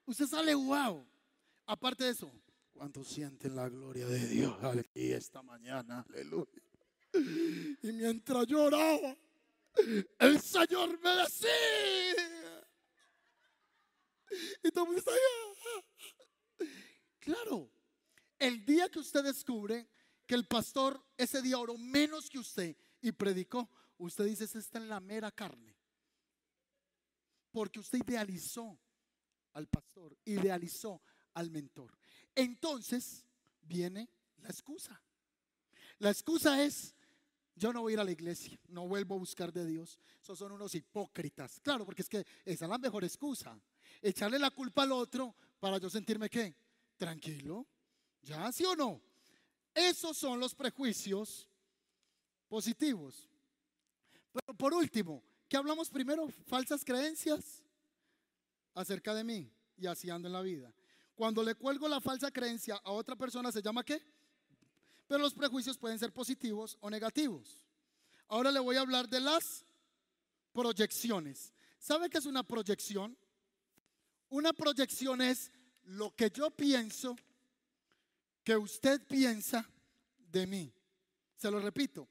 usted 0.05 0.27
sale 0.27 0.55
wow. 0.55 1.07
Aparte 1.65 2.05
de 2.05 2.11
eso, 2.11 2.31
¿cuántos 2.73 3.09
sienten 3.09 3.57
la 3.57 3.71
gloria 3.71 4.07
de 4.07 4.27
Dios 4.27 4.55
aquí 4.63 5.13
esta 5.13 5.43
mañana? 5.43 6.05
Aleluya. 6.11 6.63
Y 7.15 7.93
mientras 7.93 8.47
lloraba, 8.47 9.17
el 10.19 10.41
Señor 10.41 10.99
me 11.01 11.11
decía. 11.17 12.69
Y 14.63 14.71
todo 14.71 14.85
el 14.85 14.91
mundo 14.93 15.13
Claro, 17.19 17.71
el 18.39 18.65
día 18.65 18.89
que 18.89 18.99
usted 18.99 19.23
descubre 19.23 19.89
que 20.27 20.35
el 20.35 20.47
pastor 20.47 21.05
ese 21.17 21.43
día 21.43 21.59
oró 21.59 21.77
menos 21.77 22.29
que 22.29 22.39
usted 22.39 22.77
y 23.01 23.13
predicó, 23.13 23.71
usted 23.99 24.25
dice, 24.25 24.45
está 24.45 24.79
en 24.79 24.89
la 24.89 25.01
mera 25.01 25.31
carne. 25.31 25.77
Porque 27.51 27.81
usted 27.81 27.99
idealizó 27.99 28.81
al 29.53 29.69
pastor, 29.69 30.17
idealizó 30.25 31.03
al 31.35 31.51
mentor. 31.51 31.97
Entonces 32.35 33.25
viene 33.61 34.09
La 34.39 34.49
excusa. 34.49 35.01
La 35.99 36.11
excusa 36.11 36.65
es, 36.65 36.97
yo 37.55 37.73
no 37.73 37.83
voy 37.83 37.93
a 37.93 37.95
ir 37.95 38.01
a 38.01 38.05
la 38.05 38.13
iglesia, 38.13 38.59
no 38.69 38.89
vuelvo 38.89 39.15
a 39.15 39.19
buscar 39.19 39.53
de 39.53 39.67
Dios. 39.67 39.99
Esos 40.21 40.39
son 40.39 40.53
unos 40.53 40.75
hipócritas. 40.75 41.61
Claro, 41.61 41.85
porque 41.85 42.03
es 42.03 42.09
que 42.09 42.27
esa 42.45 42.65
es 42.65 42.71
la 42.71 42.79
mejor 42.79 43.05
excusa. 43.05 43.59
Echarle 44.01 44.39
la 44.39 44.51
culpa 44.51 44.83
al 44.83 44.93
otro 44.93 45.35
para 45.61 45.79
yo 45.79 45.91
sentirme 45.91 46.31
qué? 46.31 46.57
Tranquilo. 46.97 47.67
¿Ya 48.23 48.51
sí 48.53 48.65
o 48.65 48.75
no? 48.75 49.03
Esos 49.75 50.17
son 50.17 50.41
los 50.41 50.55
prejuicios 50.55 51.49
positivos. 52.49 53.29
Pero 54.33 54.57
por 54.57 54.73
último, 54.75 55.23
¿qué 55.49 55.57
hablamos 55.57 55.91
primero? 55.91 56.29
Falsas 56.47 56.85
creencias 56.85 57.63
acerca 58.75 59.15
de 59.15 59.25
mí 59.25 59.53
y 59.77 59.87
así 59.87 60.11
ando 60.11 60.29
en 60.29 60.33
la 60.33 60.43
vida. 60.43 60.73
Cuando 61.15 61.43
le 61.43 61.55
cuelgo 61.55 61.89
la 61.89 62.01
falsa 62.01 62.31
creencia 62.31 62.77
a 62.83 62.93
otra 62.93 63.17
persona, 63.17 63.53
¿se 63.53 63.63
llama 63.63 63.85
qué? 63.85 64.03
Pero 65.13 65.25
los 65.25 65.35
prejuicios 65.35 65.77
pueden 65.77 65.99
ser 65.99 66.11
positivos 66.11 66.79
o 66.81 66.89
negativos. 66.89 67.63
Ahora 68.29 68.51
le 68.51 68.59
voy 68.61 68.77
a 68.77 68.81
hablar 68.81 69.07
de 69.11 69.21
las 69.21 69.63
proyecciones. 70.55 71.53
¿Sabe 71.79 72.09
qué 72.09 72.17
es 72.17 72.25
una 72.25 72.43
proyección? 72.43 73.15
Una 74.31 74.55
proyección 74.55 75.21
es 75.21 75.53
lo 75.83 76.17
que 76.17 76.31
yo 76.31 76.51
pienso 76.51 77.15
que 78.43 78.57
usted 78.57 79.07
piensa 79.07 79.69
de 80.17 80.47
mí. 80.47 80.73
Se 81.37 81.51
lo 81.51 81.61
repito. 81.61 82.09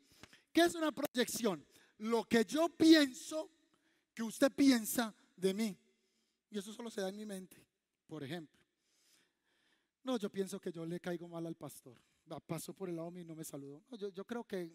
¿Qué 0.53 0.61
es 0.61 0.75
una 0.75 0.91
proyección? 0.91 1.65
Lo 1.97 2.25
que 2.25 2.45
yo 2.45 2.69
pienso 2.69 3.49
que 4.13 4.21
usted 4.21 4.51
piensa 4.51 5.11
de 5.35 5.55
mí. 5.55 5.75
Y 6.51 6.59
eso 6.59 6.71
solo 6.71 6.91
se 6.91 7.01
da 7.01 7.09
en 7.09 7.15
mi 7.15 7.25
mente, 7.25 7.65
por 8.05 8.23
ejemplo. 8.23 8.61
No, 10.03 10.19
yo 10.19 10.29
pienso 10.29 10.61
que 10.61 10.71
yo 10.71 10.85
le 10.85 10.99
caigo 10.99 11.27
mal 11.27 11.47
al 11.47 11.55
pastor. 11.55 11.97
Pasó 12.45 12.73
por 12.73 12.89
el 12.89 12.95
lado 12.95 13.11
mío 13.11 13.23
y 13.23 13.25
no 13.25 13.35
me 13.35 13.43
saludó. 13.43 13.83
yo, 13.97 14.09
yo 14.09 14.25
creo 14.25 14.43
que 14.43 14.71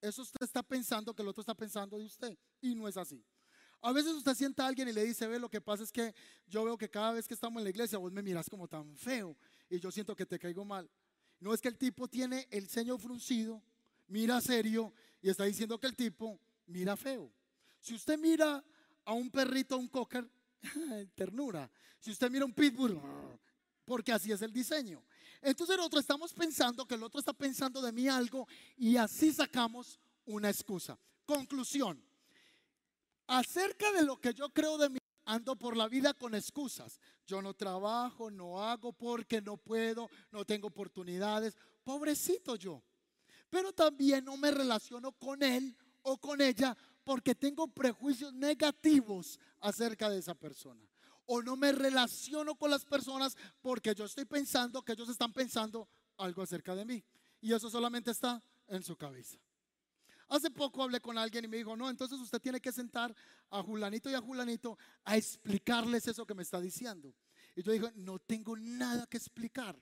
eso 0.00 0.22
usted 0.22 0.42
está 0.42 0.62
pensando 0.62 1.14
que 1.14 1.22
el 1.22 1.28
otro 1.28 1.40
está 1.40 1.54
pensando 1.54 1.98
de 1.98 2.04
usted. 2.04 2.36
Y 2.60 2.74
no 2.74 2.86
es 2.86 2.96
así. 2.96 3.24
A 3.80 3.92
veces 3.92 4.12
usted 4.12 4.34
sienta 4.34 4.64
a 4.64 4.68
alguien 4.68 4.88
y 4.88 4.92
le 4.92 5.04
dice, 5.04 5.26
ve, 5.26 5.38
lo 5.38 5.50
que 5.50 5.60
pasa 5.60 5.82
es 5.82 5.92
que 5.92 6.14
yo 6.46 6.64
veo 6.64 6.78
que 6.78 6.88
cada 6.88 7.12
vez 7.12 7.28
que 7.28 7.34
estamos 7.34 7.60
en 7.60 7.64
la 7.64 7.70
iglesia 7.70 7.98
vos 7.98 8.12
me 8.12 8.22
miras 8.22 8.48
como 8.48 8.66
tan 8.66 8.96
feo 8.96 9.36
y 9.68 9.78
yo 9.78 9.90
siento 9.90 10.16
que 10.16 10.24
te 10.24 10.38
caigo 10.38 10.64
mal. 10.64 10.90
No 11.38 11.52
es 11.52 11.60
que 11.60 11.68
el 11.68 11.76
tipo 11.76 12.08
tiene 12.08 12.46
el 12.50 12.68
ceño 12.68 12.96
fruncido, 12.96 13.62
mira 14.06 14.40
serio 14.40 14.94
y 15.20 15.28
está 15.28 15.44
diciendo 15.44 15.78
que 15.78 15.86
el 15.86 15.96
tipo 15.96 16.40
mira 16.66 16.96
feo. 16.96 17.30
Si 17.80 17.94
usted 17.94 18.18
mira 18.18 18.64
a 19.04 19.12
un 19.12 19.30
perrito, 19.30 19.74
a 19.74 19.78
un 19.78 19.88
cocker, 19.88 20.30
ternura. 21.14 21.70
Si 22.00 22.10
usted 22.10 22.30
mira 22.30 22.46
un 22.46 22.54
pitbull, 22.54 22.98
porque 23.84 24.12
así 24.12 24.32
es 24.32 24.40
el 24.40 24.52
diseño. 24.52 25.04
Entonces 25.44 25.76
nosotros 25.76 26.00
estamos 26.00 26.32
pensando 26.32 26.86
que 26.86 26.94
el 26.94 27.02
otro 27.02 27.20
está 27.20 27.34
pensando 27.34 27.82
de 27.82 27.92
mí 27.92 28.08
algo 28.08 28.48
y 28.78 28.96
así 28.96 29.30
sacamos 29.30 30.00
una 30.24 30.48
excusa. 30.48 30.98
Conclusión. 31.26 32.02
Acerca 33.26 33.92
de 33.92 34.04
lo 34.04 34.18
que 34.18 34.32
yo 34.32 34.48
creo 34.48 34.78
de 34.78 34.88
mí, 34.88 34.98
ando 35.26 35.54
por 35.54 35.76
la 35.76 35.86
vida 35.86 36.14
con 36.14 36.34
excusas. 36.34 36.98
Yo 37.26 37.42
no 37.42 37.52
trabajo, 37.52 38.30
no 38.30 38.62
hago 38.62 38.94
porque 38.94 39.42
no 39.42 39.58
puedo, 39.58 40.08
no 40.32 40.46
tengo 40.46 40.68
oportunidades. 40.68 41.58
Pobrecito 41.84 42.56
yo. 42.56 42.82
Pero 43.50 43.70
también 43.74 44.24
no 44.24 44.38
me 44.38 44.50
relaciono 44.50 45.12
con 45.12 45.42
él 45.42 45.76
o 46.02 46.16
con 46.16 46.40
ella 46.40 46.74
porque 47.04 47.34
tengo 47.34 47.68
prejuicios 47.68 48.32
negativos 48.32 49.38
acerca 49.60 50.08
de 50.08 50.20
esa 50.20 50.34
persona. 50.34 50.80
O 51.26 51.42
no 51.42 51.56
me 51.56 51.72
relaciono 51.72 52.54
con 52.54 52.70
las 52.70 52.84
personas 52.84 53.36
porque 53.60 53.94
yo 53.94 54.04
estoy 54.04 54.24
pensando 54.24 54.82
que 54.82 54.92
ellos 54.92 55.08
están 55.08 55.32
pensando 55.32 55.88
algo 56.18 56.42
acerca 56.42 56.74
de 56.74 56.84
mí. 56.84 57.04
Y 57.40 57.52
eso 57.52 57.70
solamente 57.70 58.10
está 58.10 58.42
en 58.68 58.82
su 58.82 58.96
cabeza. 58.96 59.38
Hace 60.28 60.50
poco 60.50 60.82
hablé 60.82 61.00
con 61.00 61.18
alguien 61.18 61.44
y 61.44 61.48
me 61.48 61.58
dijo, 61.58 61.76
no, 61.76 61.90
entonces 61.90 62.18
usted 62.18 62.40
tiene 62.40 62.60
que 62.60 62.72
sentar 62.72 63.14
a 63.50 63.62
Julanito 63.62 64.10
y 64.10 64.14
a 64.14 64.20
Julanito 64.20 64.78
a 65.04 65.16
explicarles 65.16 66.08
eso 66.08 66.26
que 66.26 66.34
me 66.34 66.42
está 66.42 66.60
diciendo. 66.60 67.14
Y 67.54 67.62
yo 67.62 67.72
dije, 67.72 67.92
no 67.96 68.18
tengo 68.18 68.56
nada 68.56 69.06
que 69.06 69.16
explicar 69.16 69.78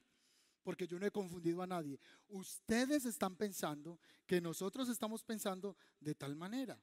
porque 0.62 0.86
yo 0.86 0.98
no 0.98 1.06
he 1.06 1.10
confundido 1.10 1.62
a 1.62 1.66
nadie. 1.66 1.98
Ustedes 2.28 3.04
están 3.04 3.36
pensando 3.36 3.98
que 4.26 4.40
nosotros 4.40 4.88
estamos 4.88 5.22
pensando 5.22 5.76
de 6.00 6.14
tal 6.14 6.36
manera 6.36 6.80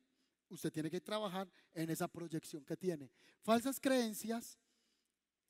usted 0.50 0.72
tiene 0.72 0.89
que 0.89 1.02
trabajar 1.02 1.50
en 1.74 1.89
esa 1.89 2.08
proyección 2.08 2.64
que 2.66 2.78
tiene. 2.78 3.12
Falsas 3.41 3.80
creencias, 3.80 4.58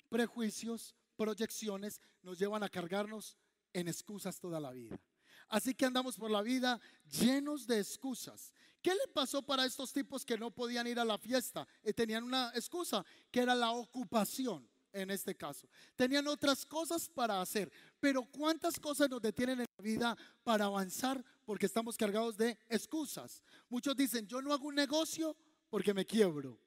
prejuicios, 0.09 0.95
proyecciones 1.15 2.01
nos 2.21 2.37
llevan 2.39 2.63
a 2.63 2.69
cargarnos 2.69 3.37
en 3.73 3.87
excusas 3.87 4.39
toda 4.39 4.59
la 4.59 4.71
vida. 4.71 4.99
Así 5.47 5.73
que 5.73 5.85
andamos 5.85 6.15
por 6.15 6.29
la 6.29 6.41
vida 6.41 6.79
llenos 7.09 7.65
de 7.65 7.79
excusas. 7.79 8.53
¿Qué 8.81 8.91
le 8.91 9.07
pasó 9.13 9.41
para 9.41 9.65
estos 9.65 9.91
tipos 9.91 10.25
que 10.25 10.37
no 10.37 10.51
podían 10.51 10.87
ir 10.87 10.99
a 10.99 11.05
la 11.05 11.17
fiesta? 11.17 11.67
y 11.83 11.93
tenían 11.93 12.23
una 12.23 12.51
excusa, 12.55 13.05
que 13.31 13.41
era 13.41 13.55
la 13.55 13.71
ocupación 13.71 14.69
en 14.93 15.11
este 15.11 15.35
caso. 15.35 15.67
Tenían 15.95 16.27
otras 16.27 16.65
cosas 16.65 17.09
para 17.09 17.41
hacer, 17.41 17.71
pero 17.99 18.25
¿cuántas 18.25 18.79
cosas 18.79 19.09
nos 19.09 19.21
detienen 19.21 19.61
en 19.61 19.65
la 19.77 19.83
vida 19.83 20.17
para 20.43 20.65
avanzar? 20.65 21.23
Porque 21.45 21.65
estamos 21.65 21.97
cargados 21.97 22.37
de 22.37 22.57
excusas. 22.67 23.43
Muchos 23.69 23.95
dicen, 23.95 24.27
yo 24.27 24.41
no 24.41 24.53
hago 24.53 24.67
un 24.67 24.75
negocio 24.75 25.35
porque 25.69 25.93
me 25.93 26.05
quiebro. 26.05 26.59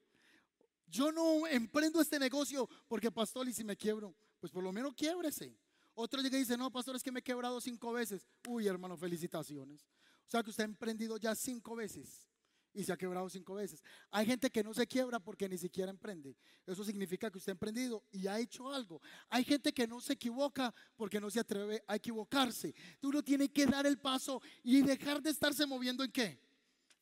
Yo 0.86 1.10
no 1.10 1.46
emprendo 1.46 2.00
este 2.00 2.18
negocio 2.18 2.68
porque, 2.86 3.10
pastor, 3.10 3.48
y 3.48 3.52
si 3.52 3.64
me 3.64 3.76
quiebro, 3.76 4.14
pues 4.40 4.52
por 4.52 4.62
lo 4.62 4.72
menos 4.72 4.94
quiebrese. 4.94 5.56
Otro 5.94 6.20
llega 6.20 6.36
y 6.36 6.40
dice, 6.40 6.56
no, 6.56 6.70
pastor, 6.70 6.96
es 6.96 7.02
que 7.02 7.12
me 7.12 7.20
he 7.20 7.22
quebrado 7.22 7.60
cinco 7.60 7.92
veces. 7.92 8.26
Uy, 8.48 8.66
hermano, 8.66 8.96
felicitaciones. 8.96 9.82
O 10.26 10.30
sea 10.30 10.42
que 10.42 10.50
usted 10.50 10.64
ha 10.64 10.66
emprendido 10.66 11.16
ya 11.16 11.34
cinco 11.34 11.76
veces 11.76 12.31
y 12.74 12.84
se 12.84 12.92
ha 12.92 12.96
quebrado 12.96 13.28
cinco 13.28 13.54
veces. 13.54 13.82
Hay 14.10 14.26
gente 14.26 14.50
que 14.50 14.62
no 14.62 14.72
se 14.72 14.86
quiebra 14.86 15.18
porque 15.20 15.48
ni 15.48 15.58
siquiera 15.58 15.90
emprende. 15.90 16.36
Eso 16.66 16.84
significa 16.84 17.30
que 17.30 17.38
usted 17.38 17.50
ha 17.50 17.54
emprendido 17.54 18.04
y 18.10 18.26
ha 18.26 18.38
hecho 18.38 18.72
algo. 18.72 19.00
Hay 19.28 19.44
gente 19.44 19.72
que 19.72 19.86
no 19.86 20.00
se 20.00 20.14
equivoca 20.14 20.74
porque 20.96 21.20
no 21.20 21.30
se 21.30 21.40
atreve 21.40 21.82
a 21.86 21.96
equivocarse. 21.96 22.74
Tú 23.00 23.12
no 23.12 23.22
tienes 23.22 23.50
que 23.50 23.66
dar 23.66 23.86
el 23.86 23.98
paso 23.98 24.40
y 24.62 24.82
dejar 24.82 25.20
de 25.22 25.30
estarse 25.30 25.66
moviendo 25.66 26.04
en 26.04 26.12
qué? 26.12 26.40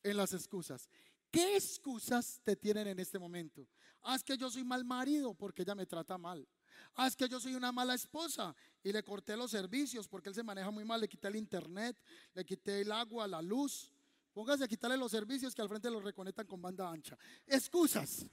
En 0.02 0.16
las 0.16 0.32
excusas. 0.32 0.88
¿Qué 1.30 1.56
excusas 1.56 2.40
te 2.42 2.56
tienen 2.56 2.88
en 2.88 2.98
este 2.98 3.18
momento? 3.18 3.68
Ah, 4.02 4.16
es 4.16 4.24
que 4.24 4.36
yo 4.36 4.50
soy 4.50 4.64
mal 4.64 4.84
marido 4.84 5.34
porque 5.34 5.62
ella 5.62 5.74
me 5.74 5.86
trata 5.86 6.18
mal. 6.18 6.46
Ah, 6.94 7.06
es 7.06 7.14
que 7.14 7.28
yo 7.28 7.38
soy 7.38 7.54
una 7.54 7.70
mala 7.70 7.94
esposa 7.94 8.54
y 8.82 8.92
le 8.92 9.02
corté 9.02 9.36
los 9.36 9.50
servicios 9.50 10.08
porque 10.08 10.30
él 10.30 10.34
se 10.34 10.42
maneja 10.42 10.70
muy 10.70 10.84
mal. 10.84 11.00
Le 11.00 11.08
quité 11.08 11.28
el 11.28 11.36
internet, 11.36 11.96
le 12.34 12.44
quité 12.44 12.80
el 12.80 12.90
agua, 12.90 13.28
la 13.28 13.40
luz. 13.40 13.92
Póngase 14.40 14.64
a 14.64 14.68
quitarle 14.68 14.96
los 14.96 15.10
servicios 15.10 15.54
que 15.54 15.60
al 15.60 15.68
frente 15.68 15.90
los 15.90 16.02
reconectan 16.02 16.46
con 16.46 16.62
banda 16.62 16.90
ancha. 16.90 17.14
Excusas. 17.46 18.24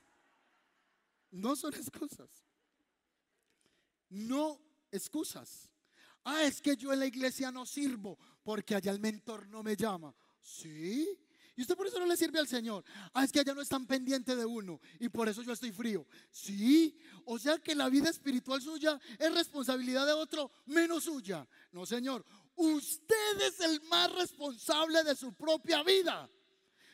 No 1.31 1.53
son 1.53 1.73
excusas. 1.73 2.29
No 4.07 4.57
excusas. 4.89 5.69
Ah, 6.23 6.43
es 6.43 6.61
que 6.61 6.77
yo 6.77 6.93
en 6.93 6.99
la 6.99 7.07
iglesia 7.07 7.51
no 7.51 7.65
sirvo 7.65 8.17
porque 8.41 8.73
allá 8.73 8.89
el 8.93 9.01
mentor 9.01 9.49
no 9.49 9.61
me 9.63 9.75
llama. 9.75 10.15
Sí. 10.41 11.09
Y 11.57 11.61
usted 11.63 11.75
por 11.75 11.87
eso 11.87 11.99
no 11.99 12.05
le 12.05 12.15
sirve 12.15 12.39
al 12.39 12.47
Señor. 12.47 12.85
Ah, 13.13 13.25
es 13.25 13.31
que 13.33 13.41
allá 13.41 13.53
no 13.53 13.61
están 13.61 13.85
pendiente 13.85 14.33
de 14.33 14.45
uno 14.45 14.79
y 15.01 15.09
por 15.09 15.27
eso 15.27 15.41
yo 15.41 15.51
estoy 15.51 15.73
frío. 15.73 16.07
Sí. 16.31 16.97
O 17.25 17.37
sea 17.37 17.57
que 17.57 17.75
la 17.75 17.89
vida 17.89 18.09
espiritual 18.09 18.61
suya 18.61 18.97
es 19.19 19.33
responsabilidad 19.33 20.05
de 20.05 20.13
otro 20.13 20.51
menos 20.67 21.03
suya. 21.03 21.45
No, 21.73 21.85
Señor. 21.85 22.23
Usted 22.57 23.41
es 23.41 23.59
el 23.59 23.81
más 23.83 24.11
responsable 24.13 25.03
de 25.03 25.15
su 25.15 25.31
propia 25.33 25.83
vida. 25.83 26.27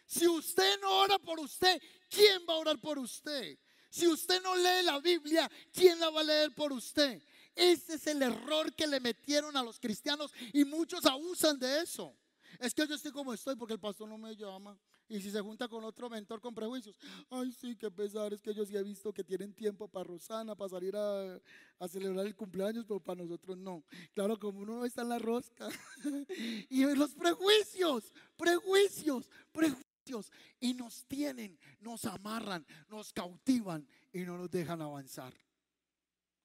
Si 0.06 0.28
usted 0.28 0.80
no 0.82 1.00
ora 1.00 1.18
por 1.18 1.40
usted, 1.40 1.82
¿quién 2.10 2.46
va 2.48 2.54
a 2.54 2.58
orar 2.58 2.80
por 2.80 3.00
usted? 3.00 3.58
Si 3.90 4.06
usted 4.08 4.42
no 4.44 4.56
lee 4.56 4.84
la 4.84 5.00
Biblia, 5.00 5.50
¿quién 5.72 6.00
la 6.00 6.10
va 6.10 6.20
a 6.20 6.26
leer 6.26 6.54
por 6.54 6.74
usted? 6.74 7.22
Ese 7.56 7.96
es 7.96 8.08
el 8.08 8.22
error 8.22 8.74
que 8.76 8.88
le 8.88 9.00
metieron 9.00 9.56
a 9.56 9.64
los 9.64 9.80
cristianos 9.80 10.34
y 10.52 10.66
muchos 10.66 11.06
abusan 11.06 11.58
de 11.58 11.82
eso. 11.82 12.14
Es 12.60 12.74
que 12.74 12.86
yo 12.86 12.96
estoy 12.96 13.12
como 13.12 13.34
estoy 13.34 13.56
porque 13.56 13.76
el 13.76 13.80
pastor 13.80 14.10
no 14.10 14.18
me 14.18 14.36
llama. 14.36 14.78
Y 15.10 15.20
si 15.20 15.30
se 15.30 15.42
junta 15.42 15.68
con 15.68 15.84
otro 15.84 16.10
mentor 16.10 16.40
con 16.40 16.56
prejuicios, 16.56 16.98
ay, 17.30 17.52
sí, 17.52 17.76
qué 17.76 17.92
pesar, 17.92 18.34
es 18.34 18.42
que 18.42 18.54
yo 18.54 18.66
sí 18.66 18.76
he 18.76 18.84
visto 18.84 19.14
que 19.14 19.24
tienen 19.24 19.54
tiempo 19.54 19.88
para 19.88 20.06
Rosana, 20.06 20.56
para 20.56 20.70
salir 20.70 20.96
a, 20.96 21.40
celebrar 21.88 22.26
el 22.26 22.36
cumpleaños, 22.36 22.86
pero 22.86 23.00
para 23.02 23.22
nosotros 23.22 23.58
no. 23.58 23.84
Claro, 24.14 24.40
como 24.40 24.60
uno 24.60 24.78
no 24.78 24.86
está 24.86 25.02
en 25.02 25.10
la 25.10 25.20
rosca. 25.20 25.68
y 26.70 26.84
los 26.96 27.14
prejuicios, 27.16 28.14
prejuicios, 28.38 29.30
prejuicios. 29.52 30.32
Y 30.60 30.74
nos 30.74 31.06
tienen, 31.06 31.58
nos 31.80 32.06
amarran, 32.06 32.66
nos 32.90 33.12
cautivan 33.12 33.88
y 34.12 34.20
no 34.20 34.38
nos 34.38 34.50
dejan 34.50 34.82
avanzar. 34.82 35.34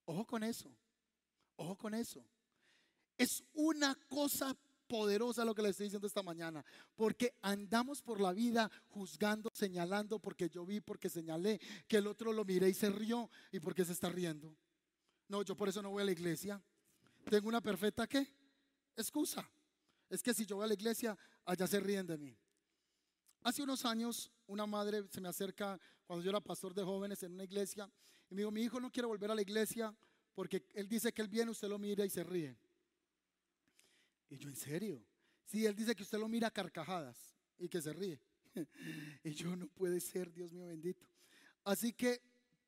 Ojo 0.05 0.27
con 0.27 0.43
eso, 0.43 0.71
ojo 1.57 1.77
con 1.77 1.95
eso. 1.95 2.25
Es 3.17 3.45
una 3.53 3.95
cosa 4.09 4.57
poderosa 4.89 5.45
lo 5.45 5.55
que 5.55 5.62
le 5.62 5.68
estoy 5.68 5.84
diciendo 5.84 6.07
esta 6.07 6.22
mañana, 6.22 6.64
porque 6.97 7.34
andamos 7.43 8.03
por 8.03 8.20
la 8.20 8.32
vida 8.32 8.70
juzgando, 8.89 9.51
señalando, 9.53 10.18
porque 10.18 10.49
yo 10.49 10.64
vi, 10.64 10.80
porque 10.80 11.09
señalé, 11.09 11.61
que 11.86 11.99
el 11.99 12.07
otro 12.07 12.32
lo 12.32 12.45
miré 12.45 12.70
y 12.70 12.74
se 12.74 12.91
rió, 12.91 13.30
y 13.53 13.61
porque 13.61 13.84
se 13.84 13.93
está 13.93 14.09
riendo. 14.09 14.57
No, 15.28 15.43
yo 15.43 15.55
por 15.55 15.68
eso 15.68 15.82
no 15.82 15.91
voy 15.91 16.03
a 16.03 16.07
la 16.07 16.12
iglesia. 16.12 16.61
Tengo 17.30 17.49
una 17.49 17.61
perfecta 17.61 18.07
qué? 18.07 18.26
excusa. 18.99 19.49
Es 20.11 20.22
que 20.22 20.34
si 20.34 20.45
yo 20.45 20.57
voy 20.57 20.64
a 20.64 20.68
la 20.68 20.74
iglesia, 20.74 21.16
allá 21.45 21.66
se 21.66 21.80
ríen 21.80 22.07
de 22.07 22.18
mí. 22.18 22.36
Hace 23.43 23.62
unos 23.62 23.84
años 23.84 24.30
una 24.47 24.66
madre 24.66 25.05
se 25.11 25.20
me 25.20 25.28
acerca 25.28 25.78
cuando 26.07 26.24
yo 26.24 26.30
era 26.30 26.41
pastor 26.41 26.74
de 26.74 26.82
jóvenes 26.82 27.22
en 27.22 27.32
una 27.32 27.45
iglesia 27.45 27.91
y 28.30 28.34
me 28.34 28.41
dijo, 28.41 28.51
mi 28.51 28.62
hijo 28.62 28.80
no 28.80 28.91
quiere 28.91 29.07
volver 29.07 29.30
a 29.30 29.34
la 29.34 29.43
iglesia 29.43 29.95
porque 30.34 30.66
él 30.74 30.89
dice 30.89 31.12
que 31.12 31.22
él 31.22 31.28
viene, 31.28 31.51
usted 31.51 31.68
lo 31.68 31.78
mira 31.78 32.05
y 32.05 32.11
se 32.11 32.24
ríe. 32.24 32.57
Y 34.31 34.39
yo, 34.39 34.49
¿en 34.49 34.57
serio? 34.57 35.05
Sí, 35.45 35.64
él 35.64 35.74
dice 35.74 35.95
que 35.95 36.03
usted 36.03 36.18
lo 36.18 36.29
mira 36.29 36.49
a 36.49 36.51
carcajadas 36.51 37.35
y 37.59 37.68
que 37.68 37.81
se 37.81 37.93
ríe. 37.93 38.20
y 39.24 39.31
yo, 39.33 39.57
no 39.57 39.66
puede 39.68 40.01
ser, 40.01 40.33
Dios 40.33 40.53
mío 40.53 40.66
bendito. 40.66 41.07
Así 41.64 41.93
que 41.93 42.20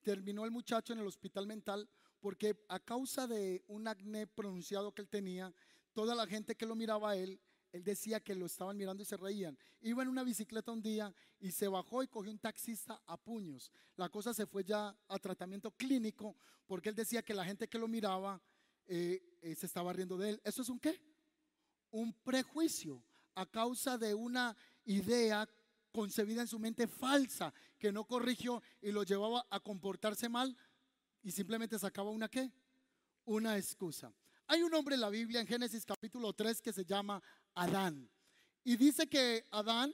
terminó 0.02 0.44
el 0.44 0.50
muchacho 0.50 0.92
en 0.92 1.00
el 1.00 1.06
hospital 1.06 1.46
mental 1.46 1.88
porque 2.20 2.56
a 2.68 2.78
causa 2.78 3.26
de 3.26 3.64
un 3.68 3.88
acné 3.88 4.26
pronunciado 4.26 4.92
que 4.92 5.02
él 5.02 5.08
tenía, 5.08 5.54
toda 5.92 6.14
la 6.14 6.26
gente 6.26 6.54
que 6.54 6.66
lo 6.66 6.74
miraba 6.74 7.10
a 7.10 7.16
él, 7.16 7.40
él 7.72 7.84
decía 7.84 8.20
que 8.20 8.34
lo 8.34 8.46
estaban 8.46 8.76
mirando 8.76 9.02
y 9.02 9.06
se 9.06 9.16
reían. 9.16 9.56
Iba 9.80 10.02
en 10.02 10.08
una 10.08 10.24
bicicleta 10.24 10.72
un 10.72 10.82
día 10.82 11.14
y 11.38 11.50
se 11.52 11.68
bajó 11.68 12.02
y 12.02 12.08
cogió 12.08 12.30
un 12.30 12.38
taxista 12.38 13.00
a 13.06 13.16
puños. 13.16 13.70
La 13.96 14.08
cosa 14.08 14.34
se 14.34 14.46
fue 14.46 14.64
ya 14.64 14.96
a 15.08 15.18
tratamiento 15.18 15.70
clínico 15.70 16.36
porque 16.66 16.88
él 16.88 16.94
decía 16.94 17.22
que 17.22 17.34
la 17.34 17.44
gente 17.44 17.68
que 17.68 17.78
lo 17.78 17.88
miraba 17.88 18.42
eh, 18.86 19.38
eh, 19.40 19.54
se 19.54 19.66
estaba 19.66 19.92
riendo 19.92 20.18
de 20.18 20.30
él. 20.30 20.40
¿Eso 20.44 20.62
es 20.62 20.68
un 20.68 20.80
qué? 20.80 21.00
Un 21.90 22.12
prejuicio 22.12 23.02
a 23.34 23.46
causa 23.46 23.98
de 23.98 24.14
una 24.14 24.56
idea 24.84 25.48
concebida 25.92 26.42
en 26.42 26.48
su 26.48 26.58
mente 26.58 26.86
falsa 26.86 27.52
que 27.78 27.92
no 27.92 28.04
corrigió 28.06 28.62
y 28.80 28.92
lo 28.92 29.02
llevaba 29.02 29.46
a 29.50 29.60
comportarse 29.60 30.28
mal 30.28 30.56
y 31.22 31.30
simplemente 31.30 31.78
sacaba 31.78 32.10
una 32.10 32.28
qué? 32.28 32.50
Una 33.24 33.56
excusa. 33.56 34.12
Hay 34.46 34.62
un 34.62 34.74
hombre 34.74 34.94
en 34.94 35.00
la 35.00 35.10
Biblia 35.10 35.40
en 35.40 35.46
Génesis 35.46 35.84
capítulo 35.84 36.32
3 36.32 36.60
que 36.60 36.72
se 36.72 36.84
llama 36.84 37.22
Adán. 37.54 38.10
Y 38.64 38.76
dice 38.76 39.06
que 39.06 39.46
Adán 39.50 39.92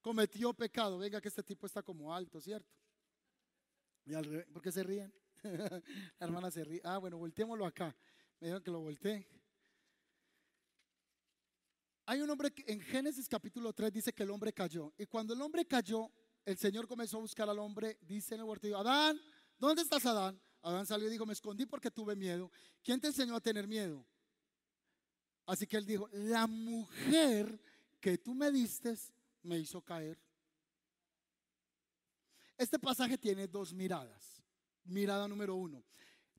cometió 0.00 0.52
pecado. 0.54 0.98
Venga 0.98 1.20
que 1.20 1.28
este 1.28 1.42
tipo 1.42 1.66
está 1.66 1.82
como 1.82 2.14
alto, 2.14 2.40
¿cierto? 2.40 2.72
¿Por 4.52 4.62
qué 4.62 4.72
se 4.72 4.82
ríen? 4.82 5.12
la 5.42 6.26
hermana 6.26 6.50
se 6.50 6.64
ríe. 6.64 6.80
Ah, 6.84 6.98
bueno, 6.98 7.18
volteémoslo 7.18 7.66
acá. 7.66 7.94
Me 8.40 8.48
dijeron 8.48 8.62
que 8.62 8.70
lo 8.70 8.80
volteé. 8.80 9.26
Hay 12.06 12.20
un 12.20 12.30
hombre 12.30 12.50
que 12.50 12.64
en 12.70 12.80
Génesis 12.80 13.28
capítulo 13.28 13.72
3 13.72 13.92
dice 13.92 14.12
que 14.12 14.24
el 14.24 14.30
hombre 14.30 14.52
cayó. 14.52 14.92
Y 14.98 15.06
cuando 15.06 15.34
el 15.34 15.40
hombre 15.40 15.64
cayó, 15.66 16.10
el 16.44 16.56
Señor 16.58 16.88
comenzó 16.88 17.18
a 17.18 17.20
buscar 17.20 17.48
al 17.48 17.58
hombre. 17.58 17.98
Dice 18.00 18.34
en 18.34 18.40
el 18.40 18.46
huerto, 18.46 18.66
Adán, 18.76 19.20
¿dónde 19.58 19.82
estás 19.82 20.04
Adán? 20.06 20.40
Adán 20.62 20.86
salió 20.86 21.08
y 21.08 21.10
dijo, 21.10 21.26
me 21.26 21.32
escondí 21.32 21.66
porque 21.66 21.90
tuve 21.90 22.16
miedo. 22.16 22.50
¿Quién 22.82 23.00
te 23.00 23.08
enseñó 23.08 23.36
a 23.36 23.40
tener 23.40 23.68
miedo? 23.68 24.04
Así 25.46 25.66
que 25.66 25.76
él 25.76 25.86
dijo, 25.86 26.08
la 26.12 26.46
mujer 26.46 27.60
que 28.00 28.18
tú 28.18 28.34
me 28.34 28.50
diste 28.50 28.96
me 29.42 29.58
hizo 29.58 29.80
caer. 29.82 30.18
Este 32.56 32.78
pasaje 32.78 33.18
tiene 33.18 33.48
dos 33.48 33.72
miradas. 33.72 34.42
Mirada 34.84 35.28
número 35.28 35.54
uno, 35.54 35.84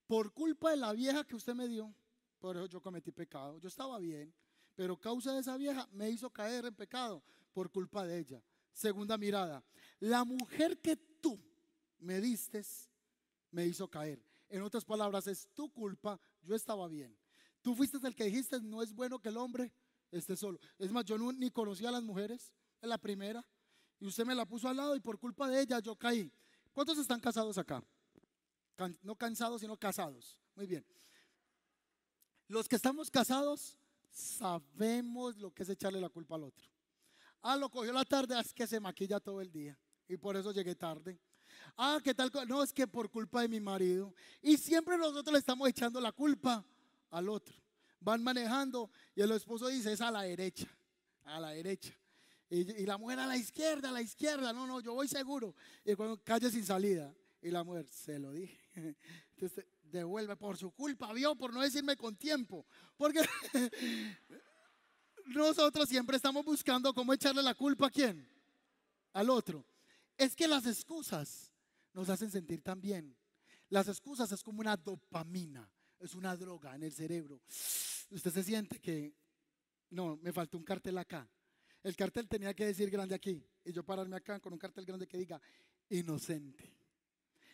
por 0.05 0.33
culpa 0.33 0.71
de 0.71 0.77
la 0.77 0.91
vieja 0.91 1.23
que 1.23 1.35
usted 1.35 1.55
me 1.55 1.67
dio, 1.67 1.95
por 2.39 2.57
eso 2.57 2.65
yo 2.65 2.81
cometí 2.81 3.11
pecado. 3.11 3.57
Yo 3.59 3.69
estaba 3.69 3.97
bien, 3.99 4.33
pero 4.75 4.99
causa 4.99 5.33
de 5.33 5.41
esa 5.41 5.57
vieja 5.57 5.87
me 5.91 6.09
hizo 6.09 6.29
caer 6.29 6.65
en 6.65 6.75
pecado 6.75 7.23
por 7.53 7.71
culpa 7.71 8.05
de 8.05 8.19
ella. 8.19 8.43
Segunda 8.73 9.17
mirada, 9.17 9.63
la 9.99 10.23
mujer 10.23 10.79
que 10.79 10.95
tú 10.95 11.39
me 11.99 12.19
diste 12.19 12.63
me 13.51 13.65
hizo 13.65 13.87
caer. 13.87 14.23
En 14.49 14.61
otras 14.61 14.83
palabras, 14.83 15.27
es 15.27 15.47
tu 15.53 15.71
culpa, 15.71 16.19
yo 16.41 16.55
estaba 16.55 16.87
bien. 16.87 17.15
Tú 17.61 17.75
fuiste 17.75 17.97
el 18.05 18.15
que 18.15 18.25
dijiste, 18.25 18.59
no 18.61 18.81
es 18.81 18.93
bueno 18.93 19.19
que 19.19 19.29
el 19.29 19.37
hombre 19.37 19.71
esté 20.11 20.35
solo. 20.35 20.59
Es 20.77 20.91
más, 20.91 21.05
yo 21.05 21.17
ni 21.17 21.49
conocía 21.51 21.89
a 21.89 21.93
las 21.93 22.03
mujeres, 22.03 22.51
es 22.81 22.89
la 22.89 22.97
primera, 22.97 23.45
y 23.99 24.05
usted 24.05 24.25
me 24.25 24.35
la 24.35 24.45
puso 24.45 24.67
al 24.67 24.77
lado 24.77 24.95
y 24.95 24.99
por 24.99 25.19
culpa 25.19 25.47
de 25.47 25.61
ella 25.61 25.79
yo 25.79 25.95
caí. 25.95 26.31
¿Cuántos 26.73 26.97
están 26.97 27.19
casados 27.19 27.57
acá? 27.57 27.83
no 29.01 29.15
cansados, 29.15 29.61
sino 29.61 29.77
casados. 29.77 30.37
Muy 30.55 30.65
bien. 30.65 30.85
Los 32.47 32.67
que 32.67 32.75
estamos 32.75 33.09
casados 33.09 33.77
sabemos 34.13 35.37
lo 35.37 35.51
que 35.53 35.63
es 35.63 35.69
echarle 35.69 35.99
la 35.99 36.09
culpa 36.09 36.35
al 36.35 36.43
otro. 36.43 36.67
Ah, 37.41 37.57
lo 37.57 37.69
cogió 37.69 37.91
la 37.91 38.05
tarde, 38.05 38.39
es 38.39 38.53
que 38.53 38.65
se 38.65 38.79
maquilla 38.79 39.19
todo 39.19 39.41
el 39.41 39.51
día 39.51 39.77
y 40.07 40.15
por 40.17 40.37
eso 40.37 40.51
llegué 40.51 40.75
tarde. 40.75 41.19
Ah, 41.75 41.99
¿qué 42.03 42.13
tal? 42.13 42.31
No, 42.47 42.63
es 42.63 42.71
que 42.71 42.87
por 42.87 43.09
culpa 43.09 43.41
de 43.41 43.47
mi 43.47 43.59
marido. 43.59 44.13
Y 44.41 44.57
siempre 44.57 44.97
nosotros 44.97 45.33
le 45.33 45.39
estamos 45.39 45.67
echando 45.67 45.99
la 45.99 46.11
culpa 46.11 46.63
al 47.09 47.29
otro. 47.29 47.55
Van 47.99 48.23
manejando 48.23 48.89
y 49.15 49.21
el 49.21 49.31
esposo 49.31 49.67
dice, 49.67 49.91
es 49.91 50.01
a 50.01 50.11
la 50.11 50.21
derecha, 50.21 50.67
a 51.23 51.39
la 51.39 51.49
derecha. 51.49 51.93
Y, 52.49 52.85
la 52.85 52.97
mujer 52.99 53.19
a 53.19 53.25
la 53.25 53.35
izquierda, 53.35 53.89
a 53.89 53.91
la 53.91 54.01
izquierda. 54.01 54.53
No, 54.53 54.67
no, 54.67 54.79
yo 54.79 54.93
voy 54.93 55.07
seguro. 55.07 55.55
Y 55.83 55.95
cuando 55.95 56.21
calle 56.23 56.51
sin 56.51 56.63
salida. 56.63 57.13
Y 57.41 57.49
la 57.49 57.63
mujer, 57.63 57.87
se 57.87 58.19
lo 58.19 58.31
dije. 58.31 58.59
Entonces, 59.31 59.65
devuelve 59.99 60.35
por 60.35 60.57
su 60.57 60.71
culpa, 60.71 61.13
vio, 61.13 61.35
por 61.35 61.53
no 61.53 61.61
decirme 61.61 61.95
con 61.95 62.15
tiempo. 62.15 62.65
Porque 62.97 63.21
nosotros 65.27 65.87
siempre 65.87 66.17
estamos 66.17 66.43
buscando 66.43 66.93
cómo 66.93 67.13
echarle 67.13 67.41
la 67.41 67.53
culpa 67.53 67.87
a 67.87 67.91
quién? 67.91 68.27
Al 69.13 69.29
otro. 69.29 69.65
Es 70.17 70.35
que 70.35 70.47
las 70.47 70.65
excusas 70.65 71.51
nos 71.93 72.09
hacen 72.09 72.31
sentir 72.31 72.61
tan 72.61 72.81
bien. 72.81 73.15
Las 73.69 73.87
excusas 73.87 74.31
es 74.31 74.43
como 74.43 74.59
una 74.59 74.77
dopamina, 74.77 75.69
es 75.99 76.13
una 76.15 76.35
droga 76.35 76.75
en 76.75 76.83
el 76.83 76.91
cerebro. 76.91 77.41
Usted 78.09 78.31
se 78.31 78.43
siente 78.43 78.79
que, 78.79 79.13
no, 79.89 80.17
me 80.17 80.31
faltó 80.31 80.57
un 80.57 80.63
cartel 80.63 80.97
acá. 80.97 81.27
El 81.81 81.95
cartel 81.95 82.27
tenía 82.27 82.53
que 82.53 82.65
decir 82.65 82.89
grande 82.89 83.15
aquí 83.15 83.43
y 83.65 83.71
yo 83.71 83.83
pararme 83.83 84.15
acá 84.15 84.39
con 84.39 84.53
un 84.53 84.59
cartel 84.59 84.85
grande 84.85 85.07
que 85.07 85.17
diga 85.17 85.41
inocente. 85.89 86.71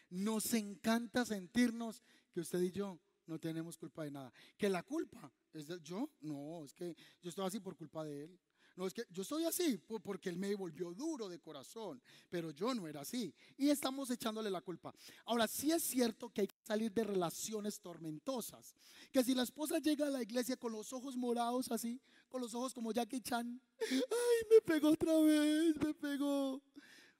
Nos 0.09 0.53
encanta 0.53 1.25
sentirnos 1.25 2.03
que 2.31 2.41
usted 2.41 2.61
y 2.61 2.71
yo 2.71 2.99
no 3.25 3.39
tenemos 3.39 3.77
culpa 3.77 4.03
de 4.03 4.11
nada. 4.11 4.33
Que 4.57 4.69
la 4.69 4.83
culpa 4.83 5.31
es 5.53 5.67
de 5.67 5.79
yo, 5.81 6.09
no, 6.21 6.63
es 6.65 6.73
que 6.73 6.95
yo 7.21 7.29
estoy 7.29 7.45
así 7.45 7.59
por 7.59 7.75
culpa 7.75 8.03
de 8.03 8.23
él. 8.25 8.39
No, 8.75 8.87
es 8.87 8.93
que 8.93 9.03
yo 9.09 9.25
soy 9.25 9.43
así 9.43 9.77
porque 9.77 10.29
él 10.29 10.37
me 10.37 10.55
volvió 10.55 10.93
duro 10.93 11.27
de 11.27 11.39
corazón, 11.39 12.01
pero 12.29 12.51
yo 12.51 12.73
no 12.73 12.87
era 12.87 13.01
así. 13.01 13.35
Y 13.57 13.69
estamos 13.69 14.09
echándole 14.09 14.49
la 14.49 14.61
culpa. 14.61 14.95
Ahora, 15.25 15.49
sí 15.49 15.69
es 15.69 15.83
cierto 15.83 16.29
que 16.29 16.41
hay 16.41 16.47
que 16.47 16.55
salir 16.63 16.93
de 16.93 17.03
relaciones 17.03 17.81
tormentosas. 17.81 18.73
Que 19.11 19.21
si 19.21 19.35
la 19.35 19.43
esposa 19.43 19.79
llega 19.79 20.07
a 20.07 20.09
la 20.09 20.23
iglesia 20.23 20.55
con 20.55 20.71
los 20.71 20.93
ojos 20.93 21.17
morados 21.17 21.69
así, 21.71 21.99
con 22.29 22.39
los 22.39 22.53
ojos 22.55 22.73
como 22.73 22.93
Jackie 22.93 23.19
Chan, 23.19 23.61
ay, 23.81 24.47
me 24.49 24.61
pegó 24.61 24.91
otra 24.91 25.19
vez, 25.19 25.75
me 25.75 25.93
pegó. 25.93 26.61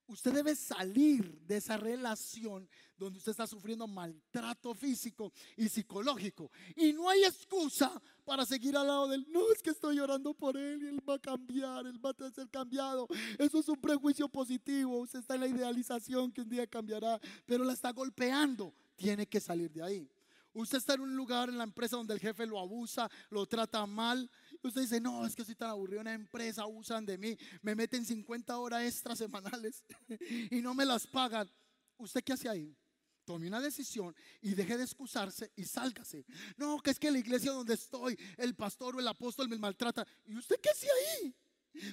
Usted 0.10 0.34
debe 0.34 0.56
salir 0.56 1.40
de 1.42 1.58
esa 1.58 1.78
relación 1.78 2.68
donde 2.98 3.20
usted 3.20 3.30
está 3.30 3.46
sufriendo 3.46 3.86
maltrato 3.86 4.74
físico 4.74 5.32
y 5.56 5.70
psicológico. 5.70 6.50
Y 6.76 6.94
no 6.94 7.08
hay 7.08 7.26
excusa 7.26 8.02
para 8.26 8.44
seguir 8.44 8.76
al 8.76 8.88
lado 8.88 9.08
de 9.08 9.18
él. 9.18 9.28
No, 9.30 9.52
es 9.52 9.62
que 9.62 9.70
estoy 9.70 9.98
llorando 9.98 10.34
por 10.34 10.58
él 10.58 10.82
y 10.82 10.88
él 10.88 11.00
va 11.08 11.14
a 11.14 11.20
cambiar, 11.20 11.86
él 11.86 12.04
va 12.04 12.10
a 12.10 12.32
ser 12.32 12.50
cambiado. 12.50 13.08
Eso 13.38 13.60
es 13.60 13.70
un 13.70 13.80
prejuicio 13.80 14.28
positivo. 14.28 14.98
Usted 14.98 15.20
está 15.20 15.36
en 15.36 15.42
la 15.42 15.48
idealización 15.48 16.32
que 16.32 16.42
un 16.42 16.50
día 16.50 16.66
cambiará, 16.66 17.20
pero 17.46 17.64
la 17.64 17.74
está 17.74 17.92
golpeando. 17.92 18.74
Tiene 18.96 19.28
que 19.28 19.40
salir 19.40 19.72
de 19.72 19.84
ahí. 19.84 20.10
Usted 20.54 20.80
está 20.80 20.96
en 20.96 21.02
un 21.02 21.16
lugar 21.16 21.50
en 21.50 21.58
la 21.58 21.64
empresa 21.64 21.96
donde 21.96 22.16
el 22.16 22.20
jefe 22.20 22.48
lo 22.48 22.60
abusa, 22.60 23.10
lo 23.30 23.46
trata 23.46 23.86
mal. 23.86 24.30
Usted 24.62 24.82
dice, 24.82 25.00
no, 25.00 25.26
es 25.26 25.36
que 25.36 25.42
estoy 25.42 25.56
tan 25.56 25.70
aburrido 25.70 26.02
en 26.02 26.06
la 26.06 26.14
empresa, 26.14 26.64
abusan 26.64 27.06
de 27.06 27.18
mí, 27.18 27.38
me 27.62 27.76
meten 27.76 28.06
50 28.06 28.58
horas 28.58 28.84
extras 28.84 29.18
semanales 29.18 29.86
y 30.52 30.62
no 30.62 30.74
me 30.74 30.86
las 30.86 31.08
pagan. 31.08 31.50
¿Usted 31.98 32.24
qué 32.24 32.34
hace 32.34 32.50
ahí? 32.50 32.76
Tome 33.24 33.48
una 33.48 33.62
decisión 33.62 34.16
y 34.42 34.56
deje 34.56 34.76
de 34.76 34.84
excusarse 34.84 35.52
y 35.56 35.64
sálgase. 35.64 36.26
No, 36.58 36.80
que 36.80 36.90
es 36.90 37.00
que 37.00 37.12
la 37.12 37.20
iglesia 37.20 37.52
donde 37.52 37.76
estoy, 37.76 38.18
el 38.38 38.56
pastor 38.56 38.96
o 38.96 39.00
el 39.00 39.08
apóstol 39.08 39.48
me 39.48 39.58
maltrata. 39.58 40.06
¿Y 40.26 40.36
usted 40.36 40.60
qué 40.60 40.70
hace 40.70 40.88
ahí? 40.90 41.36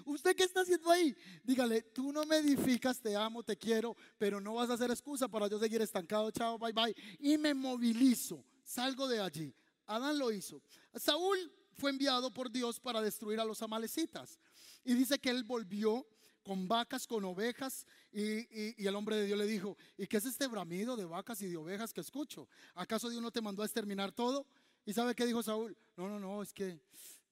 ¿Usted 0.04 0.34
qué 0.34 0.44
está 0.44 0.62
haciendo 0.62 0.90
ahí? 0.90 1.14
Dígale, 1.44 1.82
tú 1.82 2.10
no 2.10 2.24
me 2.24 2.38
edificas, 2.38 3.00
te 3.00 3.14
amo, 3.14 3.42
te 3.42 3.56
quiero, 3.56 3.96
pero 4.18 4.40
no 4.40 4.54
vas 4.54 4.70
a 4.70 4.74
hacer 4.74 4.90
excusa 4.90 5.28
para 5.28 5.48
yo 5.48 5.58
seguir 5.58 5.82
estancado. 5.82 6.30
Chao, 6.30 6.58
bye 6.58 6.72
bye. 6.72 6.96
Y 7.18 7.36
me 7.38 7.54
movilizo, 7.54 8.44
salgo 8.64 9.06
de 9.06 9.20
allí. 9.20 9.54
Adán 9.86 10.18
lo 10.18 10.32
hizo. 10.32 10.62
Saúl 10.94 11.52
fue 11.76 11.90
enviado 11.90 12.32
por 12.32 12.50
Dios 12.50 12.80
para 12.80 13.00
destruir 13.00 13.40
a 13.40 13.44
los 13.44 13.62
amalecitas. 13.62 14.38
Y 14.84 14.94
dice 14.94 15.18
que 15.18 15.30
él 15.30 15.44
volvió 15.44 16.06
con 16.42 16.68
vacas, 16.68 17.06
con 17.06 17.24
ovejas, 17.24 17.84
y, 18.12 18.86
el 18.86 18.94
hombre 18.94 19.16
de 19.16 19.26
Dios 19.26 19.36
le 19.36 19.46
dijo, 19.46 19.76
¿y 19.98 20.06
qué 20.06 20.18
es 20.18 20.26
este 20.26 20.46
bramido 20.46 20.96
de 20.96 21.04
vacas 21.04 21.42
y 21.42 21.48
de 21.48 21.56
ovejas 21.56 21.92
que 21.92 22.00
escucho? 22.00 22.48
¿Acaso 22.74 23.10
Dios 23.10 23.20
no 23.20 23.32
te 23.32 23.40
mandó 23.40 23.62
a 23.62 23.66
exterminar 23.66 24.12
todo? 24.12 24.46
¿Y 24.84 24.92
sabe 24.92 25.14
qué 25.16 25.26
dijo 25.26 25.42
Saúl? 25.42 25.76
No, 25.96 26.08
no, 26.08 26.20
no, 26.20 26.42
es 26.42 26.52
que, 26.52 26.80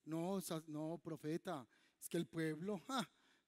no, 0.04 0.42
no, 0.66 1.00
profeta, 1.02 1.64
es 2.00 2.08
que 2.08 2.16
el 2.16 2.26
pueblo, 2.26 2.82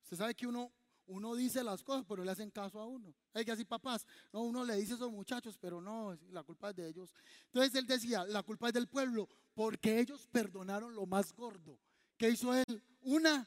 usted 0.05 0.17
sabe 0.17 0.37
que 0.37 0.47
uno, 0.47 0.73
uno 1.07 1.35
dice 1.35 1.63
las 1.63 1.83
cosas, 1.83 2.05
pero 2.09 2.25
le 2.25 2.31
hacen 2.31 2.51
caso 2.51 2.81
a 2.81 2.87
uno. 2.87 3.15
Hay 3.33 3.45
que 3.45 3.53
así, 3.53 3.65
papás, 3.65 4.07
no, 4.33 4.43
uno 4.43 4.65
le 4.65 4.77
dice 4.77 4.93
a 4.93 4.97
esos 4.97 5.13
muchachos, 5.13 5.57
pero 5.61 5.81
no, 5.81 6.17
la 6.31 6.43
culpa 6.43 6.71
es 6.71 6.77
de 6.77 6.89
ellos. 6.89 7.13
Entonces 7.47 7.75
él 7.75 7.87
decía, 7.87 8.25
la 8.25 8.43
culpa 8.43 8.69
es 8.69 8.75
del 8.75 8.89
pueblo, 8.89 9.29
porque 9.55 10.01
ellos 10.01 10.27
perdonaron 10.31 10.95
lo 10.95 11.07
más 11.07 11.33
gordo. 11.33 11.79
¿Qué 12.17 12.31
hizo 12.31 12.55
él? 12.55 12.83
Una 13.03 13.47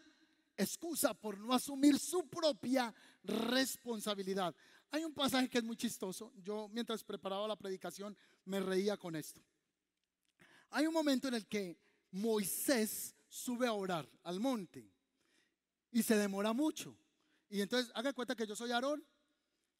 excusa 0.57 1.13
por 1.13 1.37
no 1.39 1.53
asumir 1.53 1.97
su 1.97 2.27
propia 2.27 2.93
responsabilidad. 3.23 4.53
Hay 4.91 5.03
un 5.03 5.13
pasaje 5.13 5.49
que 5.49 5.59
es 5.59 5.63
muy 5.63 5.77
chistoso. 5.77 6.33
Yo 6.43 6.67
mientras 6.69 7.03
preparaba 7.03 7.47
la 7.47 7.55
predicación 7.55 8.15
me 8.45 8.59
reía 8.59 8.97
con 8.97 9.15
esto. 9.15 9.41
Hay 10.71 10.85
un 10.85 10.93
momento 10.93 11.27
en 11.27 11.35
el 11.35 11.47
que 11.47 11.77
Moisés 12.11 13.15
sube 13.27 13.67
a 13.67 13.73
orar 13.73 14.07
al 14.23 14.39
monte 14.39 14.89
y 15.91 16.03
se 16.03 16.15
demora 16.15 16.53
mucho. 16.53 16.95
Y 17.49 17.61
entonces 17.61 17.91
haga 17.95 18.13
cuenta 18.13 18.35
que 18.35 18.45
yo 18.45 18.55
soy 18.55 18.71
Aarón, 18.71 19.03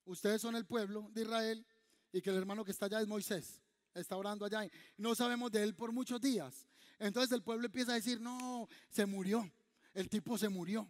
ustedes 0.06 0.42
son 0.42 0.56
el 0.56 0.66
pueblo 0.66 1.10
de 1.14 1.22
Israel 1.22 1.66
y 2.12 2.22
que 2.22 2.30
el 2.32 2.38
hermano 2.38 2.66
que 2.66 2.72
está 2.72 2.88
allá 2.88 3.02
es 3.02 3.08
Moisés. 3.08 3.62
Está 3.94 4.18
orando 4.18 4.46
allá 4.46 4.66
y 4.66 4.72
no 4.98 5.16
sabemos 5.16 5.52
de 5.52 5.64
él 5.64 5.76
por 5.76 5.92
muchos 5.92 6.20
días. 6.20 6.68
Entonces 6.98 7.32
el 7.32 7.44
pueblo 7.44 7.66
empieza 7.66 7.92
a 7.92 7.96
decir, 7.96 8.20
no, 8.20 8.68
se 8.90 9.06
murió. 9.06 9.50
El 9.94 10.10
tipo 10.10 10.38
se 10.38 10.50
murió. 10.50 10.88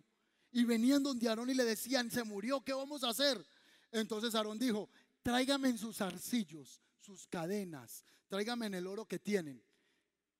Y 0.51 0.63
venían 0.63 1.03
donde 1.03 1.29
Aarón 1.29 1.49
y 1.49 1.53
le 1.53 1.63
decían, 1.63 2.09
se 2.09 2.23
murió, 2.23 2.61
¿qué 2.61 2.73
vamos 2.73 3.03
a 3.03 3.09
hacer? 3.09 3.45
Entonces 3.91 4.33
Aarón 4.35 4.57
dijo, 4.57 4.89
tráigame 5.21 5.69
en 5.69 5.77
sus 5.77 6.01
arcillos, 6.01 6.81
sus 6.99 7.27
cadenas, 7.27 8.03
tráigame 8.27 8.65
en 8.67 8.75
el 8.75 8.87
oro 8.87 9.05
que 9.05 9.19
tienen. 9.19 9.63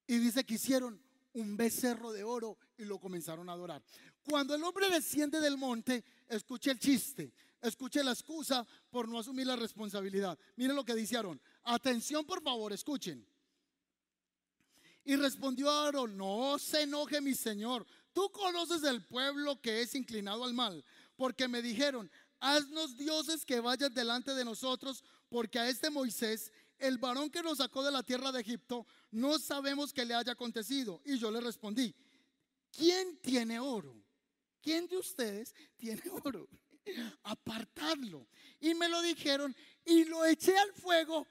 Y 0.07 0.17
dice 0.17 0.43
que 0.43 0.55
hicieron 0.55 1.01
un 1.33 1.55
becerro 1.55 2.11
de 2.11 2.23
oro 2.23 2.57
y 2.77 2.85
lo 2.85 2.99
comenzaron 2.99 3.49
a 3.49 3.53
adorar. 3.53 3.83
Cuando 4.29 4.53
el 4.53 4.63
hombre 4.63 4.89
desciende 4.91 5.39
del 5.39 5.57
monte, 5.57 6.03
escuche 6.27 6.69
el 6.69 6.77
chiste, 6.77 7.33
escuche 7.63 8.03
la 8.03 8.11
excusa 8.11 8.63
por 8.91 9.07
no 9.07 9.17
asumir 9.17 9.47
la 9.47 9.55
responsabilidad. 9.55 10.37
Miren 10.55 10.75
lo 10.75 10.85
que 10.85 10.93
dice 10.93 11.15
Aarón. 11.15 11.41
Atención, 11.63 12.23
por 12.25 12.43
favor, 12.43 12.71
escuchen. 12.71 13.27
Y 15.03 15.15
respondió 15.15 15.71
Aarón, 15.71 16.15
no 16.15 16.59
se 16.59 16.83
enoje 16.83 17.21
mi 17.21 17.33
señor, 17.33 17.87
tú 18.13 18.29
conoces 18.31 18.83
el 18.83 19.03
pueblo 19.03 19.59
que 19.59 19.81
es 19.81 19.95
inclinado 19.95 20.43
al 20.43 20.53
mal, 20.53 20.85
porque 21.15 21.47
me 21.47 21.63
dijeron, 21.63 22.11
haznos 22.39 22.97
dioses 22.97 23.43
que 23.43 23.59
vayan 23.59 23.91
delante 23.95 24.35
de 24.35 24.45
nosotros, 24.45 25.03
porque 25.27 25.57
a 25.57 25.69
este 25.69 25.89
Moisés 25.89 26.51
el 26.77 26.99
varón 26.99 27.31
que 27.31 27.41
nos 27.41 27.57
sacó 27.57 27.83
de 27.83 27.91
la 27.91 28.03
tierra 28.03 28.31
de 28.31 28.41
Egipto, 28.41 28.85
no 29.09 29.39
sabemos 29.39 29.91
qué 29.91 30.05
le 30.05 30.13
haya 30.13 30.33
acontecido. 30.33 31.01
Y 31.03 31.17
yo 31.17 31.31
le 31.31 31.41
respondí, 31.41 31.95
¿quién 32.71 33.17
tiene 33.21 33.59
oro? 33.59 34.08
¿Quién 34.61 34.87
de 34.87 34.97
ustedes 34.97 35.53
tiene 35.77 36.01
oro? 36.23 36.47
Apartadlo. 37.23 38.27
Y 38.59 38.73
me 38.73 38.89
lo 38.89 39.01
dijeron 39.01 39.55
y 39.85 40.05
lo 40.05 40.25
eché 40.25 40.57
al 40.57 40.73
fuego 40.73 41.27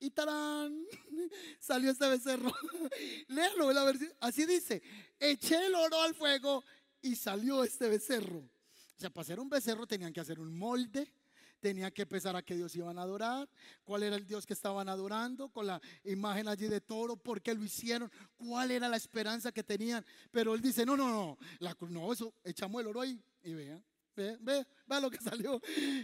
y 0.00 0.10
tarán, 0.10 0.84
salió 1.60 1.90
este 1.90 2.08
becerro. 2.08 2.52
Léalo, 3.28 3.72
la 3.72 3.84
versión. 3.84 4.12
Así 4.20 4.46
dice, 4.46 4.82
eché 5.18 5.66
el 5.66 5.74
oro 5.74 6.00
al 6.00 6.14
fuego 6.14 6.64
y 7.02 7.14
salió 7.14 7.62
este 7.62 7.88
becerro. 7.88 8.38
O 8.38 9.00
sea, 9.00 9.10
para 9.10 9.22
hacer 9.22 9.38
un 9.38 9.48
becerro 9.48 9.86
tenían 9.86 10.12
que 10.12 10.20
hacer 10.20 10.40
un 10.40 10.56
molde, 10.56 11.12
tenía 11.60 11.90
que 11.90 12.06
pensar 12.06 12.34
a 12.34 12.42
qué 12.42 12.56
Dios 12.56 12.74
iban 12.74 12.98
a 12.98 13.02
adorar, 13.02 13.48
cuál 13.84 14.02
era 14.02 14.16
el 14.16 14.26
Dios 14.26 14.46
que 14.46 14.54
estaban 14.54 14.88
adorando, 14.88 15.48
con 15.50 15.66
la 15.66 15.80
imagen 16.04 16.48
allí 16.48 16.66
de 16.66 16.80
toro, 16.80 17.16
por 17.16 17.40
qué 17.40 17.54
lo 17.54 17.62
hicieron, 17.62 18.10
cuál 18.36 18.70
era 18.70 18.88
la 18.88 18.96
esperanza 18.96 19.52
que 19.52 19.62
tenían. 19.62 20.04
Pero 20.30 20.54
él 20.54 20.60
dice, 20.60 20.84
no, 20.84 20.96
no, 20.96 21.08
no, 21.08 21.38
la, 21.58 21.76
no, 21.88 22.12
eso, 22.12 22.34
echamos 22.42 22.80
el 22.80 22.88
oro 22.88 23.02
ahí 23.02 23.22
y 23.42 23.54
vean. 23.54 23.84
Ve, 24.16 24.36
ve, 24.40 24.66
ve 24.86 25.00
lo 25.00 25.10
que 25.10 25.18
salió. 25.20 25.60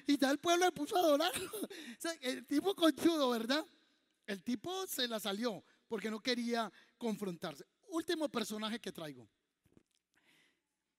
Y 0.06 0.18
ya 0.18 0.30
el 0.30 0.38
pueblo 0.38 0.66
le 0.66 0.72
puso 0.72 0.96
a 0.96 1.00
adorar. 1.00 1.32
el 2.20 2.46
tipo 2.46 2.74
conchudo, 2.74 3.30
¿verdad? 3.30 3.64
El 4.26 4.42
tipo 4.42 4.86
se 4.86 5.08
la 5.08 5.20
salió 5.20 5.64
porque 5.88 6.10
no 6.10 6.20
quería 6.20 6.72
confrontarse. 6.98 7.64
Último 7.88 8.28
personaje 8.28 8.80
que 8.80 8.92
traigo. 8.92 9.28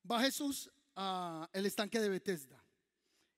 Va 0.10 0.22
Jesús 0.22 0.72
al 0.96 1.66
estanque 1.66 2.00
de 2.00 2.10
Bethesda. 2.10 2.64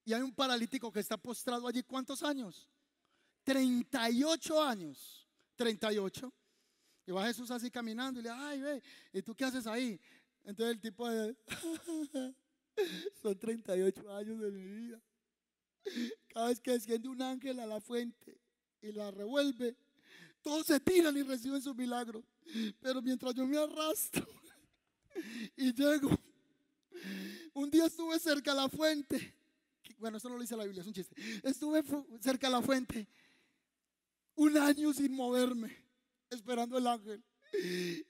Y 0.09 0.13
hay 0.15 0.23
un 0.23 0.33
paralítico 0.33 0.91
que 0.91 1.01
está 1.01 1.17
postrado 1.17 1.67
allí. 1.67 1.83
¿Cuántos 1.83 2.23
años? 2.23 2.67
38 3.43 4.63
años. 4.63 5.27
38. 5.55 6.33
Y 7.05 7.11
va 7.11 7.27
Jesús 7.27 7.51
así 7.51 7.69
caminando 7.69 8.19
y 8.19 8.23
le 8.23 8.29
dice, 8.31 8.41
ay, 8.41 8.59
ve, 8.59 8.83
¿y 9.13 9.21
tú 9.21 9.35
qué 9.35 9.45
haces 9.45 9.67
ahí? 9.67 10.01
Entonces 10.45 10.73
el 10.73 10.81
tipo 10.81 11.07
de, 11.07 11.37
son 13.21 13.37
38 13.37 14.15
años 14.15 14.39
de 14.39 14.49
mi 14.49 14.63
vida. 14.63 14.99
Cada 16.29 16.47
vez 16.47 16.59
que 16.59 16.71
desciende 16.71 17.07
un 17.07 17.21
ángel 17.21 17.59
a 17.59 17.67
la 17.67 17.79
fuente 17.79 18.35
y 18.81 18.91
la 18.91 19.11
revuelve, 19.11 19.77
todos 20.41 20.65
se 20.65 20.79
tiran 20.79 21.15
y 21.17 21.21
reciben 21.21 21.61
su 21.61 21.75
milagro. 21.75 22.23
Pero 22.81 22.99
mientras 23.03 23.35
yo 23.35 23.45
me 23.45 23.59
arrastro 23.59 24.25
y 25.55 25.71
llego, 25.71 26.09
un 27.53 27.69
día 27.69 27.85
estuve 27.85 28.17
cerca 28.17 28.53
a 28.53 28.55
la 28.55 28.69
fuente 28.69 29.37
bueno, 29.99 30.17
eso 30.17 30.29
no 30.29 30.35
lo 30.35 30.41
dice 30.41 30.57
la 30.57 30.63
Biblia, 30.63 30.81
es 30.81 30.87
un 30.87 30.93
chiste. 30.93 31.15
Estuve 31.43 31.83
cerca 32.19 32.47
de 32.47 32.53
la 32.53 32.61
fuente 32.61 33.07
un 34.35 34.57
año 34.57 34.93
sin 34.93 35.13
moverme, 35.13 35.75
esperando 36.29 36.77
el 36.77 36.87
ángel. 36.87 37.23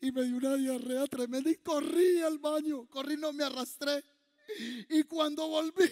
Y 0.02 0.12
me 0.12 0.24
dio 0.24 0.38
una 0.38 0.56
diarrea 0.56 1.08
tremenda 1.08 1.50
y 1.50 1.56
corrí 1.56 2.22
al 2.22 2.38
baño. 2.40 2.88
Corrí, 2.88 3.18
no 3.18 3.34
me 3.34 3.44
arrastré. 3.44 4.04
Y 4.90 5.04
cuando 5.04 5.48
volví, 5.48 5.86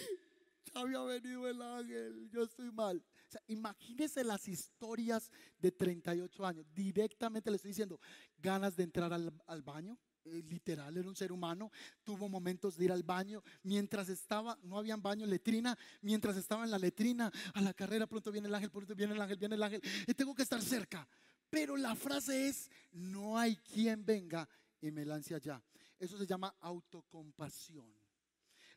ya 0.72 0.80
había 0.80 1.00
venido 1.02 1.48
el 1.48 1.60
ángel. 1.60 2.28
Yo 2.30 2.42
estoy 2.42 2.70
mal. 2.70 3.02
O 3.28 3.30
sea, 3.30 3.42
imagínese 3.48 4.24
las 4.24 4.48
historias 4.48 5.30
de 5.58 5.70
38 5.70 6.46
años. 6.46 6.66
Directamente 6.72 7.50
le 7.50 7.56
estoy 7.56 7.70
diciendo, 7.70 8.00
ganas 8.38 8.76
de 8.76 8.84
entrar 8.84 9.12
al, 9.12 9.62
baño, 9.62 9.98
literal, 10.24 10.96
era 10.96 11.08
un 11.08 11.16
ser 11.16 11.32
humano, 11.32 11.70
tuvo 12.02 12.28
momentos 12.28 12.76
de 12.76 12.86
ir 12.86 12.92
al 12.92 13.02
baño, 13.02 13.42
mientras 13.62 14.08
estaba, 14.08 14.58
no 14.62 14.78
había 14.78 14.96
baño, 14.96 15.26
letrina, 15.26 15.76
mientras 16.02 16.36
estaba 16.36 16.64
en 16.64 16.70
la 16.70 16.78
letrina, 16.78 17.32
a 17.54 17.60
la 17.60 17.72
carrera, 17.74 18.06
pronto 18.06 18.30
viene 18.30 18.48
el 18.48 18.54
ángel, 18.54 18.70
pronto 18.70 18.94
viene 18.94 19.14
el 19.14 19.20
ángel, 19.20 19.38
viene 19.38 19.54
el 19.54 19.62
ángel, 19.62 19.82
tengo 20.16 20.34
que 20.34 20.42
estar 20.42 20.60
cerca. 20.62 21.08
Pero 21.50 21.76
la 21.76 21.94
frase 21.94 22.48
es, 22.48 22.70
no 22.92 23.38
hay 23.38 23.56
quien 23.56 24.04
venga 24.04 24.48
y 24.80 24.90
me 24.90 25.04
lance 25.04 25.34
allá. 25.34 25.62
Eso 25.98 26.18
se 26.18 26.26
llama 26.26 26.54
autocompasión. 26.60 27.90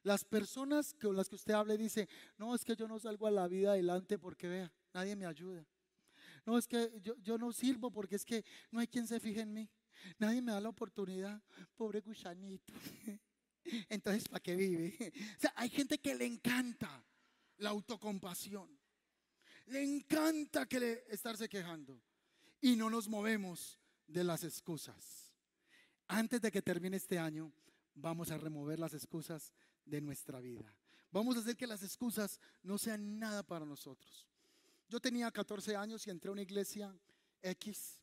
Las 0.04 0.24
personas 0.24 0.96
con 1.00 1.16
las 1.16 1.30
que 1.30 1.36
usted 1.36 1.54
hable 1.54 1.78
dice, 1.78 2.08
no, 2.38 2.56
es 2.56 2.64
que 2.64 2.76
yo 2.76 2.88
no 2.88 2.98
salgo 2.98 3.28
a 3.28 3.32
la 3.32 3.48
vida 3.48 3.72
adelante 3.72 4.18
porque 4.18 4.48
vea, 4.48 4.74
nadie 4.94 5.16
me 5.16 5.26
ayuda. 5.26 5.66
No, 6.46 6.58
es 6.58 6.68
que 6.68 6.92
yo 7.22 7.38
no 7.38 7.52
sirvo 7.52 7.92
porque 7.92 8.16
es 8.16 8.26
que 8.26 8.44
no 8.72 8.80
hay 8.80 8.88
quien 8.88 9.06
se 9.06 9.20
fije 9.20 9.42
en 9.42 9.54
mí. 9.54 9.70
Nadie 10.20 10.42
me 10.42 10.52
da 10.52 10.62
la 10.62 10.70
oportunidad, 10.70 11.42
pobre 11.76 12.02
gusanito. 12.02 12.74
Entonces, 13.90 14.28
¿para 14.28 14.42
qué 14.42 14.56
vive? 14.56 15.14
O 15.38 15.42
sea, 15.42 15.54
hay 15.56 15.70
gente 15.70 16.00
que 16.00 16.16
le 16.16 16.26
encanta 16.26 17.04
la 17.58 17.70
autocompasión. 17.70 18.70
Le 19.68 19.84
encanta 19.84 20.66
que 20.66 21.04
estarse 21.10 21.48
quejando. 21.48 22.02
Y 22.60 22.76
no 22.76 22.90
nos 22.90 23.08
movemos 23.08 23.80
de 24.08 24.24
las 24.24 24.44
excusas. 24.44 25.34
Antes 26.08 26.42
de 26.42 26.52
que 26.52 26.62
termine 26.62 26.98
este 26.98 27.18
año, 27.18 27.54
vamos 27.94 28.32
a 28.32 28.38
remover 28.38 28.80
las 28.80 28.94
excusas 28.94 29.54
de 29.86 30.02
nuestra 30.02 30.40
vida. 30.40 30.76
Vamos 31.12 31.36
a 31.36 31.40
hacer 31.40 31.56
que 31.56 31.68
las 31.68 31.84
excusas 31.84 32.40
no 32.64 32.78
sean 32.78 33.20
nada 33.20 33.44
para 33.44 33.66
nosotros. 33.66 34.28
Yo 34.90 35.00
tenía 35.00 35.32
14 35.32 35.76
años 35.76 36.06
y 36.06 36.10
entré 36.10 36.30
a 36.30 36.34
una 36.34 36.42
iglesia 36.42 36.94
X 37.42 38.01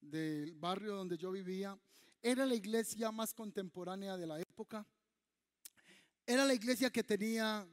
del 0.00 0.54
barrio 0.54 0.94
donde 0.94 1.16
yo 1.16 1.30
vivía. 1.30 1.78
Era 2.22 2.46
la 2.46 2.54
iglesia 2.54 3.10
más 3.12 3.32
contemporánea 3.32 4.16
de 4.16 4.26
la 4.26 4.40
época. 4.40 4.86
Era 6.26 6.44
la 6.44 6.54
iglesia 6.54 6.90
que 6.90 7.04
tenía 7.04 7.66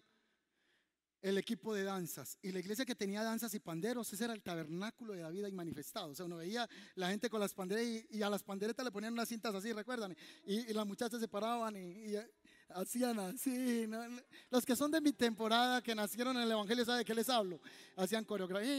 el 1.26 1.39
equipo 1.39 1.73
de 1.73 1.84
danzas. 1.84 2.38
Y 2.43 2.51
la 2.51 2.59
iglesia 2.59 2.86
que 2.86 2.93
tenía 2.93 3.23
danzas 3.23 3.51
y 3.55 3.59
panderos, 3.59 4.13
ese 4.13 4.26
era 4.26 4.34
el 4.34 4.43
tabernáculo 4.43 5.13
de 5.13 5.23
la 5.23 5.32
vida 5.32 5.49
y 5.49 5.51
manifestado. 5.51 6.11
O 6.11 6.15
sea, 6.15 6.28
uno 6.28 6.38
veía 6.38 6.69
la 6.93 7.09
gente 7.09 7.32
con 7.32 7.39
las 7.39 7.51
panderetas 7.51 8.05
y, 8.11 8.21
a 8.21 8.30
las 8.30 8.43
panderetas 8.43 8.86
le 8.86 8.91
ponían 8.91 9.13
unas 9.13 9.28
cintas 9.28 9.55
así, 9.55 9.73
¿recuerdan? 9.73 10.15
Y, 10.45 10.71
las 10.71 10.86
muchachas 10.86 11.19
se 11.19 11.28
paraban 11.28 11.76
y, 11.78 12.15
hacían 12.69 13.19
así. 13.19 13.89
Los 14.51 14.63
que 14.65 14.76
son 14.76 14.91
de 14.91 15.01
mi 15.01 15.13
temporada, 15.13 15.82
que 15.82 15.95
nacieron 15.95 16.38
en 16.38 16.43
el 16.43 16.51
Evangelio, 16.51 16.86
¿saben 16.86 16.99
de 16.99 17.05
qué 17.05 17.15
les 17.15 17.28
hablo? 17.28 17.59
Hacían 17.95 18.23
coreografía. 18.23 18.69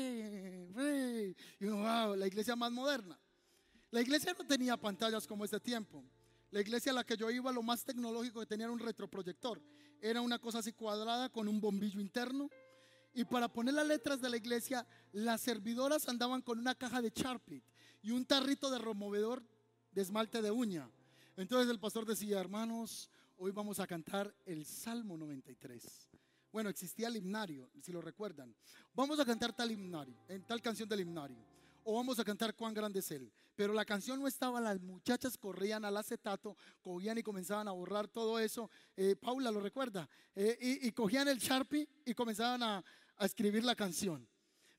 Y 1.59 1.67
wow, 1.67 2.15
la 2.15 2.29
iglesia 2.29 2.55
más 2.55 2.71
moderna. 2.71 3.19
La 3.97 4.03
iglesia 4.03 4.37
no 4.39 4.47
tenía 4.47 4.77
pantallas 4.77 5.27
como 5.27 5.47
este 5.47 5.59
tiempo. 5.59 6.05
La 6.51 6.61
iglesia 6.61 6.93
a 6.93 6.95
la 6.97 7.03
que 7.03 7.17
yo 7.17 7.31
iba, 7.31 7.51
lo 7.51 7.63
más 7.63 7.83
tecnológico 7.83 8.41
que 8.41 8.45
tenía 8.45 8.67
era 8.67 8.73
un 8.75 8.79
retroproyector. 8.79 9.59
Era 10.03 10.21
una 10.21 10.39
cosa 10.39 10.59
así 10.59 10.75
cuadrada 10.75 11.31
con 11.31 11.49
un 11.49 11.63
bombillo 11.63 11.99
interno. 11.99 12.51
Y 13.15 13.25
para 13.25 13.49
poner 13.49 13.73
las 13.73 13.87
letras 13.87 14.21
de 14.21 14.29
la 14.29 14.37
iglesia, 14.37 14.87
las 15.13 15.41
servidoras 15.41 16.11
andaban 16.11 16.43
con 16.43 16.59
una 16.59 16.75
caja 16.75 17.01
de 17.01 17.09
Sharpie 17.09 17.63
y 18.03 18.11
un 18.11 18.27
tarrito 18.27 18.71
de 18.71 18.81
removedor 18.81 19.43
de 19.93 20.03
esmalte 20.03 20.43
de 20.43 20.51
uña. 20.51 20.91
Entonces 21.35 21.71
el 21.71 21.81
pastor 21.81 22.05
decía, 22.05 22.39
hermanos, 22.39 23.09
hoy 23.39 23.51
vamos 23.51 23.81
a 23.81 23.87
cantar 23.87 24.31
el 24.45 24.67
Salmo 24.67 25.17
93. 25.17 26.11
Bueno, 26.53 26.69
existía 26.69 27.09
el 27.09 27.17
himnario, 27.17 27.71
si 27.81 27.93
lo 27.93 28.03
recuerdan. 28.03 28.55
Vamos 28.93 29.19
a 29.21 29.25
cantar 29.25 29.55
tal 29.55 29.71
himnario, 29.71 30.19
en 30.29 30.43
tal 30.43 30.61
canción 30.61 30.87
del 30.87 31.01
himnario. 31.01 31.56
O 31.89 31.95
vamos 31.95 32.19
a 32.19 32.25
cantar 32.25 32.53
cuán 32.55 32.75
grande 32.75 32.99
es 32.99 33.11
Él. 33.13 33.33
Pero 33.55 33.73
la 33.73 33.85
canción 33.85 34.19
no 34.21 34.27
estaba, 34.27 34.61
las 34.61 34.81
muchachas 34.81 35.39
corrían 35.39 35.85
al 35.85 35.97
acetato, 35.97 36.57
cogían 36.83 37.17
y 37.17 37.23
comenzaban 37.23 37.69
a 37.69 37.71
borrar 37.71 38.09
todo 38.09 38.41
eso. 38.41 38.69
Eh, 38.97 39.15
Paula 39.15 39.53
lo 39.53 39.61
recuerda. 39.61 40.09
Eh, 40.35 40.81
y, 40.83 40.91
cogían 40.91 41.29
el 41.29 41.39
Sharpie 41.39 41.89
y 42.05 42.13
comenzaban 42.13 42.63
a 42.65 42.85
escribir 43.21 43.63
la 43.63 43.77
canción. 43.77 44.29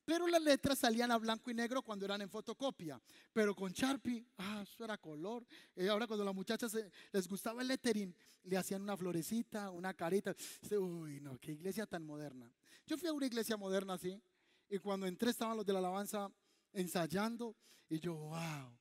Pero 0.07 0.25
las 0.25 0.41
letras 0.41 0.79
salían 0.79 1.11
a 1.11 1.17
blanco 1.17 1.49
y 1.49 1.53
negro 1.53 1.81
cuando 1.81 2.05
eran 2.05 2.21
en 2.21 2.29
fotocopia. 2.29 2.97
Pero 3.33 3.53
con 3.55 3.73
Sharpie, 3.73 4.25
ah, 4.37 4.63
eso 4.63 4.85
era 4.85 4.97
color. 4.97 5.45
Eh, 5.75 5.89
ahora 5.89 6.07
cuando 6.07 6.23
a 6.23 6.27
las 6.27 6.35
muchachas 6.35 6.77
les 7.11 7.27
gustaba 7.27 7.61
el 7.61 7.67
lettering, 7.67 8.15
le 8.43 8.57
hacían 8.57 8.81
una 8.81 8.95
florecita, 8.95 9.69
una 9.69 9.93
carita. 9.93 10.33
Uy, 10.71 11.19
no, 11.19 11.37
qué 11.39 11.51
iglesia 11.51 11.85
tan 11.85 12.05
moderna. 12.05 12.49
Yo 12.85 12.97
fui 12.97 13.09
a 13.09 13.13
una 13.13 13.25
iglesia 13.25 13.57
moderna 13.57 13.93
así. 13.95 14.21
Y 14.69 14.77
cuando 14.79 15.07
entré 15.07 15.31
estaban 15.31 15.57
los 15.57 15.65
de 15.65 15.73
la 15.73 15.79
alabanza 15.79 16.29
ensayando. 16.79 17.55
Y 17.89 17.99
yo, 17.99 18.15
wow. 18.15 18.77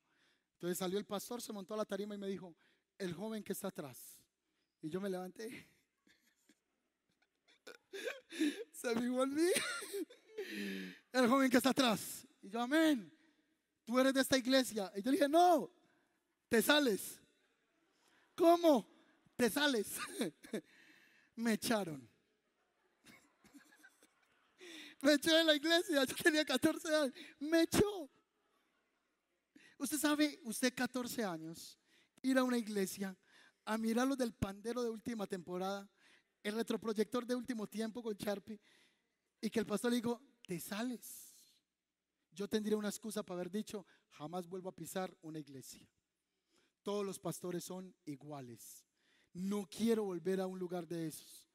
Entonces 0.55 0.79
salió 0.79 0.99
el 0.99 1.05
pastor, 1.05 1.43
se 1.43 1.53
montó 1.53 1.75
a 1.75 1.79
la 1.79 1.85
tarima 1.85 2.15
y 2.15 2.19
me 2.19 2.29
dijo, 2.29 2.57
el 2.99 3.13
joven 3.15 3.43
que 3.43 3.53
está 3.53 3.69
atrás. 3.69 4.19
Y 4.81 4.89
yo 4.89 5.01
me 5.01 5.11
levanté. 5.11 5.69
se 8.73 8.95
me 8.95 9.09
volví 9.09 9.51
el 11.13 11.29
joven 11.29 11.51
que 11.51 11.57
está 11.57 11.71
atrás. 11.71 12.27
Y 12.43 12.51
yo, 12.51 12.61
amén. 12.61 13.13
Tú 13.85 13.99
eres 13.99 14.15
de 14.15 14.21
esta 14.21 14.37
iglesia. 14.37 14.93
Y 14.97 15.03
yo 15.03 15.11
dije, 15.11 15.29
no, 15.29 15.71
te 16.49 16.63
sales. 16.63 17.21
¿Cómo? 18.35 18.87
Te 19.37 19.49
sales. 19.51 19.97
Me 21.37 21.55
echaron. 21.55 22.09
Me 25.07 25.13
echó 25.13 25.37
de 25.37 25.45
la 25.45 25.55
iglesia. 25.55 26.05
Yo 26.05 26.17
tenía 26.17 26.45
14 26.45 26.97
años. 26.97 27.15
Me 27.39 27.63
echó. 27.63 28.11
Usted 29.79 29.99
sabe, 29.99 30.41
usted 30.43 30.75
14 30.75 31.23
años, 31.23 31.79
ir 32.23 32.37
a 32.37 32.43
una 32.43 32.59
iglesia 32.59 33.17
a 33.65 33.79
mirarlo 33.79 34.17
del 34.17 34.33
pandero 34.33 34.83
de 34.83 34.91
última 34.91 35.29
temporada, 35.29 35.89
el 36.43 36.57
retroproyector 36.57 37.25
de 37.25 37.37
último 37.37 37.69
tiempo 37.69 38.03
con 38.03 38.15
Sharpie, 38.15 38.59
y 39.41 39.49
que 39.49 39.61
el 39.61 39.67
pastor 39.67 39.93
le 39.93 39.99
dijo, 39.99 40.21
te 40.45 40.59
sales. 40.59 41.35
Yo 42.33 42.49
tendría 42.49 42.77
una 42.77 42.89
excusa 42.89 43.23
para 43.23 43.41
haber 43.41 43.53
dicho, 43.53 43.87
jamás 44.11 44.49
vuelvo 44.49 44.71
a 44.71 44.75
pisar 44.75 45.17
una 45.23 45.39
iglesia. 45.39 45.89
Todos 46.83 47.07
los 47.07 47.21
pastores 47.21 47.63
son 47.63 47.95
iguales. 48.07 48.85
No 49.35 49.69
quiero 49.69 50.03
volver 50.03 50.41
a 50.41 50.49
un 50.49 50.59
lugar 50.59 50.89
de 50.89 51.07
esos. 51.07 51.49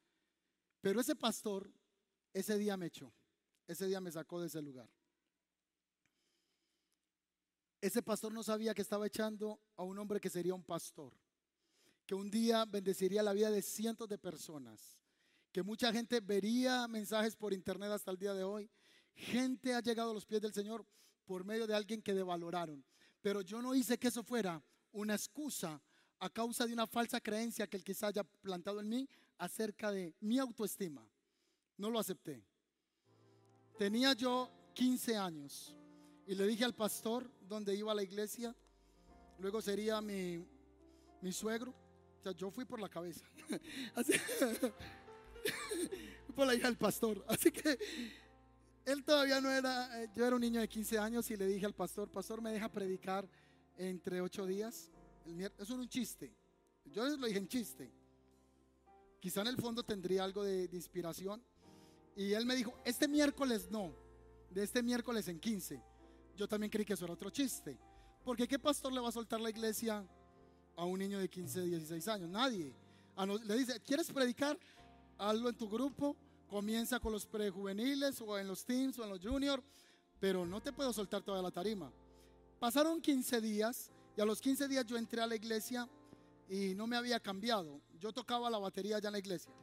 Pero 0.80 1.02
ese 1.02 1.18
pastor, 1.18 1.70
ese 2.34 2.58
día 2.58 2.78
me 2.78 2.86
echó. 2.86 3.14
Ese 3.68 3.88
día 3.88 4.01
me 4.01 4.12
sacó 4.12 4.39
de 4.39 4.47
ese 4.47 4.62
lugar. 4.62 4.89
Ese 7.80 8.03
pastor 8.03 8.32
no 8.32 8.43
sabía 8.43 8.74
que 8.74 8.82
estaba 8.82 9.07
echando 9.07 9.59
a 9.76 9.84
un 9.84 9.97
hombre 9.97 10.20
que 10.20 10.30
sería 10.30 10.53
un 10.53 10.64
pastor, 10.64 11.14
que 12.05 12.14
un 12.14 12.30
día 12.30 12.66
bendeciría 12.66 13.24
la 13.24 13.34
vida 13.34 13.49
de 13.49 13.62
cientos 13.62 14.07
de 14.07 14.18
personas 14.18 15.01
que 15.51 15.64
mucha 15.64 15.91
gente 15.91 16.20
vería 16.22 16.88
mensajes 16.88 17.36
por 17.36 17.53
internet 17.53 17.91
hasta 17.91 18.12
el 18.12 18.18
día 18.18 18.34
de 18.34 18.43
hoy. 18.43 18.70
Gente 19.14 19.74
ha 19.74 19.82
llegado 19.82 20.12
a 20.12 20.14
los 20.14 20.26
pies 20.26 20.41
del 20.41 20.53
Señor 20.53 20.86
por 21.26 21.43
medio 21.43 21.68
de 21.68 21.76
alguien 21.76 22.01
que 22.01 22.14
devaloraron. 22.14 22.84
Pero 23.22 23.41
yo 23.41 23.62
no 23.62 23.76
hice 23.76 23.97
que 23.97 24.07
eso 24.07 24.24
fuera 24.24 24.64
una 24.93 25.14
excusa 25.14 25.82
a 26.20 26.30
causa 26.30 26.66
de 26.66 26.74
una 26.74 26.88
falsa 26.88 27.20
creencia 27.20 27.68
que 27.68 27.78
él 27.78 27.84
quizá 27.84 28.07
haya 28.07 28.24
plantado 28.24 28.80
en 28.80 28.89
mí 28.89 29.09
acerca 29.38 29.91
de 29.91 30.16
mi 30.22 30.39
autoestima. 30.39 31.05
No 31.78 31.89
lo 31.89 31.99
acepté. 31.99 32.45
Tenía 33.82 34.14
yo 34.14 34.48
15 34.76 35.18
años 35.18 35.76
y 36.28 36.36
le 36.36 36.46
dije 36.46 36.64
al 36.64 36.76
pastor 36.76 37.28
donde 37.50 37.76
iba 37.76 37.92
a 37.92 37.96
la 37.96 38.04
iglesia, 38.04 38.56
luego 39.40 39.60
sería 39.60 40.00
mi, 40.02 40.46
mi 41.20 41.32
suegro, 41.32 41.72
o 41.72 42.22
sea, 42.22 42.32
yo 42.34 42.52
fui 42.52 42.64
por 42.64 42.80
la 42.80 42.88
cabeza. 42.88 43.26
Así, 43.96 44.14
por 46.36 46.46
la 46.46 46.54
hija 46.54 46.68
del 46.68 46.78
pastor. 46.78 47.26
Así 47.28 47.50
que 47.50 47.80
él 48.86 49.04
todavía 49.04 49.42
no 49.42 49.50
era, 49.50 50.04
eh, 50.04 50.12
yo 50.14 50.28
era 50.28 50.36
un 50.36 50.44
niño 50.44 50.62
de 50.62 50.70
15 50.70 51.00
años 51.00 51.32
y 51.32 51.36
le 51.36 51.48
dije 51.48 51.66
al 51.66 51.74
pastor, 51.74 52.08
pastor, 52.08 52.40
¿me 52.40 52.52
deja 52.52 52.70
predicar 52.70 53.28
entre 53.78 54.22
ocho 54.22 54.46
días? 54.46 54.92
Eso 55.26 55.52
es 55.58 55.70
un 55.72 55.90
chiste. 55.90 56.32
Yo 56.86 57.04
lo 57.18 57.26
dije 57.26 57.40
en 57.40 57.48
chiste. 57.48 57.92
Quizá 59.20 59.42
en 59.42 59.48
el 59.48 59.58
fondo 59.58 59.82
tendría 59.82 60.24
algo 60.24 60.44
de 60.44 60.70
inspiración. 60.72 61.44
Y 62.16 62.34
él 62.34 62.45
me 62.45 62.55
dijo, 62.55 62.74
este 62.84 63.07
miércoles 63.07 63.70
no, 63.72 63.93
de 64.49 64.64
este 64.64 64.84
miércoles 64.84 65.28
en 65.28 65.39
15. 65.39 65.82
Yo 66.36 66.47
también 66.47 66.70
creí 66.70 66.86
que 66.86 66.93
eso 66.93 67.05
era 67.05 67.14
otro 67.14 67.30
chiste. 67.30 67.78
Porque 68.24 68.47
¿qué 68.47 68.59
pastor 68.59 68.93
le 68.93 68.99
va 68.99 69.09
a 69.09 69.12
soltar 69.12 69.39
la 69.41 69.49
iglesia 69.49 70.05
a 70.76 70.86
un 70.86 70.99
niño 70.99 71.20
de 71.20 71.30
15, 71.30 71.62
16 71.62 72.07
años? 72.07 72.30
Nadie. 72.30 72.74
Le 73.45 73.57
dice, 73.57 73.80
¿quieres 73.82 74.12
predicar? 74.12 74.57
hazlo 75.22 75.49
en 75.49 75.55
tu 75.55 75.70
grupo, 75.70 76.16
comienza 76.49 76.99
con 76.99 77.12
los 77.12 77.26
prejuveniles 77.26 78.20
o 78.22 78.38
en 78.39 78.47
los 78.47 78.66
teams 78.66 78.97
o 78.97 79.03
en 79.03 79.09
los 79.12 79.20
juniors, 79.20 79.64
pero 80.20 80.45
no 80.45 80.62
te 80.62 80.74
puedo 80.74 80.91
soltar 80.91 81.22
toda 81.22 81.41
la 81.41 81.51
tarima. 81.51 81.91
Pasaron 82.59 83.01
15 83.01 83.39
días 83.39 83.91
y 84.18 84.22
a 84.22 84.26
los 84.26 84.41
15 84.41 84.68
días 84.68 84.86
yo 84.86 84.97
entré 84.97 85.22
a 85.22 85.28
la 85.28 85.36
iglesia 85.36 85.88
y 86.49 86.74
no 86.76 86.88
me 86.88 86.97
había 86.97 87.20
cambiado. 87.20 87.82
Yo 87.99 88.12
tocaba 88.12 88.49
la 88.49 88.57
batería 88.57 88.97
allá 88.97 89.09
en 89.09 89.14
la 89.14 89.20
iglesia. 89.20 89.53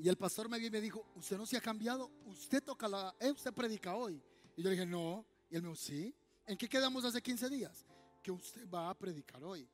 Y 0.00 0.08
el 0.08 0.16
pastor 0.16 0.48
me 0.48 0.58
vio 0.58 0.68
y 0.68 0.70
me 0.70 0.80
dijo, 0.80 1.04
usted 1.16 1.36
no 1.36 1.44
se 1.44 1.56
ha 1.56 1.60
cambiado, 1.60 2.08
usted 2.26 2.62
toca 2.62 2.86
la, 2.86 3.14
eh, 3.18 3.32
usted 3.32 3.52
predica 3.52 3.96
hoy. 3.96 4.22
Y 4.56 4.62
yo 4.62 4.70
le 4.70 4.76
dije, 4.76 4.86
no. 4.86 5.26
Y 5.50 5.56
él 5.56 5.62
me 5.62 5.68
dijo, 5.70 5.80
sí. 5.80 6.14
¿En 6.46 6.56
qué 6.56 6.68
quedamos 6.68 7.04
hace 7.04 7.20
15 7.20 7.50
días? 7.50 7.84
Que 8.22 8.30
usted 8.30 8.68
va 8.70 8.90
a 8.90 8.94
predicar 8.94 9.42
hoy. 9.42 9.68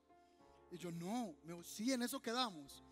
Y 0.71 0.79
yo, 0.79 0.91
no. 0.91 1.35
Me 1.43 1.53
dijo, 1.53 1.63
sí, 1.63 1.93
en 1.93 2.03
eso 2.03 2.23
quedamos. 2.23 2.83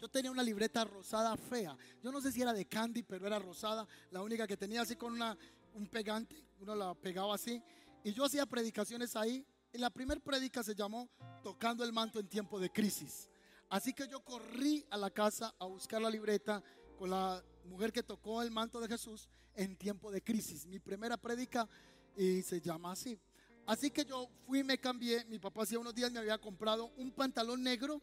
Yo 0.00 0.08
tenía 0.08 0.32
una 0.32 0.42
libreta 0.42 0.84
rosada 0.84 1.36
fea. 1.36 1.76
Yo 2.02 2.10
no 2.10 2.20
sé 2.20 2.32
si 2.32 2.42
era 2.42 2.52
de 2.52 2.64
candy, 2.64 3.04
pero 3.04 3.24
era 3.24 3.38
rosada. 3.38 3.86
La 4.10 4.20
única 4.20 4.44
que 4.44 4.56
tenía 4.56 4.82
así 4.82 4.96
con 4.96 5.12
una, 5.12 5.38
un 5.74 5.86
pegante. 5.86 6.44
Uno 6.58 6.74
la 6.74 6.92
pegaba 6.94 7.36
así. 7.36 7.62
Y 8.02 8.12
yo 8.12 8.24
hacía 8.24 8.46
predicaciones 8.46 9.14
ahí. 9.14 9.46
Y 9.72 9.78
la 9.78 9.90
primera 9.90 10.20
predica 10.20 10.62
se 10.64 10.74
llamó 10.74 11.08
Tocando 11.40 11.84
el 11.84 11.92
manto 11.92 12.18
en 12.18 12.26
tiempo 12.26 12.58
de 12.58 12.68
crisis. 12.70 13.28
Así 13.72 13.94
que 13.94 14.06
yo 14.06 14.22
corrí 14.22 14.84
a 14.90 14.98
la 14.98 15.08
casa 15.08 15.54
a 15.58 15.64
buscar 15.64 16.02
la 16.02 16.10
libreta 16.10 16.62
con 16.98 17.08
la 17.08 17.42
mujer 17.64 17.90
que 17.90 18.02
tocó 18.02 18.42
el 18.42 18.50
manto 18.50 18.78
de 18.78 18.86
Jesús 18.86 19.30
en 19.54 19.78
tiempo 19.78 20.10
de 20.10 20.22
crisis. 20.22 20.66
Mi 20.66 20.78
primera 20.78 21.16
predica 21.16 21.66
y 22.14 22.42
se 22.42 22.60
llama 22.60 22.92
así. 22.92 23.18
Así 23.64 23.90
que 23.90 24.04
yo 24.04 24.28
fui 24.46 24.62
me 24.62 24.76
cambié. 24.76 25.24
Mi 25.24 25.38
papá 25.38 25.62
hacía 25.62 25.78
unos 25.78 25.94
días 25.94 26.12
me 26.12 26.18
había 26.18 26.36
comprado 26.36 26.92
un 26.98 27.12
pantalón 27.12 27.62
negro 27.62 28.02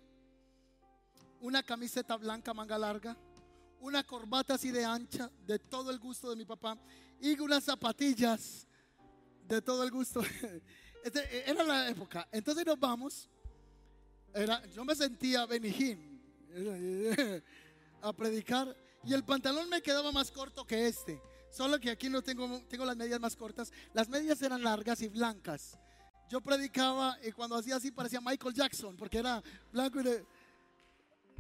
una 1.41 1.61
camiseta 1.61 2.17
blanca 2.17 2.51
manga 2.51 2.79
larga, 2.79 3.15
una 3.79 4.03
corbata 4.03 4.55
así 4.55 4.71
de 4.71 4.83
ancha, 4.83 5.29
de 5.45 5.59
todo 5.59 5.91
el 5.91 5.99
gusto 5.99 6.31
de 6.31 6.35
mi 6.35 6.45
papá, 6.45 6.79
y 7.21 7.39
unas 7.39 7.63
zapatillas 7.63 8.67
de 9.47 9.61
todo 9.61 9.83
el 9.83 9.91
gusto. 9.91 10.21
Este, 11.01 11.49
era 11.49 11.63
la 11.63 11.87
época. 11.87 12.27
Entonces 12.29 12.65
nos 12.65 12.77
vamos. 12.77 13.29
Yo 14.73 14.85
me 14.85 14.95
sentía 14.95 15.45
Benijín 15.45 16.21
a 18.01 18.13
predicar 18.13 18.75
y 19.03 19.13
el 19.13 19.23
pantalón 19.23 19.69
me 19.69 19.81
quedaba 19.81 20.11
más 20.11 20.31
corto 20.31 20.65
que 20.65 20.87
este. 20.87 21.21
Solo 21.49 21.79
que 21.79 21.89
aquí 21.89 22.09
no 22.09 22.21
tengo, 22.21 22.61
tengo 22.67 22.85
las 22.85 22.95
medias 22.95 23.19
más 23.19 23.35
cortas. 23.35 23.71
Las 23.93 24.07
medias 24.07 24.41
eran 24.41 24.61
largas 24.63 25.01
y 25.01 25.07
blancas. 25.07 25.77
Yo 26.29 26.41
predicaba 26.41 27.17
y 27.23 27.31
cuando 27.31 27.55
hacía 27.55 27.77
así 27.77 27.91
parecía 27.91 28.21
Michael 28.21 28.53
Jackson 28.53 28.95
porque 28.95 29.17
era 29.17 29.41
blanco 29.71 29.99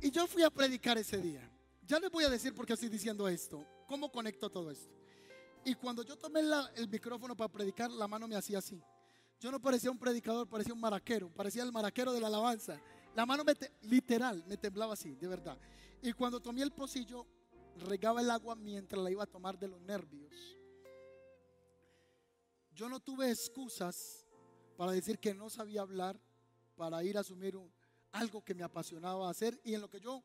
y 0.01 0.11
yo 0.11 0.25
fui 0.27 0.43
a 0.43 0.49
predicar 0.49 0.97
ese 0.97 1.17
día. 1.17 1.47
Ya 1.85 1.99
les 1.99 2.09
voy 2.09 2.23
a 2.23 2.29
decir 2.29 2.53
por 2.53 2.65
qué 2.65 2.73
estoy 2.73 2.89
diciendo 2.89 3.27
esto. 3.27 3.65
¿Cómo 3.87 4.11
conecto 4.11 4.49
todo 4.49 4.71
esto? 4.71 4.95
Y 5.65 5.75
cuando 5.75 6.03
yo 6.03 6.15
tomé 6.15 6.41
el 6.75 6.87
micrófono 6.87 7.35
para 7.35 7.51
predicar, 7.51 7.91
la 7.91 8.07
mano 8.07 8.27
me 8.27 8.35
hacía 8.35 8.59
así. 8.59 8.81
Yo 9.39 9.51
no 9.51 9.61
parecía 9.61 9.89
un 9.89 9.97
predicador, 9.97 10.47
parecía 10.47 10.73
un 10.73 10.81
maraquero, 10.81 11.29
parecía 11.33 11.63
el 11.63 11.71
maraquero 11.71 12.11
de 12.11 12.19
la 12.19 12.27
alabanza. 12.27 12.79
La 13.15 13.25
mano 13.25 13.43
literal 13.83 14.43
me 14.47 14.57
temblaba 14.57 14.93
así, 14.93 15.15
de 15.15 15.27
verdad. 15.27 15.57
Y 16.01 16.11
cuando 16.13 16.41
tomé 16.41 16.61
el 16.61 16.71
pocillo, 16.71 17.25
regaba 17.77 18.21
el 18.21 18.29
agua 18.29 18.55
mientras 18.55 19.01
la 19.01 19.09
iba 19.09 19.23
a 19.23 19.27
tomar 19.27 19.57
de 19.57 19.69
los 19.69 19.81
nervios. 19.81 20.33
Yo 22.73 22.89
no 22.89 22.99
tuve 22.99 23.29
excusas 23.29 24.25
para 24.77 24.91
decir 24.91 25.19
que 25.19 25.33
no 25.33 25.49
sabía 25.49 25.81
hablar, 25.81 26.19
para 26.75 27.03
ir 27.03 27.17
a 27.17 27.21
asumir 27.21 27.57
algo 28.11 28.43
que 28.43 28.55
me 28.55 28.63
apasionaba 28.63 29.29
hacer 29.29 29.59
y 29.63 29.73
en 29.73 29.81
lo 29.81 29.89
que 29.89 29.99
yo 29.99 30.23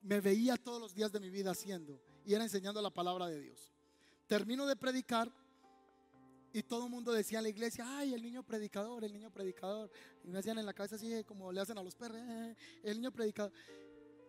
me 0.00 0.20
veía 0.20 0.56
todos 0.56 0.80
los 0.80 0.94
días 0.94 1.12
de 1.12 1.20
mi 1.20 1.30
vida 1.30 1.50
haciendo 1.50 2.00
y 2.24 2.34
era 2.34 2.44
enseñando 2.44 2.80
la 2.82 2.90
palabra 2.90 3.26
de 3.26 3.40
Dios. 3.40 3.72
Termino 4.26 4.66
de 4.66 4.76
predicar 4.76 5.32
Y 6.52 6.62
todo 6.62 6.84
el 6.84 6.90
mundo 6.90 7.12
decía 7.12 7.38
en 7.38 7.44
la 7.44 7.50
iglesia, 7.50 7.84
ay, 7.98 8.14
el 8.14 8.22
niño 8.22 8.42
predicador, 8.42 9.04
el 9.04 9.12
niño 9.12 9.30
predicador. 9.30 9.90
Y 10.24 10.28
me 10.30 10.38
hacían 10.38 10.58
en 10.58 10.66
la 10.66 10.72
cabeza 10.72 10.96
así 10.96 11.22
como 11.24 11.52
le 11.52 11.60
hacen 11.60 11.76
a 11.76 11.82
los 11.82 11.94
perros, 11.94 12.18
"Eh, 12.20 12.56
el 12.84 12.96
niño 12.98 13.12
predicador. 13.12 13.52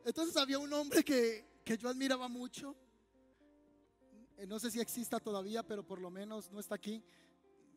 Entonces 0.05 0.35
había 0.37 0.59
un 0.59 0.71
hombre 0.73 1.03
que, 1.03 1.61
que 1.63 1.77
yo 1.77 1.89
admiraba 1.89 2.27
mucho. 2.27 2.75
Eh, 4.37 4.45
No 4.47 4.59
sé 4.59 4.71
si 4.71 4.79
exista 4.79 5.19
todavía, 5.19 5.63
pero 5.63 5.85
por 5.85 5.99
lo 5.99 6.09
menos 6.09 6.51
no 6.51 6.59
está 6.59 6.75
aquí. 6.75 7.03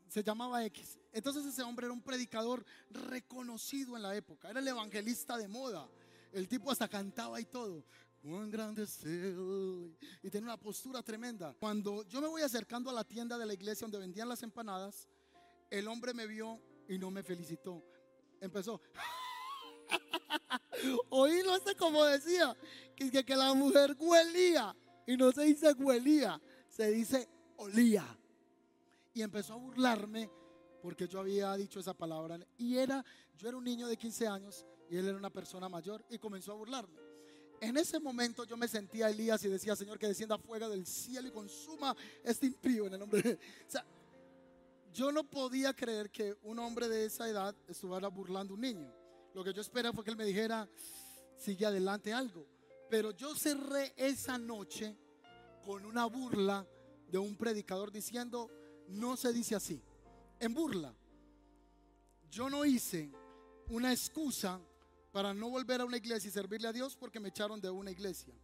Se 0.08 0.22
llamaba 0.22 0.64
X. 0.66 0.98
Entonces 1.12 1.46
ese 1.46 1.62
hombre 1.62 1.86
era 1.86 1.92
un 1.92 2.02
predicador 2.02 2.64
reconocido 2.90 3.96
en 3.96 4.02
la 4.02 4.14
época. 4.14 4.50
Era 4.50 4.60
el 4.60 4.68
evangelista 4.68 5.36
de 5.36 5.48
moda. 5.48 5.88
El 6.32 6.48
tipo 6.48 6.70
hasta 6.70 6.88
cantaba 6.88 7.40
y 7.40 7.44
todo. 7.46 7.84
Cuán 8.22 8.50
grande 8.50 8.84
es 8.84 9.04
Él. 9.04 9.96
Y 10.22 10.30
tenía 10.30 10.46
una 10.46 10.56
postura 10.56 11.02
tremenda. 11.02 11.56
Cuando 11.58 12.04
yo 12.04 12.20
me 12.20 12.28
voy 12.28 12.42
acercando 12.42 12.88
a 12.88 12.92
la 12.92 13.02
tienda 13.02 13.36
de 13.36 13.44
la 13.44 13.52
iglesia 13.52 13.84
donde 13.84 13.98
vendían 13.98 14.28
las 14.28 14.44
empanadas, 14.44 15.08
el 15.68 15.88
hombre 15.88 16.14
me 16.14 16.28
vio 16.28 16.60
y 16.88 16.98
no 16.98 17.10
me 17.10 17.24
felicitó. 17.24 17.82
Empezó. 18.40 18.80
Oílo 21.10 21.56
este 21.56 21.74
como 21.74 22.04
decía, 22.04 22.56
que, 22.94 23.10
que, 23.10 23.24
que 23.24 23.34
la 23.34 23.52
mujer 23.54 23.96
huelía. 23.98 24.76
Y 25.04 25.16
no 25.16 25.32
se 25.32 25.42
dice 25.42 25.72
huelía, 25.72 26.40
se 26.68 26.92
dice 26.92 27.28
olía. 27.56 28.06
Y 29.14 29.22
empezó 29.22 29.54
a 29.54 29.56
burlarme 29.56 30.30
porque 30.80 31.08
yo 31.08 31.18
había 31.18 31.56
dicho 31.56 31.80
esa 31.80 31.92
palabra. 31.92 32.38
Y 32.56 32.76
era, 32.76 33.04
yo 33.36 33.48
era 33.48 33.56
un 33.56 33.64
niño 33.64 33.88
de 33.88 33.96
15 33.96 34.28
años 34.28 34.64
y 34.88 34.96
él 34.96 35.08
era 35.08 35.16
una 35.16 35.30
persona 35.30 35.68
mayor 35.68 36.04
y 36.08 36.18
comenzó 36.18 36.52
a 36.52 36.56
burlarme. 36.56 37.11
En 37.62 37.76
ese 37.76 38.00
momento 38.00 38.42
yo 38.42 38.56
me 38.56 38.66
sentía 38.66 39.08
Elías 39.08 39.44
y 39.44 39.48
decía, 39.48 39.76
Señor, 39.76 39.96
que 39.96 40.08
descienda 40.08 40.36
fuego 40.36 40.68
del 40.68 40.84
cielo 40.84 41.28
y 41.28 41.30
consuma 41.30 41.96
este 42.24 42.46
impío 42.46 42.88
en 42.88 42.94
el 42.94 42.98
nombre 42.98 43.22
de... 43.22 43.34
O 43.34 43.70
sea, 43.70 43.86
yo 44.92 45.12
no 45.12 45.22
podía 45.22 45.72
creer 45.72 46.10
que 46.10 46.36
un 46.42 46.58
hombre 46.58 46.88
de 46.88 47.04
esa 47.04 47.28
edad 47.28 47.54
estuviera 47.68 48.08
burlando 48.08 48.54
a 48.54 48.56
un 48.56 48.62
niño. 48.62 48.92
Lo 49.32 49.44
que 49.44 49.52
yo 49.52 49.60
esperaba 49.60 49.94
fue 49.94 50.02
que 50.02 50.10
él 50.10 50.16
me 50.16 50.24
dijera, 50.24 50.68
sigue 51.36 51.64
adelante 51.64 52.12
algo. 52.12 52.48
Pero 52.90 53.12
yo 53.12 53.32
cerré 53.36 53.94
esa 53.96 54.38
noche 54.38 54.96
con 55.64 55.86
una 55.86 56.06
burla 56.06 56.66
de 57.06 57.18
un 57.18 57.36
predicador 57.36 57.92
diciendo, 57.92 58.50
no 58.88 59.16
se 59.16 59.32
dice 59.32 59.54
así. 59.54 59.80
En 60.40 60.52
burla. 60.52 60.92
Yo 62.28 62.50
no 62.50 62.64
hice 62.64 63.08
una 63.68 63.92
excusa 63.92 64.60
para 65.12 65.34
no 65.34 65.50
volver 65.50 65.80
a 65.82 65.84
una 65.84 65.98
iglesia 65.98 66.28
y 66.28 66.32
servirle 66.32 66.68
a 66.68 66.72
Dios 66.72 66.96
porque 66.96 67.20
me 67.20 67.28
echaron 67.28 67.60
de 67.60 67.70
una 67.70 67.90
iglesia. 67.90 68.34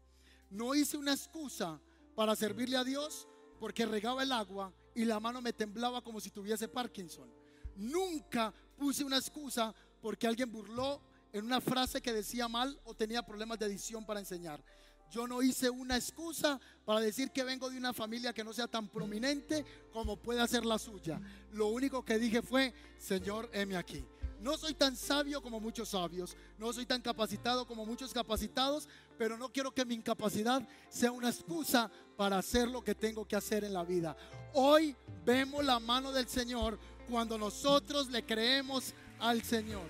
No 0.50 0.74
hice 0.74 0.96
una 0.96 1.12
excusa 1.12 1.80
para 2.14 2.36
servirle 2.36 2.76
a 2.76 2.84
Dios 2.84 3.26
porque 3.58 3.86
regaba 3.86 4.22
el 4.22 4.32
agua 4.32 4.72
y 4.94 5.04
la 5.04 5.18
mano 5.18 5.40
me 5.40 5.52
temblaba 5.52 6.02
como 6.02 6.20
si 6.20 6.30
tuviese 6.30 6.68
Parkinson. 6.68 7.28
Nunca 7.76 8.52
puse 8.76 9.02
una 9.02 9.16
excusa 9.16 9.74
porque 10.00 10.26
alguien 10.26 10.52
burló 10.52 11.00
en 11.32 11.44
una 11.44 11.60
frase 11.60 12.00
que 12.00 12.12
decía 12.12 12.48
mal 12.48 12.78
o 12.84 12.94
tenía 12.94 13.24
problemas 13.24 13.58
de 13.58 13.66
edición 13.66 14.04
para 14.04 14.20
enseñar. 14.20 14.62
Yo 15.10 15.26
no 15.26 15.42
hice 15.42 15.70
una 15.70 15.96
excusa 15.96 16.60
para 16.84 17.00
decir 17.00 17.30
que 17.30 17.44
vengo 17.44 17.70
de 17.70 17.78
una 17.78 17.94
familia 17.94 18.34
que 18.34 18.44
no 18.44 18.52
sea 18.52 18.68
tan 18.68 18.88
prominente 18.88 19.64
como 19.90 20.16
puede 20.18 20.46
ser 20.48 20.66
la 20.66 20.78
suya. 20.78 21.20
Lo 21.52 21.68
único 21.68 22.04
que 22.04 22.18
dije 22.18 22.42
fue, 22.42 22.74
Señor, 22.98 23.48
heme 23.54 23.76
aquí. 23.76 24.04
No 24.40 24.56
soy 24.56 24.74
tan 24.74 24.94
sabio 24.96 25.42
como 25.42 25.58
muchos 25.58 25.88
sabios, 25.88 26.36
no 26.58 26.72
soy 26.72 26.86
tan 26.86 27.02
capacitado 27.02 27.66
como 27.66 27.84
muchos 27.84 28.12
capacitados, 28.12 28.88
pero 29.18 29.36
no 29.36 29.52
quiero 29.52 29.74
que 29.74 29.84
mi 29.84 29.94
incapacidad 29.94 30.62
sea 30.88 31.10
una 31.10 31.28
excusa 31.28 31.90
para 32.16 32.38
hacer 32.38 32.68
lo 32.68 32.82
que 32.82 32.94
tengo 32.94 33.26
que 33.26 33.34
hacer 33.34 33.64
en 33.64 33.72
la 33.72 33.84
vida. 33.84 34.16
Hoy 34.54 34.94
vemos 35.24 35.64
la 35.64 35.80
mano 35.80 36.12
del 36.12 36.28
Señor 36.28 36.78
cuando 37.08 37.36
nosotros 37.36 38.08
le 38.10 38.24
creemos 38.24 38.94
al 39.18 39.42
Señor. 39.42 39.86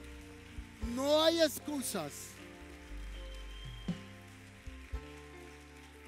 No 0.95 1.23
hay 1.23 1.41
excusas. 1.41 2.13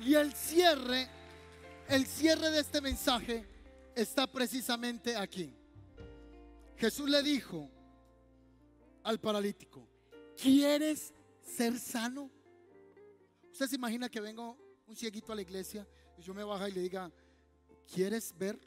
Y 0.01 0.14
el 0.14 0.32
cierre, 0.32 1.09
el 1.88 2.07
cierre 2.07 2.51
de 2.51 2.61
este 2.61 2.80
mensaje 2.80 3.47
está 3.95 4.26
precisamente 4.26 5.14
aquí. 5.14 5.55
Jesús 6.78 7.11
le 7.11 7.22
dijo 7.22 7.68
al 9.03 9.20
paralítico, 9.20 9.86
¿quieres 10.36 11.12
ser 11.42 11.78
sano? 11.78 12.30
¿Usted 13.53 13.66
se 13.66 13.76
imagina 13.76 14.09
que 14.09 14.20
vengo 14.20 14.57
un 14.86 14.96
cieguito 14.96 15.32
a 15.32 15.34
la 15.34 15.42
iglesia 15.42 15.86
y 16.16 16.22
yo 16.22 16.34
me 16.34 16.44
baja 16.44 16.68
y 16.68 16.72
le 16.72 16.80
diga, 16.80 17.11
¿quieres 17.92 18.36
ver? 18.36 18.59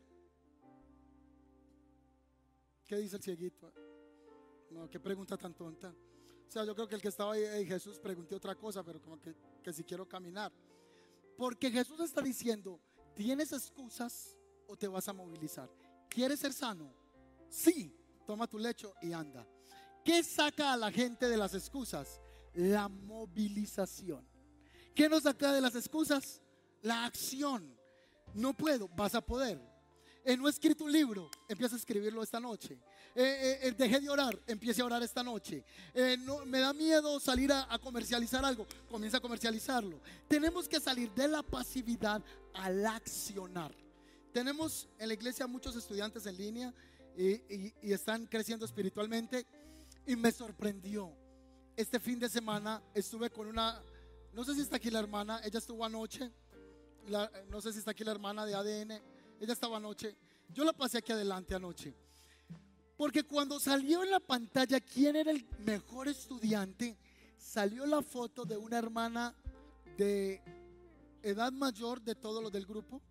¿Qué 2.85 2.97
dice 2.97 3.15
el 3.15 3.23
cieguito? 3.23 3.73
No, 4.71 4.89
qué 4.89 4.99
pregunta 4.99 5.37
tan 5.37 5.53
tonta. 5.53 5.93
O 6.47 6.51
sea, 6.51 6.65
yo 6.65 6.75
creo 6.75 6.87
que 6.87 6.95
el 6.95 7.01
que 7.01 7.07
estaba 7.07 7.33
ahí, 7.33 7.65
Jesús 7.65 7.97
pregunté 7.99 8.35
otra 8.35 8.55
cosa, 8.55 8.83
pero 8.83 9.01
como 9.01 9.19
que, 9.19 9.33
que 9.63 9.73
si 9.73 9.83
quiero 9.83 10.07
caminar. 10.07 10.51
Porque 11.37 11.71
Jesús 11.71 11.99
está 11.99 12.21
diciendo, 12.21 12.79
¿tienes 13.15 13.51
excusas 13.51 14.37
o 14.67 14.75
te 14.75 14.87
vas 14.87 15.07
a 15.07 15.13
movilizar? 15.13 15.69
¿Quieres 16.09 16.39
ser 16.39 16.53
sano? 16.53 16.93
Sí, 17.49 17.95
toma 18.25 18.47
tu 18.47 18.59
lecho 18.59 18.93
y 19.01 19.13
anda. 19.13 19.47
¿Qué 20.03 20.23
saca 20.23 20.73
a 20.73 20.77
la 20.77 20.91
gente 20.91 21.27
de 21.27 21.37
las 21.37 21.53
excusas? 21.53 22.19
La 22.53 22.87
movilización. 22.87 24.27
¿Qué 24.93 25.09
nos 25.09 25.23
saca 25.23 25.51
de 25.53 25.61
las 25.61 25.75
excusas? 25.75 26.41
La 26.81 27.05
acción. 27.05 27.75
No 28.33 28.53
puedo, 28.53 28.87
vas 28.89 29.15
a 29.15 29.21
poder. 29.21 29.59
Eh, 30.25 30.37
no 30.37 30.47
he 30.47 30.51
escrito 30.51 30.85
un 30.85 30.91
libro, 30.91 31.29
empieza 31.49 31.75
a 31.75 31.79
escribirlo 31.79 32.23
esta 32.23 32.39
noche. 32.39 32.79
Eh, 33.15 33.59
eh, 33.61 33.71
dejé 33.77 33.99
de 33.99 34.09
orar, 34.09 34.39
empiece 34.47 34.81
a 34.81 34.85
orar 34.85 35.03
esta 35.03 35.21
noche. 35.21 35.63
Eh, 35.93 36.17
no, 36.19 36.45
me 36.45 36.59
da 36.59 36.73
miedo 36.73 37.19
salir 37.19 37.51
a, 37.51 37.71
a, 37.71 37.77
comercializar 37.77 38.43
algo, 38.43 38.65
comienza 38.89 39.17
a 39.17 39.19
comercializarlo. 39.19 40.01
Tenemos 40.27 40.67
que 40.67 40.79
salir 40.79 41.11
de 41.11 41.27
la 41.27 41.43
pasividad 41.43 42.23
al 42.53 42.85
accionar. 42.85 43.71
Tenemos 44.31 44.89
en 44.97 45.09
la 45.09 45.13
iglesia 45.13 45.45
muchos 45.45 45.75
estudiantes 45.75 46.25
en 46.25 46.37
línea 46.37 46.73
y, 47.15 47.33
y, 47.53 47.73
y 47.83 47.93
están 47.93 48.25
creciendo 48.25 48.65
espiritualmente 48.65 49.45
y 50.05 50.15
me 50.15 50.31
sorprendió. 50.31 51.15
Este 51.75 51.99
fin 51.99 52.19
de 52.19 52.29
semana 52.29 52.81
estuve 52.93 53.29
con 53.29 53.47
una, 53.47 53.81
no 54.33 54.43
sé 54.43 54.53
si 54.53 54.61
está 54.61 54.77
aquí 54.77 54.89
la 54.89 54.99
hermana, 54.99 55.41
ella 55.43 55.59
estuvo 55.59 55.83
anoche, 55.83 56.31
no 57.49 57.61
sé 57.61 57.73
si 57.73 57.79
está 57.79 57.91
aquí 57.91 58.03
la 58.03 58.11
hermana 58.11 58.45
de 58.45 58.53
ADN, 58.53 58.91
ella 59.39 59.53
estaba 59.53 59.77
anoche, 59.77 60.15
yo 60.49 60.63
la 60.63 60.73
pasé 60.73 60.99
aquí 60.99 61.11
adelante 61.11 61.55
anoche. 61.55 61.95
Porque 62.95 63.23
cuando 63.23 63.59
salió 63.59 64.03
en 64.03 64.11
la 64.11 64.19
pantalla 64.19 64.79
quién 64.79 65.15
era 65.15 65.31
el 65.31 65.47
mejor 65.59 66.07
estudiante, 66.07 66.95
salió 67.37 67.85
la 67.85 68.01
foto 68.01 68.45
de 68.45 68.55
una 68.55 68.77
hermana 68.77 69.35
de 69.97 70.41
edad 71.23 71.51
mayor 71.51 72.01
de 72.01 72.15
todos 72.15 72.43
los 72.43 72.51
del 72.51 72.65
grupo. 72.65 73.01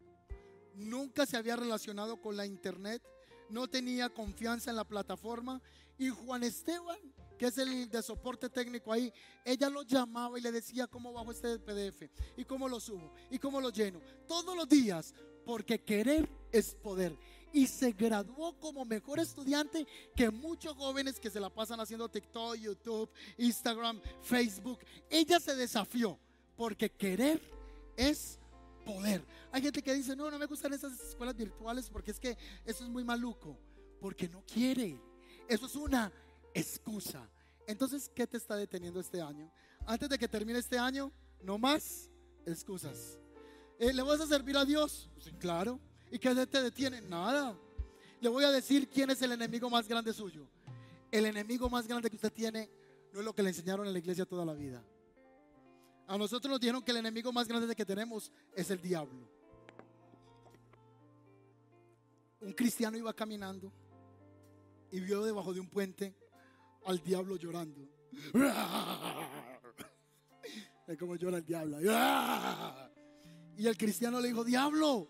Nunca 0.74 1.26
se 1.26 1.36
había 1.36 1.57
relacionado 1.57 2.20
con 2.20 2.36
la 2.36 2.47
internet, 2.47 3.03
no 3.51 3.68
tenía 3.68 4.09
confianza 4.09 4.70
en 4.70 4.76
la 4.76 4.84
plataforma. 4.84 5.61
Y 5.99 6.09
Juan 6.09 6.43
Esteban, 6.43 6.99
que 7.38 7.47
es 7.47 7.59
el 7.59 7.88
de 7.88 8.03
soporte 8.03 8.49
técnico 8.49 8.93
ahí, 8.93 9.12
ella 9.45 9.68
lo 9.68 9.82
llamaba 9.82 10.38
y 10.38 10.43
le 10.43 10.53
decía 10.53 10.86
cómo 10.86 11.12
bajo 11.12 11.30
este 11.30 11.59
PDF 11.59 12.11
y 12.36 12.45
cómo 12.45 12.68
lo 12.68 12.80
subo 12.80 13.12
y 13.30 13.38
cómo 13.38 13.61
lo 13.61 13.70
lleno. 13.70 14.01
Todos 14.26 14.57
los 14.57 14.68
días, 14.68 15.14
porque 15.45 15.82
querer 15.82 16.28
es 16.51 16.74
poder 16.74 17.16
y 17.53 17.66
se 17.66 17.93
graduó 17.93 18.59
como 18.59 18.84
mejor 18.84 19.20
estudiante 19.20 19.86
que 20.16 20.30
muchos 20.30 20.74
jóvenes 20.74 21.20
que 21.20 21.30
se 21.30 21.40
la 21.40 21.51
pasan 21.51 21.80
haciendo 21.80 22.09
TikTok, 22.09 22.57
YouTube, 22.57 23.11
Instagram, 23.36 24.01
Facebook. 24.22 24.78
Ella 25.11 25.38
se 25.38 25.55
desafió 25.55 26.18
porque 26.57 26.90
querer 26.90 27.40
es 27.97 28.38
poder. 28.84 29.24
Hay 29.53 29.62
gente 29.62 29.82
que 29.82 29.95
dice, 29.95 30.16
no, 30.16 30.30
no 30.30 30.38
me 30.38 30.47
gustan 30.47 30.72
esas 30.72 30.99
escuelas 31.01 31.36
virtuales 31.36 31.88
porque 31.90 32.11
es 32.11 32.18
que 32.18 32.36
eso 32.64 32.84
es 32.84 32.90
muy 32.90 33.05
maluco, 33.05 33.57
porque 34.01 34.28
no 34.28 34.43
quiere. 34.47 34.99
Eso 35.49 35.66
es 35.66 35.76
una 35.76 36.12
excusa. 36.55 37.28
Entonces, 37.66 38.11
¿qué 38.14 38.26
te 38.26 38.36
está 38.36 38.57
deteniendo 38.57 39.01
este 39.01 39.20
año? 39.20 39.51
Antes 39.86 40.09
de 40.09 40.18
que 40.18 40.28
termine 40.28 40.59
este 40.59 40.78
año, 40.78 41.12
no 41.43 41.59
más 41.59 42.11
excusas. 42.47 43.18
Eh, 43.78 43.93
¿Le 43.93 44.03
vas 44.03 44.20
a 44.20 44.26
servir 44.26 44.57
a 44.57 44.64
Dios? 44.64 45.11
Sí, 45.18 45.32
claro. 45.32 45.80
¿Y 46.11 46.18
qué 46.18 46.34
te 46.47 46.62
detiene? 46.62 47.01
Nada. 47.01 47.57
Le 48.20 48.28
voy 48.28 48.45
a 48.45 48.51
decir 48.51 48.88
quién 48.88 49.11
es 49.11 49.20
el 49.22 49.32
enemigo 49.32 49.68
más 49.68 49.88
grande 49.88 50.12
suyo. 50.12 50.47
El 51.11 51.26
enemigo 51.26 51.68
más 51.68 51.86
grande 51.86 52.09
que 52.09 52.16
usted 52.16 52.32
tiene 52.32 52.70
no 53.12 53.20
es 53.20 53.24
lo 53.24 53.34
que 53.34 53.43
le 53.43 53.51
enseñaron 53.51 53.86
en 53.86 53.93
la 53.93 53.99
iglesia 53.99 54.24
toda 54.24 54.45
la 54.45 54.55
vida. 54.55 54.82
A 56.07 56.18
nosotros 56.18 56.51
nos 56.51 56.61
dijeron 56.61 56.82
que 56.82 56.90
el 56.90 56.99
enemigo 56.99 57.32
más 57.32 57.49
grande 57.49 57.74
que 57.74 57.84
tenemos 57.84 58.30
es 58.55 58.70
el 58.70 58.80
diablo. 58.80 59.28
Un 62.40 62.53
cristiano 62.53 62.97
iba 62.97 63.12
caminando 63.12 63.72
y 64.93 65.01
vio 65.01 65.22
debajo 65.22 65.53
de 65.53 65.61
un 65.61 65.68
puente 65.68 66.14
al 66.86 67.03
diablo 67.03 67.36
llorando. 67.36 67.88
Es 70.86 70.99
como 70.99 71.16
llora 71.16 71.38
el 71.38 71.45
diablo. 71.45 71.78
Y 73.57 73.66
el 73.66 73.76
cristiano 73.76 74.18
le 74.18 74.28
dijo, 74.28 74.45
diablo, 74.45 75.09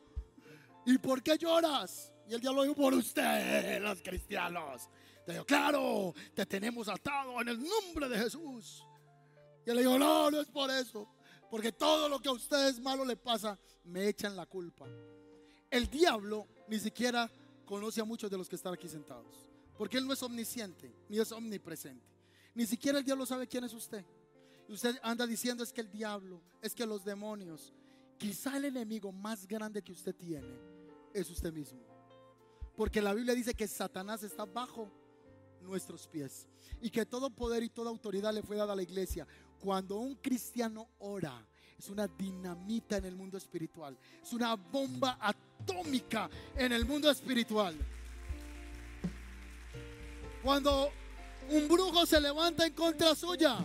¿Y 0.84 0.98
por 0.98 1.22
qué 1.22 1.38
lloras? 1.38 2.12
Y 2.28 2.34
el 2.34 2.40
diablo 2.40 2.62
dijo, 2.62 2.74
por 2.74 2.94
usted, 2.94 3.80
los 3.80 4.02
cristianos. 4.02 4.88
Te 5.24 5.32
dijo, 5.32 5.44
claro, 5.44 6.12
te 6.34 6.44
tenemos 6.46 6.88
atado 6.88 7.40
en 7.40 7.48
el 7.48 7.62
nombre 7.62 8.08
de 8.08 8.18
Jesús. 8.18 8.84
Y 9.64 9.70
él 9.70 9.76
le 9.76 9.82
dijo, 9.82 9.98
no, 9.98 10.30
no 10.30 10.40
es 10.40 10.48
por 10.48 10.70
eso. 10.70 11.08
Porque 11.50 11.72
todo 11.72 12.08
lo 12.08 12.18
que 12.18 12.28
a 12.28 12.32
ustedes 12.32 12.80
malo 12.80 13.04
le 13.04 13.16
pasa, 13.16 13.58
me 13.84 14.08
echan 14.08 14.34
la 14.34 14.46
culpa. 14.46 14.86
El 15.70 15.88
diablo 15.88 16.48
ni 16.68 16.78
siquiera 16.78 17.30
conoce 17.64 18.00
a 18.00 18.04
muchos 18.04 18.30
de 18.30 18.38
los 18.38 18.48
que 18.48 18.56
están 18.56 18.74
aquí 18.74 18.88
sentados. 18.88 19.51
Porque 19.76 19.98
él 19.98 20.06
no 20.06 20.12
es 20.12 20.22
omnisciente, 20.22 20.92
ni 21.08 21.18
es 21.18 21.32
omnipresente. 21.32 22.06
Ni 22.54 22.66
siquiera 22.66 22.98
el 22.98 23.04
diablo 23.04 23.26
sabe 23.26 23.46
quién 23.46 23.64
es 23.64 23.72
usted. 23.72 24.04
Y 24.68 24.72
usted 24.72 24.96
anda 25.02 25.26
diciendo 25.26 25.64
es 25.64 25.72
que 25.72 25.80
el 25.80 25.90
diablo, 25.90 26.40
es 26.60 26.74
que 26.74 26.86
los 26.86 27.04
demonios. 27.04 27.72
Quizá 28.18 28.56
el 28.56 28.66
enemigo 28.66 29.10
más 29.10 29.46
grande 29.46 29.82
que 29.82 29.92
usted 29.92 30.14
tiene 30.14 30.54
es 31.12 31.28
usted 31.30 31.52
mismo. 31.52 31.80
Porque 32.76 33.02
la 33.02 33.14
Biblia 33.14 33.34
dice 33.34 33.54
que 33.54 33.66
Satanás 33.66 34.22
está 34.22 34.44
bajo 34.44 34.90
nuestros 35.60 36.06
pies. 36.06 36.46
Y 36.80 36.90
que 36.90 37.06
todo 37.06 37.30
poder 37.30 37.62
y 37.62 37.68
toda 37.68 37.90
autoridad 37.90 38.32
le 38.32 38.42
fue 38.42 38.56
dada 38.56 38.72
a 38.72 38.76
la 38.76 38.82
iglesia. 38.82 39.26
Cuando 39.60 39.96
un 39.96 40.16
cristiano 40.16 40.88
ora, 40.98 41.46
es 41.78 41.88
una 41.88 42.06
dinamita 42.06 42.96
en 42.96 43.04
el 43.04 43.16
mundo 43.16 43.36
espiritual. 43.36 43.96
Es 44.22 44.32
una 44.32 44.54
bomba 44.54 45.18
atómica 45.20 46.30
en 46.56 46.72
el 46.72 46.84
mundo 46.84 47.10
espiritual. 47.10 47.76
Cuando 50.42 50.90
un 51.50 51.68
brujo 51.68 52.04
se 52.04 52.20
levanta 52.20 52.66
en 52.66 52.72
contra 52.72 53.14
suya, 53.14 53.58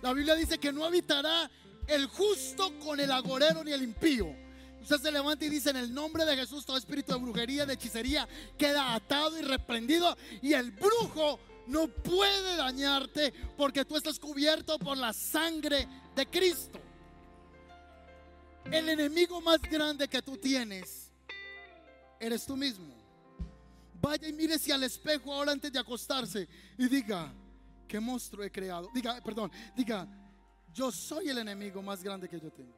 la 0.00 0.12
Biblia 0.12 0.34
dice 0.34 0.58
que 0.58 0.72
no 0.72 0.84
habitará 0.84 1.50
el 1.86 2.06
justo 2.06 2.78
con 2.78 3.00
el 3.00 3.10
agorero 3.10 3.62
ni 3.62 3.72
el 3.72 3.82
impío. 3.82 4.34
Usted 4.80 4.98
se 4.98 5.12
levanta 5.12 5.44
y 5.44 5.48
dice 5.48 5.70
en 5.70 5.76
el 5.76 5.94
nombre 5.94 6.24
de 6.24 6.36
Jesús 6.36 6.64
todo 6.64 6.76
espíritu 6.76 7.12
de 7.12 7.18
brujería, 7.18 7.66
de 7.66 7.74
hechicería 7.74 8.26
queda 8.58 8.94
atado 8.94 9.38
y 9.38 9.42
reprendido 9.42 10.16
y 10.40 10.54
el 10.54 10.72
brujo 10.72 11.38
no 11.68 11.86
puede 11.86 12.56
dañarte 12.56 13.32
porque 13.56 13.84
tú 13.84 13.96
estás 13.96 14.18
cubierto 14.18 14.78
por 14.78 14.96
la 14.96 15.12
sangre 15.12 15.86
de 16.16 16.26
Cristo. 16.26 16.80
El 18.70 18.88
enemigo 18.88 19.40
más 19.40 19.60
grande 19.60 20.08
que 20.08 20.22
tú 20.22 20.36
tienes 20.36 21.10
eres 22.18 22.46
tú 22.46 22.56
mismo. 22.56 23.01
Vaya 24.02 24.28
y 24.28 24.32
mírese 24.32 24.72
al 24.72 24.82
espejo 24.82 25.32
ahora 25.32 25.52
antes 25.52 25.72
de 25.72 25.78
acostarse 25.78 26.48
y 26.76 26.88
diga, 26.88 27.32
¿qué 27.86 28.00
monstruo 28.00 28.44
he 28.44 28.50
creado? 28.50 28.88
Diga, 28.92 29.20
perdón, 29.22 29.52
diga, 29.76 30.08
yo 30.74 30.90
soy 30.90 31.28
el 31.28 31.38
enemigo 31.38 31.80
más 31.80 32.02
grande 32.02 32.28
que 32.28 32.40
yo 32.40 32.50
tengo. 32.50 32.74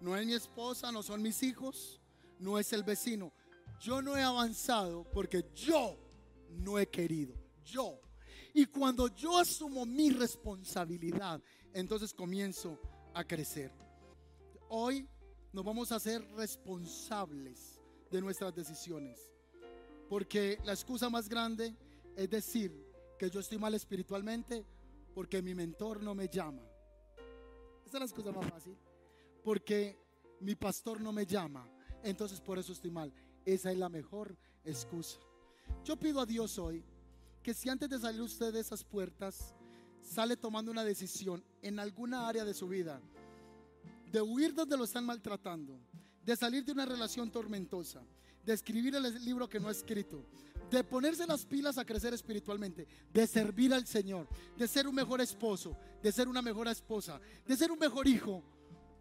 No 0.00 0.16
es 0.16 0.24
mi 0.24 0.32
esposa, 0.32 0.90
no 0.90 1.02
son 1.02 1.20
mis 1.20 1.42
hijos, 1.42 2.00
no 2.38 2.58
es 2.58 2.72
el 2.72 2.84
vecino. 2.84 3.34
Yo 3.78 4.00
no 4.00 4.16
he 4.16 4.22
avanzado 4.22 5.04
porque 5.12 5.44
yo 5.54 5.98
no 6.48 6.78
he 6.78 6.86
querido. 6.86 7.34
Yo. 7.62 8.00
Y 8.54 8.64
cuando 8.64 9.08
yo 9.08 9.38
asumo 9.38 9.84
mi 9.84 10.08
responsabilidad, 10.08 11.42
entonces 11.74 12.14
comienzo 12.14 12.80
a 13.12 13.24
crecer. 13.24 13.70
Hoy 14.70 15.06
nos 15.52 15.62
vamos 15.62 15.92
a 15.92 16.00
ser 16.00 16.26
responsables 16.32 17.78
de 18.10 18.22
nuestras 18.22 18.54
decisiones. 18.54 19.35
Porque 20.08 20.58
la 20.64 20.72
excusa 20.72 21.10
más 21.10 21.28
grande 21.28 21.74
es 22.16 22.30
decir 22.30 22.72
que 23.18 23.30
yo 23.30 23.40
estoy 23.40 23.58
mal 23.58 23.74
espiritualmente 23.74 24.64
porque 25.14 25.42
mi 25.42 25.54
mentor 25.54 26.02
no 26.02 26.14
me 26.14 26.28
llama. 26.28 26.62
Esa 27.84 27.96
es 27.96 28.00
la 28.00 28.04
excusa 28.04 28.32
más 28.32 28.48
fácil. 28.50 28.76
Porque 29.42 29.98
mi 30.40 30.54
pastor 30.54 31.00
no 31.00 31.12
me 31.12 31.26
llama. 31.26 31.68
Entonces 32.02 32.40
por 32.40 32.58
eso 32.58 32.72
estoy 32.72 32.90
mal. 32.90 33.12
Esa 33.44 33.72
es 33.72 33.78
la 33.78 33.88
mejor 33.88 34.36
excusa. 34.64 35.18
Yo 35.84 35.96
pido 35.96 36.20
a 36.20 36.26
Dios 36.26 36.58
hoy 36.58 36.84
que 37.42 37.54
si 37.54 37.68
antes 37.68 37.88
de 37.88 37.98
salir 37.98 38.20
usted 38.20 38.52
de 38.52 38.60
esas 38.60 38.84
puertas 38.84 39.54
sale 40.00 40.36
tomando 40.36 40.70
una 40.70 40.84
decisión 40.84 41.44
en 41.62 41.78
alguna 41.78 42.28
área 42.28 42.44
de 42.44 42.54
su 42.54 42.68
vida, 42.68 43.00
de 44.10 44.20
huir 44.20 44.54
donde 44.54 44.76
lo 44.76 44.84
están 44.84 45.04
maltratando, 45.04 45.78
de 46.24 46.36
salir 46.36 46.64
de 46.64 46.72
una 46.72 46.86
relación 46.86 47.30
tormentosa, 47.30 48.02
de 48.46 48.54
escribir 48.54 48.94
el 48.94 49.24
libro 49.24 49.48
que 49.48 49.58
no 49.58 49.68
ha 49.68 49.72
escrito, 49.72 50.24
de 50.70 50.84
ponerse 50.84 51.26
las 51.26 51.44
pilas 51.44 51.78
a 51.78 51.84
crecer 51.84 52.14
espiritualmente, 52.14 52.86
de 53.12 53.26
servir 53.26 53.74
al 53.74 53.86
Señor, 53.86 54.28
de 54.56 54.68
ser 54.68 54.86
un 54.86 54.94
mejor 54.94 55.20
esposo, 55.20 55.76
de 56.00 56.12
ser 56.12 56.28
una 56.28 56.40
mejor 56.40 56.68
esposa, 56.68 57.20
de 57.44 57.56
ser 57.56 57.72
un 57.72 57.78
mejor 57.78 58.06
hijo, 58.06 58.42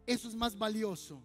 eso 0.07 0.27
es 0.27 0.35
más 0.35 0.57
valioso 0.57 1.21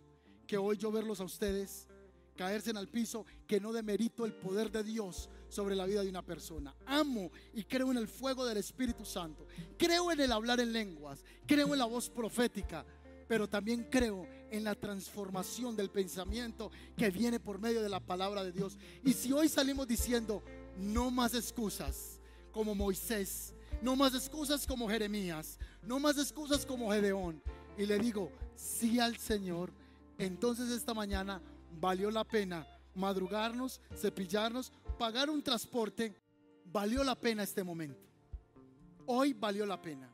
que 0.47 0.59
hoy 0.59 0.77
yo 0.77 0.93
verlos 0.93 1.21
a 1.21 1.25
ustedes 1.25 1.89
caerse 2.37 2.71
en 2.71 2.79
el 2.79 2.89
piso, 2.89 3.27
que 3.47 3.61
no 3.61 3.71
demerito 3.71 4.25
el 4.25 4.33
poder 4.33 4.71
de 4.71 4.83
Dios 4.83 5.29
sobre 5.51 5.77
la 5.77 5.85
vida 5.85 6.03
de 6.03 6.09
una 6.09 6.25
persona. 6.25 6.75
Amo 6.87 7.31
y 7.53 7.65
creo 7.65 7.91
en 7.91 7.99
el 7.99 8.09
fuego 8.09 8.47
del 8.47 8.57
Espíritu 8.57 9.05
Santo. 9.05 9.47
Creo 9.77 10.11
en 10.11 10.21
el 10.21 10.33
hablar 10.33 10.59
en 10.59 10.73
lenguas. 10.73 11.23
Creo 11.47 11.75
en 11.75 11.79
la 11.79 11.85
voz 11.85 12.09
profética 12.09 12.87
pero 13.31 13.49
también 13.49 13.87
creo 13.89 14.27
en 14.51 14.65
la 14.65 14.75
transformación 14.75 15.77
del 15.77 15.89
pensamiento 15.89 16.73
que 16.97 17.11
viene 17.11 17.39
por 17.39 17.61
medio 17.61 17.81
de 17.81 17.89
la 17.89 18.01
palabra 18.01 18.43
de 18.43 18.51
Dios. 18.51 18.77
Y 19.05 19.13
si 19.13 19.33
hoy 19.33 19.49
salimos 19.49 19.87
diciendo, 19.87 20.43
no 20.77 21.13
más 21.13 21.35
excusas 21.35 22.19
como 22.51 22.75
Moisés, 22.75 23.55
no 23.83 23.95
más 23.95 24.17
excusas 24.17 24.67
como 24.67 24.89
Jeremías, 24.89 25.61
no 25.81 26.01
más 26.01 26.19
excusas 26.19 26.67
como 26.67 26.91
Gedeón, 26.91 27.41
y 27.79 27.87
le 27.87 28.01
digo, 28.01 28.33
sí 28.57 28.99
al 28.99 29.17
Señor, 29.17 29.71
entonces 30.19 30.69
esta 30.71 30.93
mañana 30.93 31.41
valió 31.81 32.11
la 32.11 32.25
pena 32.25 32.67
madrugarnos, 32.97 33.81
cepillarnos, 33.95 34.73
pagar 34.99 35.31
un 35.31 35.41
transporte, 35.41 36.21
valió 36.65 37.05
la 37.05 37.15
pena 37.15 37.45
este 37.45 37.63
momento. 37.63 38.03
Hoy 39.07 39.35
valió 39.35 39.65
la 39.67 39.81
pena. 39.81 40.13